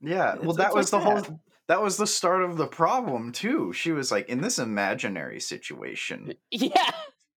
Yeah, 0.00 0.36
well, 0.36 0.50
It's- 0.50 0.56
that 0.58 0.66
it's 0.68 0.74
was 0.76 0.92
like 0.92 1.02
the 1.04 1.10
that. 1.14 1.26
whole. 1.26 1.40
That 1.68 1.82
was 1.82 1.96
the 1.96 2.06
start 2.06 2.42
of 2.42 2.56
the 2.56 2.66
problem 2.66 3.32
too. 3.32 3.72
She 3.72 3.92
was 3.92 4.10
like, 4.12 4.28
in 4.28 4.40
this 4.40 4.58
imaginary 4.58 5.40
situation 5.40 6.34
Yeah. 6.50 6.90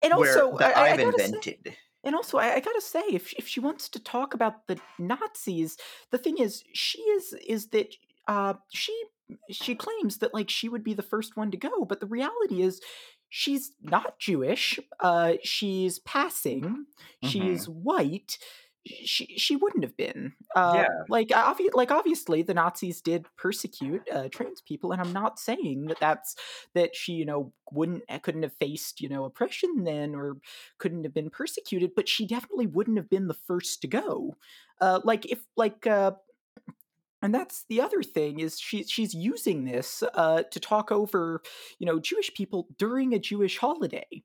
and 0.03 0.13
also 0.13 0.55
that 0.57 0.77
I, 0.77 0.89
I 0.89 0.91
I've 0.91 0.99
gotta 0.99 1.17
say- 1.19 1.25
invented. 1.25 1.75
And 2.01 2.15
also, 2.15 2.37
I, 2.37 2.55
I 2.55 2.59
gotta 2.61 2.79
say, 2.79 3.01
if 3.11 3.33
if 3.33 3.45
she 3.45 3.59
wants 3.59 3.89
to 3.89 3.99
talk 3.99 4.33
about 4.33 4.67
the 4.67 4.79
Nazis, 4.97 5.75
the 6.11 6.17
thing 6.17 6.37
is, 6.37 6.63
she 6.73 7.01
is 7.01 7.35
is 7.45 7.67
that 7.71 7.93
uh, 8.25 8.53
she 8.71 8.97
she 9.51 9.75
claims 9.75 10.19
that 10.19 10.33
like 10.33 10.49
she 10.49 10.69
would 10.69 10.83
be 10.83 10.93
the 10.93 11.03
first 11.03 11.35
one 11.35 11.51
to 11.51 11.57
go, 11.57 11.83
but 11.83 11.99
the 11.99 12.05
reality 12.05 12.61
is, 12.61 12.79
she's 13.27 13.71
not 13.81 14.17
Jewish. 14.17 14.79
Uh, 15.01 15.33
she's 15.43 15.99
passing. 15.99 16.85
She's 17.23 17.67
white. 17.67 18.37
She 19.05 19.37
she 19.37 19.55
wouldn't 19.55 19.83
have 19.83 19.95
been. 19.95 20.33
Uh, 20.55 20.73
Yeah. 20.75 20.87
Like 21.09 21.27
obvi- 21.29 21.73
like 21.73 21.91
obviously 21.91 22.41
the 22.41 22.53
Nazis 22.53 23.01
did 23.01 23.25
persecute 23.37 24.01
uh, 24.11 24.29
trans 24.29 24.61
people, 24.61 24.91
and 24.91 25.01
I'm 25.01 25.13
not 25.13 25.39
saying 25.39 25.85
that 25.85 25.99
that's 25.99 26.35
that 26.73 26.95
she 26.95 27.13
you 27.13 27.25
know 27.25 27.53
wouldn't 27.71 28.03
couldn't 28.23 28.43
have 28.43 28.53
faced 28.53 28.99
you 29.01 29.09
know 29.09 29.25
oppression 29.25 29.83
then 29.83 30.15
or 30.15 30.37
couldn't 30.79 31.03
have 31.03 31.13
been 31.13 31.29
persecuted, 31.29 31.91
but 31.95 32.09
she 32.09 32.25
definitely 32.25 32.67
wouldn't 32.67 32.97
have 32.97 33.09
been 33.09 33.27
the 33.27 33.33
first 33.33 33.81
to 33.81 33.87
go. 33.87 34.35
Uh, 34.81 34.99
like 35.03 35.25
if 35.25 35.39
like 35.55 35.85
uh, 35.85 36.11
and 37.21 37.33
that's 37.35 37.65
the 37.69 37.81
other 37.81 38.01
thing 38.01 38.39
is 38.39 38.59
she 38.59 38.83
she's 38.83 39.13
using 39.13 39.65
this 39.65 40.03
uh, 40.13 40.43
to 40.43 40.59
talk 40.59 40.91
over 40.91 41.41
you 41.77 41.85
know 41.85 41.99
Jewish 41.99 42.33
people 42.33 42.67
during 42.77 43.13
a 43.13 43.19
Jewish 43.19 43.57
holiday. 43.57 44.23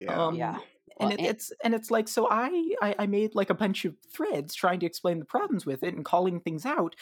Yeah. 0.00 0.26
Um, 0.26 0.34
Yeah. 0.34 0.58
And 1.00 1.10
Well, 1.10 1.18
it, 1.18 1.30
it's 1.30 1.52
and 1.64 1.74
it's 1.74 1.90
like 1.90 2.08
so 2.08 2.28
I, 2.30 2.74
I 2.80 2.94
I 3.00 3.06
made 3.06 3.34
like 3.34 3.50
a 3.50 3.54
bunch 3.54 3.84
of 3.84 3.94
threads 4.12 4.54
trying 4.54 4.80
to 4.80 4.86
explain 4.86 5.18
the 5.18 5.24
problems 5.24 5.66
with 5.66 5.82
it 5.82 5.94
and 5.94 6.04
calling 6.04 6.40
things 6.40 6.66
out. 6.66 6.94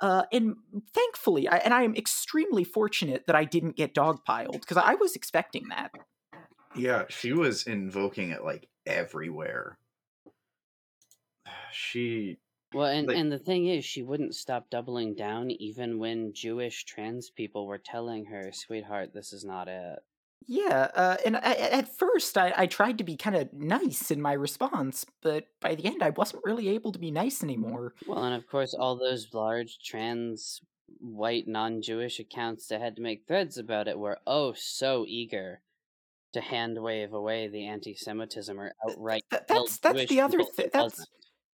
Uh, 0.00 0.24
and 0.32 0.56
thankfully, 0.92 1.46
I, 1.48 1.58
and 1.58 1.72
I 1.72 1.82
am 1.82 1.94
extremely 1.94 2.64
fortunate 2.64 3.26
that 3.28 3.36
I 3.36 3.44
didn't 3.44 3.76
get 3.76 3.94
dogpiled 3.94 4.60
because 4.60 4.76
I 4.76 4.94
was 4.94 5.14
expecting 5.14 5.68
that. 5.68 5.92
Yeah, 6.74 7.04
she 7.08 7.32
was 7.32 7.66
invoking 7.66 8.30
it 8.30 8.42
like 8.44 8.68
everywhere. 8.86 9.78
She 11.74 12.38
Well, 12.74 12.88
and, 12.88 13.08
Like- 13.08 13.16
and 13.16 13.32
the 13.32 13.38
thing 13.38 13.66
is, 13.66 13.84
she 13.84 14.02
wouldn't 14.02 14.34
stop 14.34 14.68
doubling 14.70 15.14
down 15.14 15.50
even 15.50 15.98
when 15.98 16.32
Jewish 16.34 16.84
trans 16.84 17.30
people 17.30 17.66
were 17.66 17.78
telling 17.78 18.26
her, 18.26 18.50
sweetheart, 18.52 19.14
this 19.14 19.32
is 19.32 19.44
not 19.44 19.68
it. 19.68 20.00
Yeah, 20.46 20.88
uh, 20.94 21.16
and 21.24 21.36
I, 21.36 21.54
at 21.54 21.96
first 21.96 22.36
I, 22.36 22.52
I 22.56 22.66
tried 22.66 22.98
to 22.98 23.04
be 23.04 23.16
kind 23.16 23.36
of 23.36 23.52
nice 23.52 24.10
in 24.10 24.20
my 24.20 24.32
response, 24.32 25.04
but 25.22 25.46
by 25.60 25.74
the 25.74 25.86
end 25.86 26.02
I 26.02 26.10
wasn't 26.10 26.42
really 26.44 26.68
able 26.70 26.92
to 26.92 26.98
be 26.98 27.10
nice 27.10 27.42
anymore. 27.42 27.94
Well, 28.06 28.24
and 28.24 28.34
of 28.34 28.46
course, 28.46 28.74
all 28.74 28.96
those 28.96 29.28
large 29.32 29.78
trans 29.84 30.60
white 31.00 31.48
non 31.48 31.82
Jewish 31.82 32.18
accounts 32.20 32.68
that 32.68 32.80
had 32.80 32.96
to 32.96 33.02
make 33.02 33.26
threads 33.26 33.58
about 33.58 33.88
it 33.88 33.98
were 33.98 34.18
oh 34.26 34.54
so 34.56 35.04
eager 35.08 35.60
to 36.32 36.40
hand 36.40 36.80
wave 36.80 37.12
away 37.12 37.48
the 37.48 37.66
anti 37.66 37.94
Semitism 37.94 38.58
or 38.58 38.72
outright. 38.88 39.22
Th- 39.30 39.42
that's 39.48 39.78
that's 39.78 39.96
Jewish 39.96 40.08
the 40.08 40.20
other 40.20 40.42
thing. 40.44 40.70
That's 40.72 41.06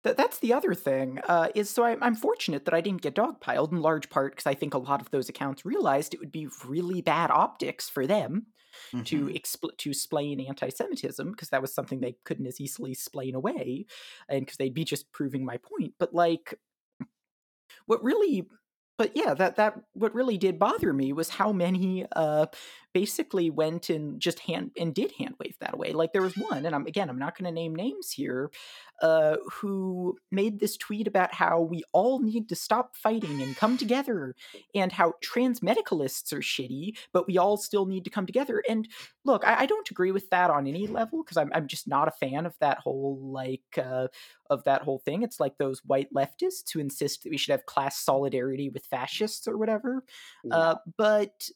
that's 0.02 0.38
the 0.38 0.52
other 0.52 0.74
thing. 0.74 1.20
Uh, 1.28 1.48
is 1.54 1.70
so 1.70 1.84
I'm 1.84 2.02
I'm 2.02 2.14
fortunate 2.14 2.64
that 2.64 2.74
I 2.74 2.80
didn't 2.80 3.02
get 3.02 3.14
dogpiled 3.14 3.72
in 3.72 3.80
large 3.80 4.10
part 4.10 4.32
because 4.32 4.46
I 4.46 4.54
think 4.54 4.74
a 4.74 4.78
lot 4.78 5.00
of 5.00 5.10
those 5.10 5.28
accounts 5.28 5.64
realized 5.64 6.14
it 6.14 6.20
would 6.20 6.32
be 6.32 6.48
really 6.66 7.00
bad 7.00 7.30
optics 7.30 7.88
for 7.88 8.06
them 8.06 8.46
to 9.04 9.26
Mhm. 9.26 9.34
expl- 9.34 9.76
to 9.78 9.90
explain 9.90 10.40
anti-Semitism 10.40 11.30
because 11.32 11.50
that 11.50 11.62
was 11.62 11.74
something 11.74 12.00
they 12.00 12.16
couldn't 12.24 12.46
as 12.46 12.60
easily 12.60 12.92
explain 12.92 13.34
away, 13.34 13.86
and 14.28 14.42
because 14.46 14.56
they'd 14.58 14.74
be 14.74 14.84
just 14.84 15.12
proving 15.12 15.44
my 15.44 15.58
point. 15.58 15.94
But 15.98 16.14
like, 16.14 16.58
what 17.86 18.02
really, 18.02 18.48
but 18.98 19.16
yeah, 19.16 19.34
that 19.34 19.56
that 19.56 19.80
what 19.94 20.14
really 20.14 20.38
did 20.38 20.58
bother 20.58 20.92
me 20.92 21.12
was 21.12 21.28
how 21.28 21.52
many 21.52 22.06
uh 22.16 22.46
basically 22.92 23.50
went 23.50 23.90
and 23.90 24.20
just 24.20 24.40
hand 24.40 24.70
and 24.76 24.94
did 24.94 25.12
hand 25.18 25.34
wave 25.38 25.56
that 25.60 25.74
away. 25.74 25.92
Like 25.92 26.12
there 26.12 26.22
was 26.22 26.36
one, 26.36 26.66
and 26.66 26.74
I'm 26.74 26.86
again, 26.86 27.08
I'm 27.08 27.18
not 27.18 27.36
going 27.36 27.46
to 27.46 27.52
name 27.52 27.74
names 27.74 28.10
here, 28.10 28.50
uh, 29.00 29.36
who 29.50 30.16
made 30.30 30.60
this 30.60 30.76
tweet 30.76 31.06
about 31.06 31.34
how 31.34 31.60
we 31.60 31.82
all 31.92 32.20
need 32.20 32.48
to 32.48 32.56
stop 32.56 32.96
fighting 32.96 33.40
and 33.42 33.56
come 33.56 33.76
together, 33.76 34.34
and 34.74 34.92
how 34.92 35.14
trans 35.22 35.60
medicalists 35.60 36.32
are 36.32 36.40
shitty, 36.40 36.96
but 37.12 37.26
we 37.26 37.38
all 37.38 37.56
still 37.56 37.86
need 37.86 38.04
to 38.04 38.10
come 38.10 38.26
together. 38.26 38.62
And 38.68 38.88
look, 39.24 39.46
I, 39.46 39.60
I 39.60 39.66
don't 39.66 39.90
agree 39.90 40.12
with 40.12 40.30
that 40.30 40.50
on 40.50 40.66
any 40.66 40.86
level 40.86 41.22
because 41.22 41.36
I'm 41.36 41.50
I'm 41.54 41.66
just 41.66 41.88
not 41.88 42.08
a 42.08 42.12
fan 42.12 42.46
of 42.46 42.54
that 42.60 42.78
whole 42.78 43.18
like 43.22 43.78
uh, 43.78 44.08
of 44.50 44.64
that 44.64 44.82
whole 44.82 44.98
thing. 44.98 45.22
It's 45.22 45.40
like 45.40 45.58
those 45.58 45.80
white 45.84 46.12
leftists 46.12 46.72
who 46.72 46.80
insist 46.80 47.22
that 47.22 47.30
we 47.30 47.38
should 47.38 47.52
have 47.52 47.66
class 47.66 47.98
solidarity 47.98 48.68
with 48.68 48.84
fascists 48.86 49.48
or 49.48 49.56
whatever. 49.56 50.04
Yeah. 50.44 50.56
Uh, 50.56 50.74
but 50.96 51.48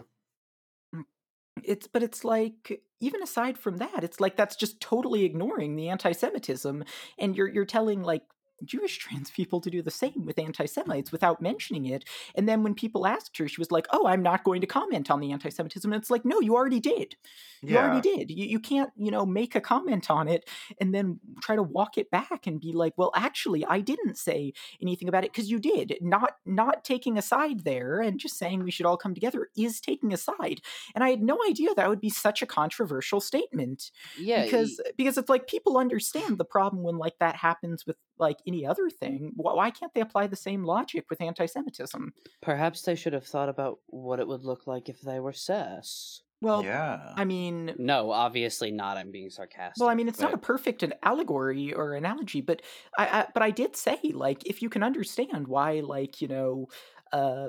it's 1.62 1.86
but 1.86 2.02
it's 2.02 2.24
like 2.24 2.82
even 3.00 3.22
aside 3.22 3.58
from 3.58 3.78
that, 3.78 4.02
it's 4.02 4.20
like 4.20 4.36
that's 4.36 4.56
just 4.56 4.80
totally 4.80 5.24
ignoring 5.24 5.76
the 5.76 5.88
anti-Semitism, 5.88 6.84
and 7.18 7.36
you're 7.36 7.48
you're 7.48 7.64
telling 7.64 8.02
like 8.02 8.22
Jewish 8.64 8.98
trans 8.98 9.30
people 9.30 9.60
to 9.60 9.70
do 9.70 9.82
the 9.82 9.90
same 9.90 10.24
with 10.24 10.38
anti-Semites 10.38 11.12
without 11.12 11.42
mentioning 11.42 11.86
it. 11.86 12.04
And 12.34 12.48
then 12.48 12.62
when 12.62 12.74
people 12.74 13.06
asked 13.06 13.36
her, 13.38 13.48
she 13.48 13.60
was 13.60 13.70
like, 13.70 13.86
"Oh, 13.90 14.06
I'm 14.06 14.22
not 14.22 14.44
going 14.44 14.60
to 14.60 14.66
comment 14.66 15.10
on 15.10 15.20
the 15.20 15.32
anti-Semitism." 15.32 15.92
And 15.92 16.00
it's 16.00 16.10
like, 16.10 16.24
no, 16.24 16.40
you 16.40 16.54
already 16.54 16.80
did. 16.80 17.16
You 17.62 17.74
yeah. 17.74 17.84
already 17.84 18.00
did. 18.00 18.30
You, 18.30 18.46
you 18.46 18.60
can't, 18.60 18.90
you 18.96 19.10
know, 19.10 19.24
make 19.26 19.54
a 19.54 19.60
comment 19.60 20.10
on 20.10 20.28
it 20.28 20.48
and 20.80 20.94
then 20.94 21.20
try 21.40 21.56
to 21.56 21.62
walk 21.62 21.98
it 21.98 22.10
back 22.10 22.46
and 22.46 22.60
be 22.60 22.72
like, 22.72 22.94
well, 22.96 23.10
actually, 23.14 23.64
I 23.64 23.80
didn't 23.80 24.18
say 24.18 24.52
anything 24.80 25.08
about 25.08 25.24
it 25.24 25.32
because 25.32 25.50
you 25.50 25.58
did. 25.58 25.96
Not 26.00 26.36
not 26.44 26.84
taking 26.84 27.18
a 27.18 27.22
side 27.22 27.64
there 27.64 28.00
and 28.00 28.20
just 28.20 28.38
saying 28.38 28.62
we 28.62 28.70
should 28.70 28.86
all 28.86 28.96
come 28.96 29.14
together 29.14 29.48
is 29.56 29.80
taking 29.80 30.12
a 30.12 30.16
side. 30.16 30.60
And 30.94 31.02
I 31.02 31.10
had 31.10 31.22
no 31.22 31.38
idea 31.48 31.74
that 31.74 31.88
would 31.88 32.00
be 32.00 32.10
such 32.10 32.42
a 32.42 32.46
controversial 32.46 33.20
statement 33.20 33.90
yeah, 34.18 34.44
because 34.44 34.80
because 34.96 35.18
it's 35.18 35.28
like 35.28 35.48
people 35.48 35.78
understand 35.78 36.38
the 36.38 36.44
problem 36.44 36.82
when 36.82 36.98
like 36.98 37.18
that 37.20 37.36
happens 37.36 37.86
with 37.86 37.96
like 38.18 38.38
any 38.46 38.66
other 38.66 38.88
thing. 38.90 39.32
Why, 39.36 39.54
why 39.54 39.70
can't 39.70 39.92
they 39.94 40.00
apply 40.00 40.26
the 40.26 40.36
same 40.36 40.64
logic 40.64 41.04
with 41.10 41.20
anti-Semitism? 41.20 42.12
perhaps 42.42 42.82
they 42.82 42.94
should 42.94 43.12
have 43.12 43.26
thought 43.26 43.48
about 43.48 43.78
what 43.86 44.20
it 44.20 44.28
would 44.28 44.44
look 44.44 44.66
like 44.66 44.88
if 44.88 45.00
they 45.00 45.20
were 45.20 45.32
cis. 45.32 46.22
Well, 46.42 46.62
yeah. 46.62 47.14
I 47.16 47.24
mean, 47.24 47.74
No, 47.78 48.10
obviously 48.10 48.70
not. 48.70 48.98
I'm 48.98 49.10
being 49.10 49.30
sarcastic. 49.30 49.80
Well, 49.80 49.88
I 49.88 49.94
mean, 49.94 50.06
it's 50.06 50.20
not 50.20 50.34
a 50.34 50.38
perfect 50.38 50.82
an 50.82 50.92
allegory 51.02 51.72
or 51.72 51.94
analogy, 51.94 52.42
but 52.42 52.60
I, 52.98 53.20
I 53.20 53.26
but 53.32 53.42
I 53.42 53.50
did 53.50 53.74
say 53.74 53.98
like 54.12 54.46
if 54.46 54.60
you 54.60 54.68
can 54.68 54.82
understand 54.82 55.48
why 55.48 55.80
like 55.80 56.20
you 56.20 56.28
know, 56.28 56.66
uh, 57.12 57.48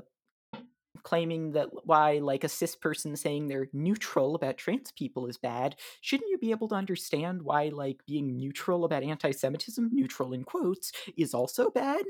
claiming 1.08 1.52
that 1.54 1.70
why 1.86 2.18
like 2.20 2.44
a 2.44 2.50
cis 2.50 2.76
person 2.76 3.16
saying 3.16 3.48
they're 3.48 3.70
neutral 3.72 4.36
about 4.36 4.58
trans 4.58 4.92
people 4.92 5.26
is 5.28 5.38
bad, 5.38 5.76
shouldn't 6.02 6.30
you 6.30 6.38
be 6.38 6.52
able 6.52 6.68
to 6.68 6.76
understand 6.76 7.42
why 7.44 7.70
like 7.70 8.06
being 8.06 8.36
neutral 8.36 8.84
about 8.84 9.04
anti-Semitism, 9.04 9.90
neutral 9.94 10.34
in 10.34 10.44
quotes, 10.44 10.92
is 11.16 11.34
also 11.34 11.70
bad? 11.70 12.04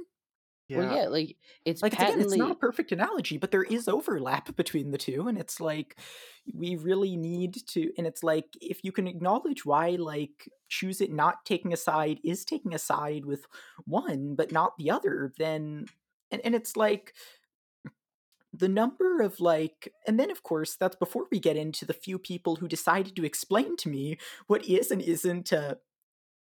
Well, 0.73 0.85
yeah, 0.85 1.07
like 1.07 1.37
it's 1.63 1.81
like 1.81 1.93
it's, 1.93 2.01
again, 2.03 2.19
it's 2.19 2.35
not 2.35 2.51
a 2.51 2.55
perfect 2.55 2.91
analogy, 2.91 3.37
but 3.37 3.51
there 3.51 3.63
is 3.63 3.87
overlap 3.87 4.55
between 4.55 4.91
the 4.91 4.97
two, 4.97 5.27
and 5.27 5.37
it's 5.37 5.61
like 5.61 5.97
we 6.53 6.75
really 6.75 7.15
need 7.15 7.53
to. 7.67 7.91
And 7.97 8.05
it's 8.05 8.23
like 8.23 8.47
if 8.61 8.83
you 8.83 8.91
can 8.91 9.07
acknowledge 9.07 9.65
why, 9.65 9.91
like 9.91 10.49
choose 10.69 11.01
it 11.01 11.11
not 11.11 11.45
taking 11.45 11.71
a 11.71 11.77
side 11.77 12.19
is 12.23 12.43
taking 12.45 12.73
a 12.73 12.79
side 12.79 13.25
with 13.25 13.45
one, 13.85 14.35
but 14.35 14.51
not 14.51 14.77
the 14.77 14.91
other, 14.91 15.31
then 15.37 15.85
and 16.31 16.41
and 16.43 16.53
it's 16.55 16.75
like 16.75 17.13
the 18.57 18.69
number 18.69 19.21
of 19.21 19.39
like 19.39 19.93
and 20.07 20.19
then 20.19 20.31
of 20.31 20.43
course 20.43 20.75
that's 20.75 20.95
before 20.95 21.27
we 21.31 21.39
get 21.39 21.55
into 21.55 21.85
the 21.85 21.93
few 21.93 22.17
people 22.17 22.57
who 22.57 22.67
decided 22.67 23.15
to 23.15 23.25
explain 23.25 23.77
to 23.77 23.89
me 23.89 24.17
what 24.47 24.65
is 24.65 24.91
and 24.91 25.01
isn't 25.01 25.53
uh, 25.53 25.75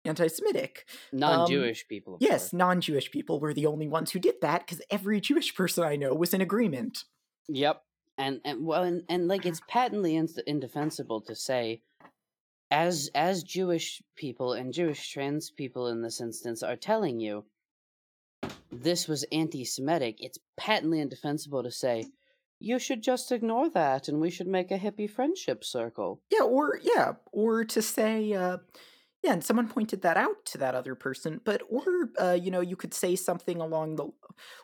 anti-semitic 0.06 0.88
non-Jewish 1.12 1.88
people. 1.88 2.18
Yes, 2.20 2.44
course. 2.44 2.54
non-Jewish 2.54 3.12
people 3.12 3.40
were 3.40 3.54
the 3.54 3.66
only 3.66 3.88
ones 3.88 4.12
who 4.12 4.20
did 4.20 4.36
that 4.42 4.66
because 4.66 4.82
every 4.90 5.20
Jewish 5.20 5.56
person 5.56 5.84
I 5.84 5.96
know 5.96 6.14
was 6.14 6.34
in 6.34 6.42
agreement. 6.42 7.06
Yep. 7.50 7.82
And 8.18 8.40
and 8.46 8.66
well, 8.66 8.84
and, 8.84 9.04
and 9.10 9.28
like 9.28 9.46
it's 9.46 9.62
patently 9.68 10.16
in- 10.16 10.30
indefensible 10.48 11.22
to 11.22 11.36
say, 11.36 11.82
as 12.72 13.10
as 13.14 13.44
Jewish 13.44 14.02
people 14.16 14.54
and 14.54 14.74
Jewish 14.74 15.12
trans 15.12 15.50
people 15.50 15.88
in 15.88 16.02
this 16.02 16.22
instance 16.22 16.64
are 16.64 16.78
telling 16.78 17.20
you, 17.20 17.44
this 18.82 19.08
was 19.08 19.26
anti-Semitic. 19.32 20.18
It's 20.20 20.40
patently 20.58 21.00
indefensible 21.00 21.64
to 21.64 21.72
say. 21.72 22.06
You 22.60 22.80
should 22.80 23.04
just 23.04 23.32
ignore 23.32 23.70
that, 23.72 24.08
and 24.08 24.22
we 24.22 24.30
should 24.30 24.48
make 24.48 24.72
a 24.72 24.80
hippie 24.80 25.10
friendship 25.10 25.64
circle. 25.64 26.22
Yeah, 26.32 26.44
or 26.44 26.80
yeah, 26.82 27.14
or 27.34 27.66
to 27.66 27.82
say, 27.82 28.32
uh, 28.32 28.58
yeah, 29.22 29.34
and 29.34 29.44
someone 29.44 29.68
pointed 29.68 30.04
that 30.04 30.18
out 30.18 30.46
to 30.46 30.58
that 30.60 30.74
other 30.74 30.96
person, 30.96 31.42
but 31.44 31.62
or 31.70 32.12
uh, 32.20 32.38
you 32.40 32.52
know, 32.52 32.62
you 32.62 32.76
could 32.76 32.94
say 32.94 33.16
something 33.16 33.60
along 33.60 33.98
the, 33.98 34.06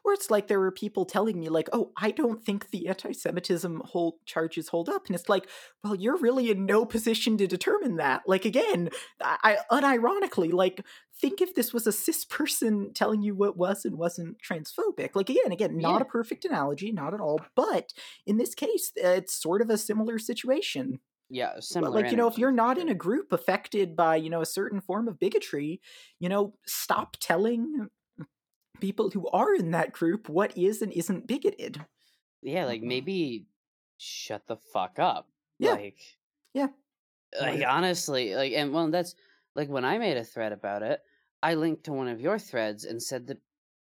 or 0.06 0.14
it's 0.14 0.32
like 0.32 0.48
there 0.48 0.60
were 0.60 0.72
people 0.72 1.04
telling 1.04 1.40
me 1.40 1.50
like, 1.50 1.68
oh, 1.74 1.92
I 1.98 2.12
don't 2.12 2.44
think 2.44 2.70
the 2.70 2.88
anti-Semitism 2.88 3.82
hold 3.86 4.16
charges 4.26 4.70
hold 4.70 4.88
up, 4.88 5.08
and 5.08 5.16
it's 5.16 5.28
like, 5.28 5.48
well, 5.84 5.96
you're 5.96 6.18
really 6.18 6.50
in 6.50 6.66
no 6.66 6.86
position 6.86 7.38
to 7.38 7.48
determine 7.48 7.98
that. 7.98 8.22
Like 8.26 8.46
again, 8.46 8.90
I, 9.22 9.58
I 9.72 9.82
unironically 9.82 10.54
like 10.54 10.86
think 11.22 11.42
if 11.42 11.56
this 11.56 11.74
was 11.74 11.88
a 11.88 11.92
cis 11.92 12.26
person 12.38 12.94
telling 12.94 13.22
you 13.22 13.36
what 13.36 13.58
was 13.58 13.86
and 13.86 13.98
wasn't 13.98 14.38
transphobic. 14.42 15.16
Like 15.16 15.30
again, 15.30 15.52
again, 15.52 15.78
not 15.78 15.98
Yeah. 15.98 16.02
a 16.02 16.06
perfect 16.06 16.46
analogy, 16.46 16.92
not 16.92 17.14
at 17.14 17.22
all, 17.22 17.40
but 17.56 17.94
in 18.26 18.38
this 18.38 18.56
case, 18.56 18.92
uh, 19.04 19.10
it's 19.10 19.34
sort 19.34 19.62
of 19.62 19.70
a 19.70 19.78
similar 19.78 20.20
situation. 20.20 21.00
Yeah, 21.30 21.62
similar. 21.62 21.94
like 22.02 22.12
you 22.12 22.18
know 22.18 22.28
if 22.28 22.38
you're 22.38 22.52
not 22.52 22.78
in 22.78 22.90
a 22.90 22.94
group 22.94 23.32
affected 23.32 23.96
by 23.96 24.18
you 24.18 24.30
know 24.30 24.42
a 24.42 24.46
certain 24.46 24.82
form 24.82 25.08
of 25.08 25.18
bigotry 25.18 25.80
you 26.20 26.28
know 26.28 26.56
stop 26.66 27.16
telling 27.22 27.88
people 28.82 29.10
who 29.12 29.30
are 29.30 29.54
in 29.56 29.72
that 29.72 29.94
group 29.94 30.28
what 30.28 30.58
is 30.58 30.82
and 30.82 30.92
isn't 30.92 31.28
bigoted 31.28 31.86
yeah, 32.42 32.66
like 32.66 32.82
maybe 32.82 33.46
shut 33.98 34.48
the 34.48 34.58
fuck 34.58 34.98
up. 35.00 35.30
Yeah. 35.60 35.74
Like 35.74 36.00
Yeah. 36.54 36.68
Like 37.40 37.64
honestly, 37.66 38.36
like 38.36 38.54
and 38.54 38.74
well 38.74 38.90
that's 38.90 39.16
like 39.56 39.70
when 39.70 39.86
I 39.86 39.98
made 40.00 40.18
a 40.18 40.24
thread 40.24 40.52
about 40.52 40.82
it, 40.84 41.02
I 41.44 41.56
linked 41.56 41.84
to 41.86 41.94
one 41.94 42.08
of 42.08 42.22
your 42.22 42.38
threads 42.38 42.86
and 42.86 43.02
said 43.02 43.28
that 43.28 43.40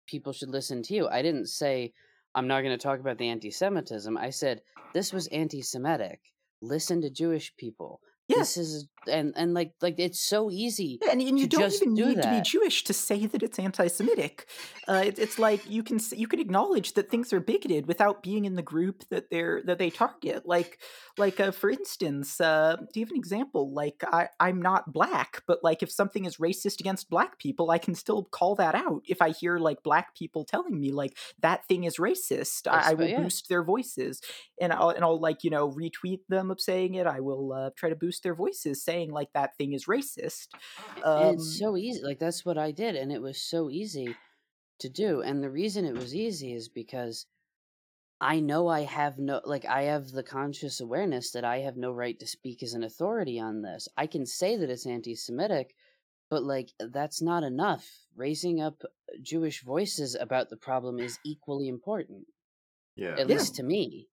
people 0.07 0.33
should 0.33 0.49
listen 0.49 0.81
to 0.83 0.93
you. 0.93 1.07
I 1.07 1.21
didn't 1.21 1.47
say 1.47 1.93
I'm 2.33 2.47
not 2.47 2.61
going 2.61 2.77
to 2.77 2.81
talk 2.81 2.99
about 2.99 3.17
the 3.17 3.29
anti-Semitism. 3.29 4.17
I 4.17 4.29
said 4.29 4.61
this 4.93 5.11
was 5.11 5.27
anti-Semitic. 5.27 6.19
Listen 6.61 7.01
to 7.01 7.09
Jewish 7.09 7.55
people. 7.57 8.01
Yeah. 8.29 8.37
This 8.37 8.57
is 8.57 8.87
and 9.07 9.33
and 9.35 9.53
like 9.53 9.73
like 9.81 9.95
it's 9.97 10.19
so 10.19 10.51
easy. 10.51 10.99
Yeah, 11.01 11.11
and, 11.11 11.21
and 11.21 11.39
you 11.39 11.47
don't 11.47 11.73
even 11.73 11.95
do 11.95 12.05
need 12.05 12.21
to 12.21 12.29
be. 12.29 12.41
Jewish 12.41 12.83
to 12.85 12.93
say 12.93 13.25
that 13.25 13.43
it's 13.43 13.59
anti-Semitic. 13.59 14.47
Uh, 14.87 15.03
it, 15.05 15.19
it's 15.19 15.39
like 15.39 15.69
you 15.69 15.83
can 15.83 15.99
you 16.11 16.27
can 16.27 16.39
acknowledge 16.39 16.93
that 16.93 17.09
things 17.09 17.33
are 17.33 17.39
bigoted 17.39 17.87
without 17.87 18.23
being 18.23 18.45
in 18.45 18.55
the 18.55 18.61
group 18.61 19.03
that 19.09 19.29
they're 19.29 19.61
that 19.65 19.77
they 19.77 19.89
target. 19.89 20.45
Like 20.45 20.79
like 21.17 21.39
uh, 21.39 21.51
for 21.51 21.69
instance, 21.69 22.39
uh, 22.39 22.77
do 22.93 22.99
you 22.99 23.05
have 23.05 23.11
an 23.11 23.17
example? 23.17 23.73
Like 23.73 24.03
I 24.05 24.29
I'm 24.39 24.61
not 24.61 24.93
black, 24.93 25.43
but 25.47 25.63
like 25.63 25.83
if 25.83 25.91
something 25.91 26.25
is 26.25 26.37
racist 26.37 26.79
against 26.79 27.09
black 27.09 27.39
people, 27.39 27.71
I 27.71 27.77
can 27.77 27.95
still 27.95 28.23
call 28.23 28.55
that 28.55 28.75
out. 28.75 29.03
If 29.07 29.21
I 29.21 29.29
hear 29.29 29.57
like 29.57 29.83
black 29.83 30.15
people 30.15 30.45
telling 30.45 30.79
me 30.79 30.91
like 30.91 31.17
that 31.41 31.67
thing 31.67 31.83
is 31.83 31.97
racist, 31.97 32.67
I, 32.67 32.91
I 32.91 32.93
will 32.93 33.07
yeah. 33.07 33.21
boost 33.21 33.49
their 33.49 33.63
voices, 33.63 34.21
and 34.61 34.71
I'll 34.71 34.89
and 34.89 35.03
I'll 35.03 35.19
like 35.19 35.43
you 35.43 35.49
know 35.49 35.69
retweet 35.69 36.19
them 36.29 36.51
of 36.51 36.61
saying 36.61 36.95
it. 36.95 37.07
I 37.07 37.19
will 37.19 37.53
uh, 37.53 37.69
try 37.75 37.89
to 37.89 37.95
boost 37.95 38.18
post 38.19 38.23
their 38.23 38.35
voices 38.35 38.83
saying 38.83 39.11
like 39.11 39.31
that 39.33 39.55
thing 39.57 39.73
is 39.73 39.85
racist. 39.85 40.47
Um, 41.03 41.35
it's 41.35 41.57
so 41.57 41.77
easy. 41.77 42.01
Like 42.03 42.19
that's 42.19 42.45
what 42.45 42.57
I 42.57 42.71
did, 42.71 42.95
and 42.95 43.11
it 43.11 43.21
was 43.21 43.41
so 43.41 43.69
easy 43.69 44.15
to 44.79 44.89
do. 44.89 45.21
And 45.21 45.43
the 45.43 45.49
reason 45.49 45.85
it 45.85 45.93
was 45.93 46.15
easy 46.15 46.53
is 46.53 46.69
because 46.69 47.25
I 48.21 48.39
know 48.39 48.67
I 48.67 48.81
have 48.81 49.17
no 49.17 49.41
like 49.45 49.65
I 49.65 49.83
have 49.83 50.11
the 50.11 50.23
conscious 50.23 50.81
awareness 50.81 51.31
that 51.31 51.45
I 51.45 51.59
have 51.59 51.77
no 51.77 51.91
right 51.91 52.19
to 52.19 52.27
speak 52.27 52.63
as 52.63 52.73
an 52.73 52.83
authority 52.83 53.39
on 53.39 53.61
this. 53.61 53.87
I 53.97 54.07
can 54.07 54.25
say 54.25 54.57
that 54.57 54.69
it's 54.69 54.85
anti-Semitic, 54.85 55.73
but 56.29 56.43
like 56.43 56.69
that's 56.79 57.21
not 57.21 57.43
enough. 57.43 57.87
Raising 58.15 58.59
up 58.61 58.83
Jewish 59.21 59.63
voices 59.63 60.15
about 60.19 60.49
the 60.49 60.57
problem 60.57 60.99
is 60.99 61.17
equally 61.23 61.67
important, 61.69 62.25
Yeah. 62.95 63.13
at 63.13 63.29
Yeah. 63.29 63.35
least 63.37 63.55
to 63.55 63.63
me. 63.63 64.07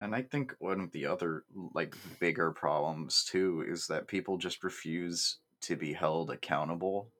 And 0.00 0.14
I 0.14 0.22
think 0.22 0.54
one 0.58 0.80
of 0.80 0.92
the 0.92 1.06
other 1.06 1.44
like 1.74 1.94
bigger 2.18 2.52
problems 2.52 3.24
too 3.24 3.64
is 3.68 3.86
that 3.88 4.08
people 4.08 4.38
just 4.38 4.64
refuse 4.64 5.38
to 5.62 5.76
be 5.76 5.92
held 5.92 6.30
accountable. 6.30 7.10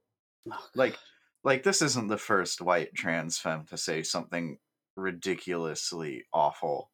Oh, 0.51 0.69
Like 0.75 0.99
like 1.45 1.63
this 1.63 1.83
isn't 1.83 2.09
the 2.09 2.19
first 2.19 2.61
white 2.63 2.95
trans 2.95 3.39
femme 3.39 3.67
to 3.67 3.77
say 3.77 4.03
something 4.03 4.59
ridiculously 4.97 6.25
awful 6.33 6.91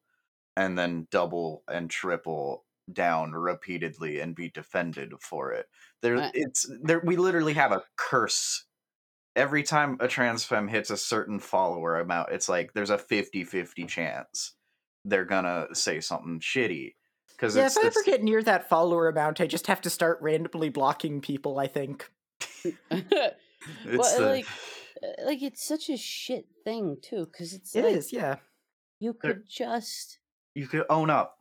and 0.57 0.79
then 0.79 1.07
double 1.11 1.63
and 1.69 1.91
triple 1.91 2.65
down 2.93 3.33
repeatedly 3.33 4.21
and 4.21 4.35
be 4.35 4.49
defended 4.49 5.13
for 5.21 5.53
it. 5.53 5.67
There 6.03 6.31
it's 6.35 6.69
there 6.83 7.01
we 7.05 7.17
literally 7.17 7.55
have 7.55 7.73
a 7.73 7.85
curse. 7.97 8.65
Every 9.37 9.63
time 9.63 9.99
a 10.01 10.09
trans 10.09 10.45
femme 10.45 10.69
hits 10.69 10.91
a 10.91 10.97
certain 10.97 11.39
follower 11.41 12.01
amount, 12.01 12.31
it's 12.33 12.49
like 12.49 12.73
there's 12.73 12.91
a 12.91 12.99
50-50 12.99 13.87
chance 13.87 14.56
they're 15.07 15.25
gonna 15.25 15.69
say 15.73 16.01
something 16.01 16.41
shitty. 16.41 16.95
Because 17.31 17.57
yeah, 17.57 17.67
if 17.67 17.77
I 17.77 17.87
ever 17.87 18.03
get 18.05 18.23
near 18.23 18.43
that 18.43 18.69
follower 18.69 19.09
amount, 19.09 19.41
I 19.41 19.47
just 19.47 19.67
have 19.67 19.81
to 19.83 19.91
start 19.91 20.19
randomly 20.23 20.69
blocking 20.71 21.21
people. 21.21 21.59
I 21.59 21.67
think. 21.67 22.11
it's 22.65 22.75
well, 23.85 24.19
the- 24.21 24.27
like, 24.27 24.47
uh, 25.03 25.25
like 25.27 25.43
it's 25.43 25.67
such 25.67 25.89
a 25.91 25.97
shit 25.97 26.47
thing 26.65 26.97
too, 27.03 27.27
because 27.31 27.53
it's 27.53 27.75
It 27.75 27.85
like 27.85 27.97
is, 27.97 28.13
yeah. 28.13 28.37
you 29.01 29.17
There- 29.23 29.35
could 29.35 29.49
just 29.49 30.19
you 30.55 30.67
could 30.67 30.85
own 30.89 31.11
up. 31.11 31.36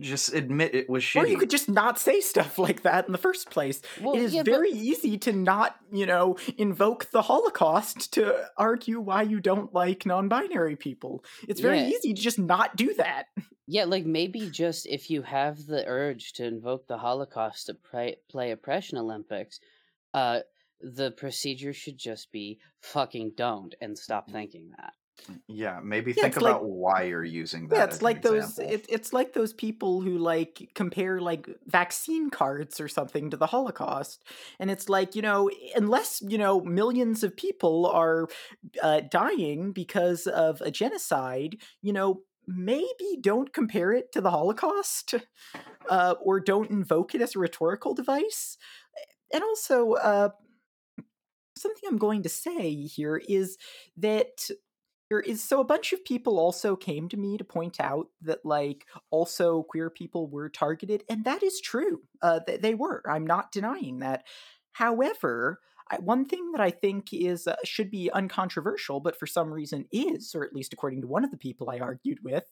Just 0.00 0.34
admit 0.34 0.74
it 0.74 0.90
was 0.90 1.04
shitty. 1.04 1.22
Or 1.22 1.26
you 1.26 1.38
could 1.38 1.50
just 1.50 1.68
not 1.68 2.00
say 2.00 2.20
stuff 2.20 2.58
like 2.66 2.82
that 2.82 3.06
in 3.06 3.12
the 3.12 3.18
first 3.18 3.48
place. 3.50 3.80
well, 4.00 4.14
it 4.16 4.22
is 4.22 4.34
yeah, 4.34 4.42
but- 4.42 4.50
very 4.50 4.70
easy 4.70 5.16
to 5.18 5.32
not, 5.32 5.76
you 5.92 6.04
know, 6.06 6.36
invoke 6.58 7.10
the 7.12 7.22
Holocaust 7.22 8.12
to 8.14 8.44
argue 8.56 8.98
why 9.00 9.22
you 9.22 9.38
don't 9.40 9.72
like 9.72 10.04
non-binary 10.04 10.76
people. 10.76 11.24
It's 11.48 11.60
very 11.60 11.78
Yeah. 11.80 11.88
easy 11.88 12.12
to 12.14 12.20
just 12.20 12.38
not 12.38 12.74
do 12.76 12.92
that. 12.94 13.26
Yeah, 13.66 13.84
like 13.84 14.04
maybe 14.04 14.50
just 14.50 14.86
if 14.86 15.10
you 15.10 15.22
have 15.22 15.64
the 15.66 15.86
urge 15.86 16.32
to 16.34 16.44
invoke 16.44 16.86
the 16.86 16.98
Holocaust 16.98 17.66
to 17.66 17.74
play, 17.74 18.16
play 18.28 18.50
oppression 18.50 18.98
Olympics, 18.98 19.60
uh, 20.12 20.40
the 20.80 21.12
procedure 21.12 21.72
should 21.72 21.96
just 21.96 22.30
be 22.32 22.58
fucking 22.80 23.32
don't 23.36 23.74
and 23.80 23.96
stop 23.96 24.30
thinking 24.30 24.70
that. 24.76 24.92
Yeah, 25.46 25.80
maybe 25.82 26.12
Yeah, 26.12 26.24
think 26.24 26.34
it's 26.34 26.42
like- 26.42 26.56
about 26.56 26.64
why 26.64 27.04
you're 27.04 27.24
using 27.24 27.68
that. 27.68 27.76
Yeah, 27.76 27.84
it's 27.84 28.02
like 28.02 28.22
those. 28.22 28.58
It, 28.58 28.86
it's 28.88 29.12
like 29.12 29.32
those 29.32 29.52
people 29.52 30.00
who 30.00 30.18
like 30.18 30.70
compare 30.74 31.20
like 31.20 31.48
vaccine 31.66 32.30
cards 32.30 32.80
or 32.80 32.88
something 32.88 33.30
to 33.30 33.36
the 33.36 33.46
Holocaust, 33.46 34.24
and 34.58 34.70
it's 34.70 34.88
like 34.88 35.14
you 35.14 35.22
know, 35.22 35.50
unless 35.74 36.20
you 36.20 36.36
know 36.36 36.60
millions 36.60 37.22
of 37.22 37.36
people 37.36 37.86
are 37.86 38.28
uh, 38.82 39.00
dying 39.10 39.72
because 39.72 40.26
of 40.26 40.60
a 40.60 40.70
genocide, 40.70 41.56
you 41.80 41.92
know, 41.92 42.20
maybe 42.46 43.18
don't 43.20 43.52
compare 43.52 43.92
it 43.92 44.12
to 44.12 44.20
the 44.20 44.30
Holocaust, 44.30 45.14
uh, 45.88 46.14
or 46.20 46.40
don't 46.40 46.70
invoke 46.70 47.14
it 47.14 47.22
as 47.22 47.34
a 47.34 47.38
rhetorical 47.38 47.94
device, 47.94 48.58
and 49.32 49.42
also. 49.42 49.92
Uh, 49.92 50.30
Something 51.56 51.88
I'm 51.88 51.98
going 51.98 52.24
to 52.24 52.28
say 52.28 52.74
here 52.74 53.22
is 53.28 53.56
that 53.98 54.50
there 55.14 55.20
is 55.20 55.40
so 55.40 55.60
a 55.60 55.64
bunch 55.64 55.92
of 55.92 56.04
people 56.04 56.40
also 56.40 56.74
came 56.74 57.08
to 57.08 57.16
me 57.16 57.38
to 57.38 57.44
point 57.44 57.78
out 57.78 58.08
that 58.20 58.44
like 58.44 58.84
also 59.10 59.62
queer 59.62 59.88
people 59.88 60.26
were 60.26 60.48
targeted 60.48 61.04
and 61.08 61.24
that 61.24 61.40
is 61.40 61.60
true 61.60 62.00
uh 62.20 62.40
th- 62.40 62.60
they 62.60 62.74
were 62.74 63.00
i'm 63.08 63.24
not 63.24 63.52
denying 63.52 64.00
that. 64.00 64.24
However 64.72 65.60
I, 65.88 65.98
one 65.98 66.24
thing 66.24 66.50
that 66.50 66.60
i 66.60 66.72
think 66.72 67.12
is 67.12 67.46
uh, 67.46 67.54
should 67.62 67.92
be 67.92 68.10
uncontroversial 68.10 68.98
but 68.98 69.16
for 69.16 69.26
some 69.26 69.54
reason 69.54 69.84
is 69.92 70.34
or 70.34 70.44
at 70.44 70.52
least 70.52 70.72
according 70.72 71.02
to 71.02 71.06
one 71.06 71.22
of 71.22 71.30
the 71.30 71.36
people 71.36 71.70
i 71.70 71.78
argued 71.78 72.18
with 72.24 72.50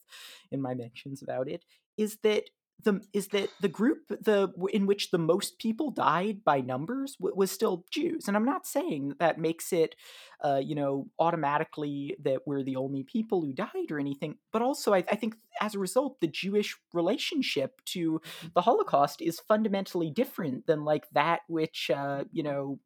in 0.49 0.61
my 0.61 0.73
mentions 0.73 1.21
about 1.21 1.49
it 1.49 1.65
is 1.97 2.19
that 2.23 2.45
the 2.83 3.01
is 3.13 3.27
that 3.29 3.49
the 3.61 3.67
group 3.67 4.07
the 4.09 4.51
in 4.71 4.85
which 4.85 5.11
the 5.11 5.17
most 5.17 5.59
people 5.59 5.91
died 5.91 6.43
by 6.43 6.61
numbers 6.61 7.15
w- 7.15 7.35
was 7.35 7.51
still 7.51 7.85
Jews, 7.91 8.27
and 8.27 8.37
I'm 8.37 8.45
not 8.45 8.65
saying 8.65 9.15
that, 9.19 9.37
makes 9.37 9.73
it, 9.73 9.95
uh, 10.43 10.61
you 10.63 10.75
know, 10.75 11.07
automatically 11.19 12.15
that 12.23 12.41
we're 12.45 12.63
the 12.63 12.75
only 12.75 13.03
people 13.03 13.41
who 13.41 13.53
died 13.53 13.91
or 13.91 13.99
anything. 13.99 14.37
But 14.51 14.61
also, 14.61 14.93
I, 14.93 15.03
I 15.11 15.15
think 15.15 15.35
as 15.61 15.75
a 15.75 15.79
result, 15.79 16.19
the 16.21 16.27
Jewish 16.27 16.77
relationship 16.93 17.81
to 17.85 18.21
the 18.53 18.61
Holocaust 18.61 19.21
is 19.21 19.39
fundamentally 19.39 20.09
different 20.09 20.67
than 20.67 20.83
like 20.85 21.05
that 21.13 21.41
which 21.47 21.89
uh, 21.93 22.23
you 22.31 22.43
know. 22.43 22.79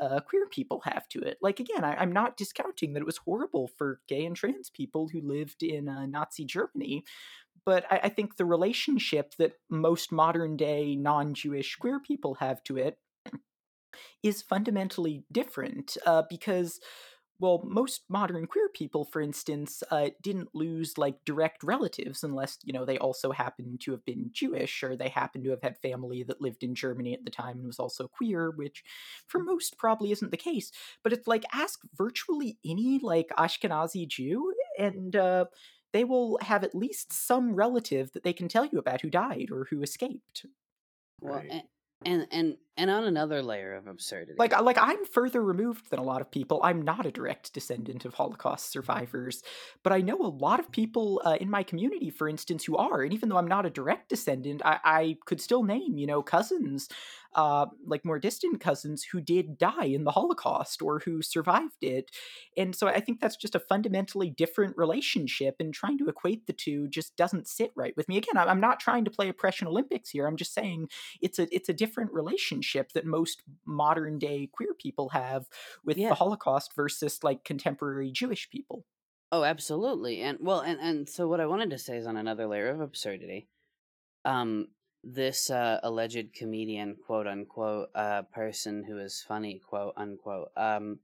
Uh, 0.00 0.18
queer 0.18 0.44
people 0.50 0.82
have 0.84 1.08
to 1.08 1.20
it. 1.20 1.38
Like 1.40 1.60
again, 1.60 1.84
I, 1.84 1.94
I'm 1.94 2.10
not 2.10 2.36
discounting 2.36 2.92
that 2.92 3.00
it 3.00 3.06
was 3.06 3.18
horrible 3.18 3.68
for 3.78 4.00
gay 4.08 4.26
and 4.26 4.34
trans 4.34 4.68
people 4.68 5.06
who 5.06 5.20
lived 5.20 5.62
in 5.62 5.88
uh, 5.88 6.06
Nazi 6.06 6.44
Germany, 6.44 7.04
but 7.66 7.84
I, 7.90 8.00
I 8.04 8.08
think 8.08 8.36
the 8.36 8.44
relationship 8.44 9.34
that 9.38 9.52
most 9.70 10.12
modern 10.12 10.56
day 10.56 10.96
non 10.96 11.34
Jewish 11.34 11.76
queer 11.76 12.00
people 12.00 12.34
have 12.34 12.62
to 12.64 12.76
it 12.76 12.98
is 14.22 14.42
fundamentally 14.42 15.24
different 15.30 15.96
uh, 16.06 16.22
because 16.28 16.80
well 17.40 17.62
most 17.66 18.02
modern 18.08 18.46
queer 18.46 18.68
people 18.72 19.04
for 19.04 19.20
instance 19.20 19.82
uh, 19.90 20.08
didn't 20.22 20.54
lose 20.54 20.96
like 20.96 21.16
direct 21.24 21.62
relatives 21.64 22.22
unless 22.22 22.58
you 22.62 22.72
know 22.72 22.84
they 22.84 22.96
also 22.98 23.32
happened 23.32 23.80
to 23.80 23.90
have 23.90 24.04
been 24.04 24.30
jewish 24.32 24.84
or 24.84 24.96
they 24.96 25.08
happened 25.08 25.42
to 25.42 25.50
have 25.50 25.62
had 25.62 25.76
family 25.78 26.22
that 26.22 26.40
lived 26.40 26.62
in 26.62 26.76
germany 26.76 27.12
at 27.12 27.24
the 27.24 27.30
time 27.30 27.58
and 27.58 27.66
was 27.66 27.80
also 27.80 28.06
queer 28.06 28.52
which 28.52 28.84
for 29.26 29.42
most 29.42 29.76
probably 29.78 30.12
isn't 30.12 30.30
the 30.30 30.36
case. 30.36 30.70
But 31.02 31.12
it's 31.12 31.26
like 31.26 31.44
ask 31.52 31.80
virtually 31.96 32.58
any 32.64 33.00
like 33.02 33.28
ashkenazi 33.38 34.06
jew 34.08 34.52
and 34.78 35.14
uh, 35.16 35.46
they 35.94 36.04
will 36.04 36.38
have 36.42 36.64
at 36.64 36.76
least 36.76 37.14
some 37.14 37.54
relative 37.56 38.12
that 38.12 38.24
they 38.24 38.34
can 38.34 38.48
tell 38.48 38.66
you 38.66 38.78
about 38.80 39.02
who 39.02 39.10
died 39.10 39.50
or 39.52 39.66
who 39.70 39.82
escaped 39.82 40.46
Well, 41.20 41.38
Right. 41.38 41.50
and, 41.50 41.62
and 42.04 42.28
and 42.30 42.58
and 42.76 42.90
on 42.90 43.04
another 43.04 43.42
layer 43.42 43.74
of 43.74 43.86
absurdity, 43.86 44.34
like 44.38 44.58
like 44.60 44.78
i'm 44.80 45.04
further 45.04 45.42
removed 45.42 45.90
than 45.90 45.98
a 45.98 46.02
lot 46.02 46.20
of 46.20 46.30
people. 46.30 46.60
I'm 46.62 46.82
not 46.82 47.06
a 47.06 47.10
direct 47.10 47.52
descendant 47.52 48.04
of 48.04 48.14
holocaust 48.14 48.70
survivors 48.70 49.42
but 49.82 49.92
i 49.92 50.00
know 50.00 50.16
a 50.20 50.26
lot 50.28 50.60
of 50.60 50.70
people 50.70 51.22
uh, 51.24 51.36
in 51.40 51.50
my 51.50 51.62
community 51.62 52.10
for 52.10 52.28
instance 52.28 52.64
who 52.64 52.76
are 52.76 53.02
and 53.02 53.12
even 53.12 53.28
though 53.28 53.36
i'm 53.36 53.48
not 53.48 53.66
a 53.66 53.70
direct 53.70 54.08
descendant 54.08 54.62
i, 54.64 54.78
I 54.84 55.16
could 55.26 55.40
still 55.40 55.62
name 55.62 55.98
you 55.98 56.06
know 56.06 56.22
cousins 56.22 56.88
uh, 57.34 57.66
like 57.84 58.04
more 58.04 58.18
distant 58.18 58.60
cousins 58.60 59.02
who 59.02 59.20
did 59.20 59.58
die 59.58 59.86
in 59.86 60.04
the 60.04 60.12
holocaust 60.12 60.80
or 60.80 61.00
who 61.00 61.20
survived 61.20 61.82
it. 61.82 62.10
And 62.56 62.74
so 62.74 62.86
i 62.86 63.00
think 63.00 63.20
that's 63.20 63.36
just 63.36 63.54
a 63.54 63.60
fundamentally 63.60 64.30
different 64.30 64.76
relationship 64.76 65.56
and 65.58 65.74
trying 65.74 65.98
to 65.98 66.08
equate 66.08 66.46
the 66.46 66.52
two 66.52 66.88
just 66.88 67.16
doesn't 67.16 67.48
sit 67.48 67.72
right 67.74 67.96
with 67.96 68.08
me. 68.08 68.16
Again 68.16 68.36
I'm- 68.36 68.60
not 68.64 68.80
trying 68.80 69.04
to 69.04 69.10
play 69.10 69.28
oppression 69.28 69.66
olympics 69.66 70.08
here. 70.10 70.26
I'm 70.26 70.36
just 70.36 70.54
saying 70.54 70.88
it's 71.20 71.38
a 71.38 71.54
it's 71.54 71.68
a 71.68 71.74
different 71.74 72.12
relationship 72.12 72.63
that 72.94 73.04
most 73.04 73.42
modern 73.64 74.18
day 74.18 74.48
queer 74.52 74.74
people 74.74 75.10
have 75.10 75.46
with 75.84 75.96
Yeah. 75.96 76.08
the 76.10 76.14
Holocaust 76.14 76.74
versus 76.74 77.22
like 77.22 77.44
contemporary 77.44 78.10
Jewish 78.10 78.48
people. 78.50 78.84
Oh, 79.32 79.44
absolutely. 79.44 80.20
And 80.22 80.38
well, 80.40 80.60
and 80.60 80.80
and 80.80 81.08
so 81.08 81.26
what 81.28 81.40
I 81.40 81.46
wanted 81.46 81.70
to 81.70 81.78
say 81.78 81.96
is 81.96 82.06
on 82.06 82.16
another 82.16 82.46
layer 82.46 82.68
of 82.70 82.80
absurdity. 82.80 83.48
Um 84.24 84.68
this 85.06 85.50
uh, 85.50 85.80
alleged 85.82 86.32
comedian, 86.32 86.96
quote 86.96 87.26
unquote, 87.26 87.90
uh, 87.94 88.22
person 88.22 88.82
who 88.84 88.98
is 88.98 89.22
funny, 89.26 89.58
quote 89.58 89.92
unquote, 89.98 90.50
um, 90.56 90.98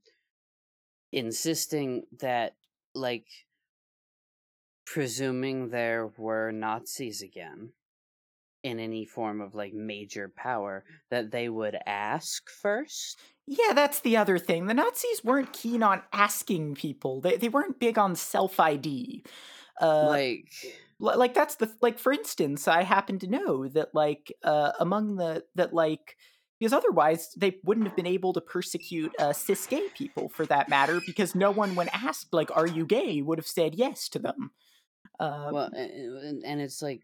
insisting 1.12 2.06
that, 2.20 2.56
like, 2.94 3.26
presuming 4.86 5.68
there 5.68 6.06
were 6.16 6.50
Nazis 6.50 7.20
again 7.22 7.72
in 8.62 8.78
any 8.78 9.04
form 9.04 9.40
of 9.40 9.54
like 9.54 9.72
major 9.72 10.32
power, 10.34 10.84
that 11.10 11.30
they 11.30 11.48
would 11.48 11.76
ask 11.86 12.48
first. 12.50 13.18
Yeah, 13.46 13.72
that's 13.74 14.00
the 14.00 14.16
other 14.16 14.38
thing. 14.38 14.66
The 14.66 14.74
Nazis 14.74 15.24
weren't 15.24 15.52
keen 15.52 15.82
on 15.82 16.02
asking 16.12 16.74
people. 16.74 17.20
They 17.20 17.36
they 17.36 17.48
weren't 17.48 17.80
big 17.80 17.98
on 17.98 18.14
self 18.14 18.60
ID. 18.60 19.24
Uh, 19.80 20.06
like, 20.08 20.52
like 20.98 21.34
that's 21.34 21.56
the 21.56 21.72
like 21.80 21.98
for 21.98 22.12
instance 22.12 22.68
i 22.68 22.82
happen 22.82 23.18
to 23.18 23.26
know 23.26 23.66
that 23.66 23.88
like 23.94 24.30
uh 24.44 24.72
among 24.78 25.16
the 25.16 25.42
that 25.54 25.72
like 25.72 26.16
because 26.58 26.74
otherwise 26.74 27.30
they 27.38 27.56
wouldn't 27.64 27.86
have 27.86 27.96
been 27.96 28.06
able 28.06 28.34
to 28.34 28.40
persecute 28.42 29.10
uh, 29.18 29.32
cis 29.32 29.66
gay 29.66 29.88
people 29.96 30.28
for 30.28 30.44
that 30.44 30.68
matter 30.68 31.00
because 31.06 31.34
no 31.34 31.50
one 31.50 31.74
when 31.74 31.88
asked 31.88 32.34
like 32.34 32.54
are 32.54 32.66
you 32.66 32.84
gay 32.84 33.22
would 33.22 33.38
have 33.38 33.46
said 33.46 33.74
yes 33.74 34.10
to 34.10 34.18
them 34.18 34.50
uh, 35.20 35.50
well, 35.52 35.70
and, 35.74 36.42
and 36.44 36.60
it's 36.62 36.80
like, 36.80 37.02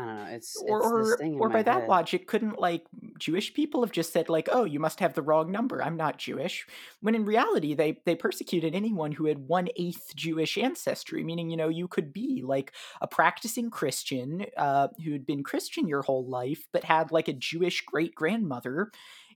I 0.00 0.06
don't 0.06 0.16
know. 0.16 0.26
It's, 0.30 0.56
it's 0.60 0.70
or 0.70 1.02
this 1.02 1.12
or, 1.12 1.16
thing 1.18 1.34
in 1.34 1.40
or 1.40 1.48
my 1.48 1.54
by 1.56 1.62
that 1.64 1.80
head. 1.80 1.88
logic 1.88 2.26
couldn't 2.26 2.58
like 2.58 2.84
jewish 3.18 3.52
people 3.54 3.82
have 3.82 3.92
just 3.92 4.12
said 4.12 4.28
like 4.28 4.48
oh 4.52 4.64
you 4.64 4.80
must 4.80 5.00
have 5.00 5.14
the 5.14 5.22
wrong 5.22 5.50
number 5.50 5.82
i'm 5.82 5.96
not 5.96 6.18
jewish 6.18 6.66
when 7.00 7.14
in 7.14 7.24
reality 7.24 7.74
they 7.74 8.00
they 8.06 8.14
persecuted 8.14 8.74
anyone 8.74 9.12
who 9.12 9.26
had 9.26 9.38
one 9.48 9.68
eighth 9.76 10.14
jewish 10.16 10.56
ancestry 10.56 11.22
meaning 11.22 11.50
you 11.50 11.56
know 11.56 11.68
you 11.68 11.86
could 11.88 12.12
be 12.12 12.42
like 12.44 12.72
a 13.00 13.06
practicing 13.06 13.70
christian 13.70 14.46
uh, 14.56 14.88
who'd 15.04 15.26
been 15.26 15.42
christian 15.42 15.86
your 15.86 16.02
whole 16.02 16.26
life 16.28 16.66
but 16.72 16.84
had 16.84 17.12
like 17.12 17.28
a 17.28 17.32
jewish 17.32 17.84
great 17.84 18.14
grandmother 18.14 18.90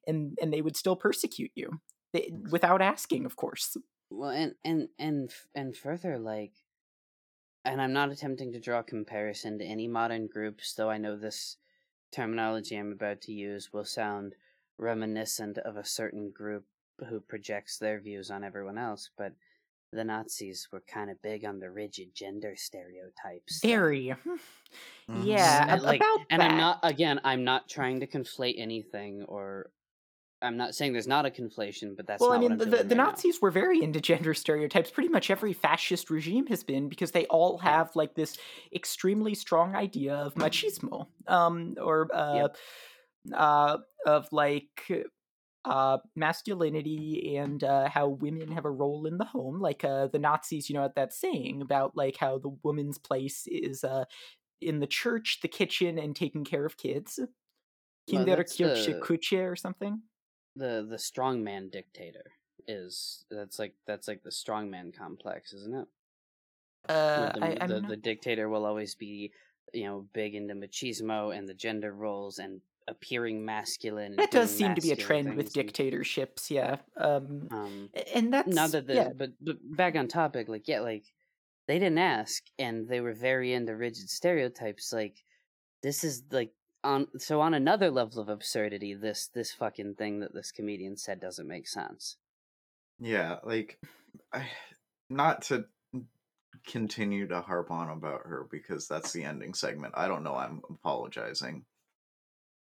and 0.06 0.38
and 0.40 0.52
they 0.52 0.62
would 0.62 0.76
still 0.76 0.96
persecute 0.96 1.50
you 1.54 1.80
they, 2.12 2.32
without 2.50 2.80
asking 2.80 3.26
of 3.26 3.36
course 3.36 3.76
Well, 4.10 4.30
and 4.30 4.54
and 4.64 4.88
and 4.98 5.30
and 5.54 5.76
further, 5.76 6.18
like, 6.18 6.52
and 7.64 7.80
I'm 7.82 7.92
not 7.92 8.10
attempting 8.10 8.52
to 8.52 8.60
draw 8.60 8.80
a 8.80 8.84
comparison 8.84 9.58
to 9.58 9.64
any 9.64 9.88
modern 9.88 10.26
groups, 10.26 10.74
though 10.74 10.90
I 10.90 10.98
know 10.98 11.16
this 11.16 11.56
terminology 12.12 12.76
I'm 12.76 12.92
about 12.92 13.20
to 13.22 13.32
use 13.32 13.72
will 13.72 13.84
sound 13.84 14.36
reminiscent 14.78 15.58
of 15.58 15.76
a 15.76 15.84
certain 15.84 16.30
group 16.30 16.66
who 17.08 17.20
projects 17.20 17.78
their 17.78 18.00
views 18.00 18.30
on 18.30 18.44
everyone 18.44 18.78
else. 18.78 19.10
But 19.16 19.34
the 19.92 20.04
Nazis 20.04 20.68
were 20.72 20.82
kind 20.82 21.10
of 21.10 21.22
big 21.22 21.44
on 21.44 21.60
the 21.60 21.70
rigid 21.70 22.14
gender 22.14 22.56
stereotypes. 22.56 23.64
thing. 23.64 23.70
very 23.70 24.14
Mhm. 25.08 25.24
yeah 25.24 25.64
And, 25.68 25.68
ab- 25.68 25.82
like, 25.82 26.00
about 26.00 26.26
and 26.30 26.42
that. 26.42 26.50
I'm 26.50 26.56
not 26.56 26.80
again. 26.82 27.20
I'm 27.24 27.44
not 27.44 27.68
trying 27.68 28.00
to 28.00 28.06
conflate 28.06 28.54
anything, 28.58 29.22
or 29.24 29.70
I'm 30.44 30.56
not 30.56 30.74
saying 30.74 30.92
there's 30.92 31.08
not 31.08 31.24
a 31.26 31.30
conflation, 31.30 31.96
but 31.96 32.06
that's 32.06 32.20
well, 32.20 32.30
not 32.30 32.36
I 32.36 32.40
mean, 32.40 32.58
the, 32.58 32.66
the, 32.66 32.76
right 32.76 32.88
now. 32.88 33.06
Nazis 33.06 33.40
were 33.40 33.50
very 33.50 33.82
into 33.82 34.00
gender 34.00 34.34
stereotypes. 34.34 34.90
Pretty 34.90 35.08
much 35.08 35.30
every 35.30 35.52
fascist 35.52 36.10
regime 36.10 36.46
has 36.48 36.62
been 36.62 36.88
because 36.88 37.12
they 37.12 37.24
all 37.26 37.58
have 37.58 37.96
like 37.96 38.14
this 38.14 38.36
extremely 38.74 39.34
strong 39.34 39.74
idea 39.74 40.14
of 40.14 40.34
machismo, 40.34 41.06
um, 41.26 41.74
or 41.80 42.08
uh, 42.12 42.48
uh, 43.32 43.78
of 44.06 44.28
like 44.32 45.06
uh, 45.64 45.98
masculinity 46.14 47.36
and 47.36 47.64
uh, 47.64 47.88
how 47.88 48.08
women 48.08 48.52
have 48.52 48.66
a 48.66 48.70
role 48.70 49.06
in 49.06 49.18
the 49.18 49.24
home. 49.24 49.60
Like 49.60 49.82
uh, 49.82 50.08
the 50.08 50.18
Nazis, 50.18 50.68
you 50.68 50.74
know, 50.74 50.82
had 50.82 50.94
that 50.96 51.12
saying 51.14 51.62
about 51.62 51.96
like 51.96 52.16
how 52.18 52.38
the 52.38 52.56
woman's 52.62 52.98
place 52.98 53.46
is 53.46 53.82
uh, 53.82 54.04
in 54.60 54.80
the 54.80 54.86
church, 54.86 55.38
the 55.42 55.48
kitchen, 55.48 55.98
and 55.98 56.14
taking 56.14 56.44
care 56.44 56.66
of 56.66 56.76
kids. 56.76 57.18
Well, 58.12 58.26
Kinderkirche 58.26 58.86
the- 58.86 59.00
Kuche 59.00 59.50
or 59.50 59.56
something. 59.56 60.02
The 60.56 60.86
the 60.88 60.96
strongman 60.96 61.70
dictator 61.70 62.32
is 62.66 63.24
that's 63.30 63.58
like 63.58 63.74
that's 63.86 64.08
like 64.08 64.22
the 64.22 64.30
strongman 64.30 64.96
complex, 64.96 65.52
isn't 65.52 65.74
it? 65.74 65.88
Uh, 66.88 67.32
the, 67.32 67.62
I, 67.62 67.66
the, 67.66 67.80
not- 67.80 67.88
the 67.88 67.96
dictator 67.96 68.48
will 68.48 68.64
always 68.66 68.94
be 68.94 69.32
you 69.72 69.84
know 69.84 70.06
big 70.12 70.34
into 70.34 70.54
machismo 70.54 71.36
and 71.36 71.48
the 71.48 71.54
gender 71.54 71.92
roles 71.92 72.38
and 72.38 72.60
appearing 72.86 73.44
masculine. 73.44 74.16
That 74.16 74.30
does 74.30 74.54
seem 74.54 74.74
to 74.74 74.80
be 74.80 74.92
a 74.92 74.96
trend 74.96 75.34
with 75.34 75.52
dictatorships, 75.52 76.50
yeah. 76.50 76.76
Um, 76.96 77.48
Um, 77.50 77.90
and 78.14 78.32
that's 78.32 78.54
not 78.54 78.72
that 78.72 78.86
the 78.86 78.94
yeah. 78.94 79.08
but 79.16 79.30
but 79.40 79.56
back 79.62 79.96
on 79.96 80.08
topic, 80.08 80.48
like 80.48 80.68
yeah, 80.68 80.80
like 80.80 81.04
they 81.66 81.78
didn't 81.78 81.98
ask 81.98 82.42
and 82.58 82.86
they 82.88 83.00
were 83.00 83.14
very 83.14 83.52
into 83.54 83.74
rigid 83.74 84.10
stereotypes. 84.10 84.92
Like 84.92 85.24
this 85.82 86.04
is 86.04 86.22
like 86.30 86.52
on 86.84 87.08
so 87.18 87.40
on 87.40 87.54
another 87.54 87.90
level 87.90 88.20
of 88.20 88.28
absurdity. 88.28 88.94
This 88.94 89.26
this 89.26 89.52
fucking 89.52 89.94
thing 89.94 90.20
that 90.20 90.34
this 90.34 90.52
comedian 90.52 90.96
said 90.96 91.20
doesn't 91.20 91.48
make 91.48 91.66
sense. 91.66 92.16
Yeah, 92.98 93.38
like 93.42 93.78
I, 94.32 94.48
not 95.10 95.42
to 95.42 95.66
continue 96.66 97.26
to 97.28 97.40
harp 97.40 97.70
on 97.70 97.90
about 97.90 98.22
her 98.26 98.46
because 98.50 98.86
that's 98.88 99.12
the 99.12 99.24
ending 99.24 99.54
segment. 99.54 99.94
I 99.96 100.08
don't 100.08 100.22
know, 100.22 100.36
I'm 100.36 100.62
apologizing. 100.70 101.64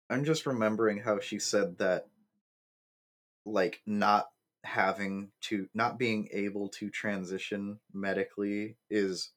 I'm 0.09 0.23
just 0.23 0.45
remembering 0.45 0.99
how 0.99 1.19
she 1.19 1.39
said 1.39 1.77
that 1.79 2.07
like 3.45 3.81
not 3.85 4.29
having 4.63 5.31
to 5.41 5.67
not 5.73 5.99
being 5.99 6.29
able 6.31 6.69
to 6.69 6.89
transition 6.89 7.79
medically 7.93 8.77
is 8.89 9.31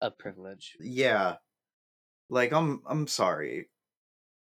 A 0.00 0.10
privilege. 0.10 0.76
yeah. 0.80 1.36
Like 2.28 2.52
I'm 2.52 2.82
I'm 2.86 3.06
sorry. 3.06 3.68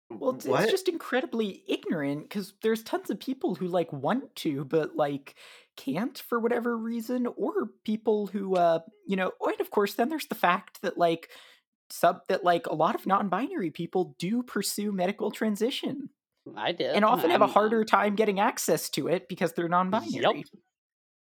Well, 0.10 0.32
it's, 0.36 0.46
it's 0.46 0.72
just 0.72 0.88
incredibly 0.90 1.64
ignorant 1.68 2.24
because 2.24 2.54
there's 2.64 2.82
tons 2.84 3.10
of 3.10 3.20
people 3.20 3.56
who 3.56 3.68
like 3.68 3.94
want 3.94 4.36
to, 4.38 4.66
but 4.66 4.96
like 4.96 5.36
can't 5.78 6.18
for 6.18 6.40
whatever 6.40 6.76
reason, 6.78 7.28
or 7.38 7.70
people 7.86 8.28
who, 8.28 8.56
uh, 8.56 8.80
you 9.06 9.16
know, 9.16 9.32
and 9.42 9.62
of 9.62 9.70
course, 9.70 9.94
then 9.94 10.10
there's 10.10 10.26
the 10.28 10.36
fact 10.36 10.82
that 10.82 10.98
like 10.98 11.30
sub 11.92 12.22
that 12.28 12.44
like 12.44 12.68
a 12.68 12.74
lot 12.74 12.96
of 12.96 13.06
non-binary 13.08 13.72
people 13.72 14.16
do 14.20 14.44
pursue 14.44 14.92
medical 14.92 15.32
transition 15.32 16.10
I 16.56 16.72
did, 16.72 16.96
and 16.96 17.06
often 17.06 17.30
have 17.30 17.42
a 17.42 17.46
I'm- 17.46 17.54
harder 17.54 17.84
time 17.86 18.16
getting 18.16 18.40
access 18.40 18.90
to 18.92 19.08
it 19.08 19.28
because 19.30 19.54
they're 19.54 19.70
non-binary. 19.70 20.22
Yup. 20.22 20.36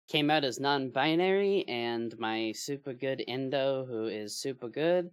Came 0.09 0.29
out 0.29 0.45
as 0.45 0.59
non-binary, 0.59 1.67
and 1.67 2.17
my 2.17 2.53
super 2.53 2.93
good 2.93 3.21
endo, 3.27 3.85
who 3.85 4.05
is 4.05 4.37
super 4.39 4.69
good, 4.69 5.11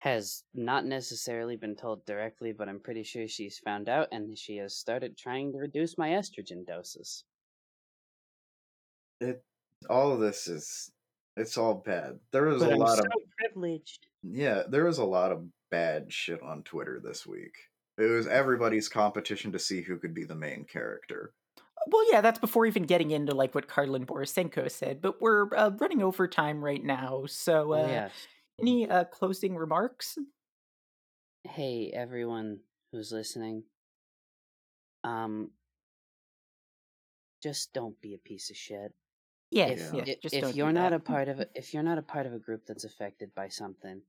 has 0.00 0.44
not 0.54 0.84
necessarily 0.84 1.56
been 1.56 1.74
told 1.74 2.04
directly, 2.06 2.52
but 2.52 2.68
I'm 2.68 2.80
pretty 2.80 3.02
sure 3.02 3.26
she's 3.26 3.58
found 3.58 3.88
out, 3.88 4.08
and 4.12 4.38
she 4.38 4.56
has 4.58 4.76
started 4.76 5.16
trying 5.16 5.52
to 5.52 5.58
reduce 5.58 5.98
my 5.98 6.10
estrogen 6.10 6.66
doses. 6.66 7.24
it 9.20 9.42
all 9.88 10.12
of 10.12 10.20
this 10.20 10.48
is 10.48 10.90
it's 11.36 11.56
all 11.56 11.74
bad. 11.74 12.18
There 12.32 12.44
was 12.44 12.62
But 12.62 12.70
a 12.70 12.72
I'm 12.74 12.78
lot 12.78 12.98
so 12.98 13.04
of 13.04 13.12
privileged. 13.38 14.06
Yeah, 14.22 14.64
there 14.68 14.84
was 14.84 14.98
a 14.98 15.04
lot 15.04 15.32
of 15.32 15.46
bad 15.70 16.12
shit 16.12 16.42
on 16.42 16.62
Twitter 16.62 17.00
this 17.02 17.26
week. 17.26 17.54
It 17.96 18.10
was 18.10 18.26
everybody's 18.26 18.88
competition 18.88 19.52
to 19.52 19.58
see 19.58 19.82
who 19.82 19.98
could 19.98 20.14
be 20.14 20.24
the 20.24 20.34
main 20.34 20.64
character. 20.64 21.32
Well, 21.86 22.12
yeah, 22.12 22.20
that's 22.20 22.40
before 22.40 22.66
even 22.66 22.84
getting 22.84 23.12
into 23.12 23.34
like 23.34 23.54
what 23.54 23.68
Karlin 23.68 24.04
Borisenko 24.04 24.70
said, 24.70 25.00
but 25.00 25.20
we're 25.20 25.54
uh, 25.54 25.70
running 25.78 26.02
over 26.02 26.26
time 26.26 26.62
right 26.62 26.82
now. 26.82 27.24
So, 27.26 27.72
uh, 27.72 27.86
yes. 27.86 28.12
Any 28.60 28.88
uh, 28.88 29.04
closing 29.04 29.56
remarks? 29.56 30.18
Hey, 31.44 31.90
everyone 31.94 32.60
who's 32.92 33.12
listening. 33.12 33.64
Um, 35.04 35.50
just 37.42 37.72
don't 37.72 38.00
be 38.00 38.14
a 38.14 38.18
piece 38.18 38.50
of 38.50 38.56
shit. 38.56 38.92
Yeah, 39.50 39.68
if 39.68 39.92
yeah. 39.94 40.02
i- 40.02 40.16
just 40.20 40.34
if 40.34 40.54
you're 40.56 40.72
not 40.72 40.92
a 40.92 40.98
part 40.98 41.28
of 41.28 41.40
a, 41.40 41.46
if 41.54 41.72
you're 41.72 41.82
not 41.82 41.98
a 41.98 42.02
part 42.02 42.26
of 42.26 42.34
a 42.34 42.38
group 42.38 42.66
that's 42.66 42.84
affected 42.84 43.34
by 43.34 43.48
something, 43.48 44.02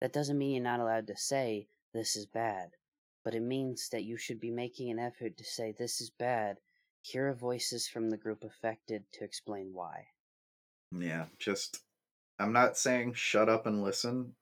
that 0.00 0.12
doesn't 0.12 0.38
mean 0.38 0.54
you're 0.54 0.62
not 0.62 0.80
allowed 0.80 1.08
to 1.08 1.16
say 1.16 1.68
this 1.92 2.16
is 2.16 2.26
bad. 2.26 2.70
But 3.22 3.34
it 3.34 3.42
means 3.42 3.90
that 3.90 4.04
you 4.04 4.16
should 4.16 4.40
be 4.40 4.50
making 4.50 4.90
an 4.90 4.98
effort 4.98 5.36
to 5.36 5.44
say 5.44 5.72
this 5.72 6.00
is 6.00 6.08
bad. 6.08 6.56
Hear 7.02 7.34
voices 7.34 7.86
from 7.86 8.08
the 8.08 8.16
group 8.16 8.44
affected 8.44 9.04
to 9.12 9.24
explain 9.24 9.70
why. 9.74 10.06
Yeah, 10.96 11.26
just 11.38 11.82
I'm 12.40 12.52
not 12.52 12.76
saying 12.76 13.14
shut 13.14 13.48
up 13.48 13.66
and 13.66 13.82
listen, 13.82 14.34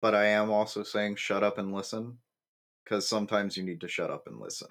but 0.00 0.14
I 0.14 0.26
am 0.26 0.50
also 0.50 0.82
saying 0.82 1.16
shut 1.16 1.42
up 1.42 1.58
and 1.58 1.74
listen 1.74 2.18
cuz 2.86 3.06
sometimes 3.06 3.56
you 3.56 3.62
need 3.62 3.80
to 3.82 3.88
shut 3.88 4.10
up 4.10 4.26
and 4.26 4.40
listen. 4.40 4.68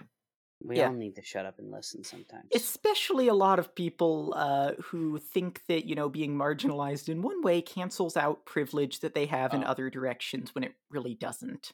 We 0.61 0.77
Yeah. 0.77 0.87
all 0.87 0.93
need 0.93 1.15
to 1.15 1.21
shut 1.21 1.45
up 1.45 1.57
and 1.59 1.71
listen 1.71 2.03
sometimes. 2.03 2.49
especially 2.53 3.27
a 3.29 3.33
lot 3.33 3.59
of 3.59 3.73
people 3.75 4.33
uh, 4.35 4.73
who 4.75 5.17
think 5.17 5.65
that 5.67 5.85
you 5.85 5.95
know 5.95 6.09
being 6.09 6.35
marginalized 6.35 7.07
in 7.09 7.21
one 7.21 7.41
way 7.41 7.61
cancels 7.61 8.17
out 8.17 8.45
privilege 8.45 8.99
that 8.99 9.13
they 9.13 9.25
have 9.27 9.53
in 9.53 9.63
Oh. 9.63 9.67
other 9.67 9.89
directions 9.89 10.53
when 10.55 10.63
it 10.63 10.75
really 10.89 11.15
doesn't. 11.15 11.73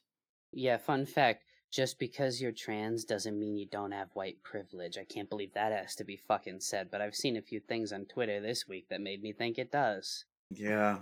Yeah, 0.51 0.77
fun 0.77 1.05
fact. 1.05 1.43
Just 1.71 1.97
because 1.99 2.39
you're 2.41 2.51
trans 2.53 3.03
doesn't 3.03 3.37
mean 3.37 3.57
you 3.57 3.65
don't 3.65 3.91
have 3.91 4.09
white 4.13 4.41
privilege. 4.43 4.97
I 4.97 5.03
can't 5.03 5.29
believe 5.29 5.53
that 5.53 5.71
has 5.73 5.95
to 5.95 6.03
be 6.05 6.15
fucking 6.15 6.61
said, 6.61 6.89
but 6.91 7.01
I've 7.01 7.15
seen 7.15 7.35
a 7.35 7.41
few 7.41 7.59
things 7.59 7.91
on 7.91 8.05
Twitter 8.05 8.39
this 8.39 8.67
week 8.67 8.87
that 8.89 9.01
made 9.01 9.21
me 9.21 9.33
think 9.33 9.57
it 9.57 9.71
does. 9.71 10.25
Yeah. 10.51 10.99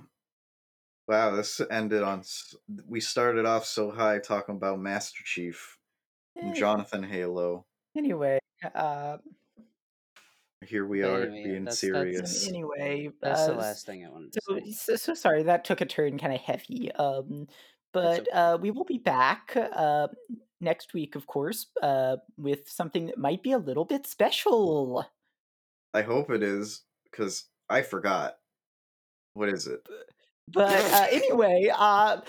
Wow, 1.08 1.36
this 1.36 1.60
ended 1.70 2.02
on 2.02 2.24
we 2.88 3.00
started 3.02 3.46
off 3.46 3.66
so 3.66 3.92
high 3.92 4.20
talking 4.20 4.56
about 4.56 4.80
Master 4.80 5.22
Chief 5.26 5.78
and 6.36 6.52
Eh, 6.52 6.60
Jonathan 6.60 7.04
Halo. 7.04 7.66
Anyway, 7.98 8.40
uh, 8.74 9.18
Here 10.66 10.86
we 10.88 11.04
are 11.04 11.24
anyway, 11.24 11.44
being 11.44 11.66
that's- 11.66 11.82
that's- 11.82 12.32
serious. 12.32 12.48
anyway, 12.48 13.12
That's 13.22 13.48
the 13.48 13.54
uh, 13.54 13.58
last 13.58 13.86
thing 13.86 14.06
I 14.06 14.10
wanted 14.10 14.32
to 14.34 14.42
So, 14.48 14.56
say. 14.60 14.72
so, 14.72 14.96
so 14.96 15.14
sorry 15.14 15.44
that 15.44 15.66
took 15.66 15.82
a 15.82 15.86
turn 15.86 16.18
kind 16.18 16.34
of 16.34 16.40
heavy. 16.40 16.90
Um, 16.94 17.48
but 17.92 18.26
uh, 18.34 18.58
we 18.62 18.72
will 18.72 18.86
be 18.86 18.98
back 18.98 19.56
uh, 19.58 20.08
next 20.62 20.94
week, 20.94 21.16
of 21.16 21.28
course, 21.28 21.68
uh, 21.82 22.16
with 22.38 22.70
something 22.70 23.08
that 23.08 23.18
might 23.18 23.44
be 23.44 23.52
a 23.52 23.58
little 23.58 23.84
bit 23.86 24.08
special. 24.08 25.06
I 25.94 26.02
hope 26.02 26.32
it 26.32 26.42
is 26.42 26.84
cuz 27.12 27.50
I 27.70 27.82
forgot. 27.82 28.38
What 29.34 29.50
is 29.50 29.68
it? 29.68 29.88
But 30.52 30.74
uh, 30.74 31.08
anyway, 31.10 31.72
uh, 31.74 32.22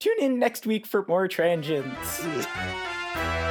tune 0.00 0.16
in 0.20 0.38
next 0.38 0.66
week 0.66 0.86
for 0.86 1.04
more 1.06 1.28
transients. 1.28 2.24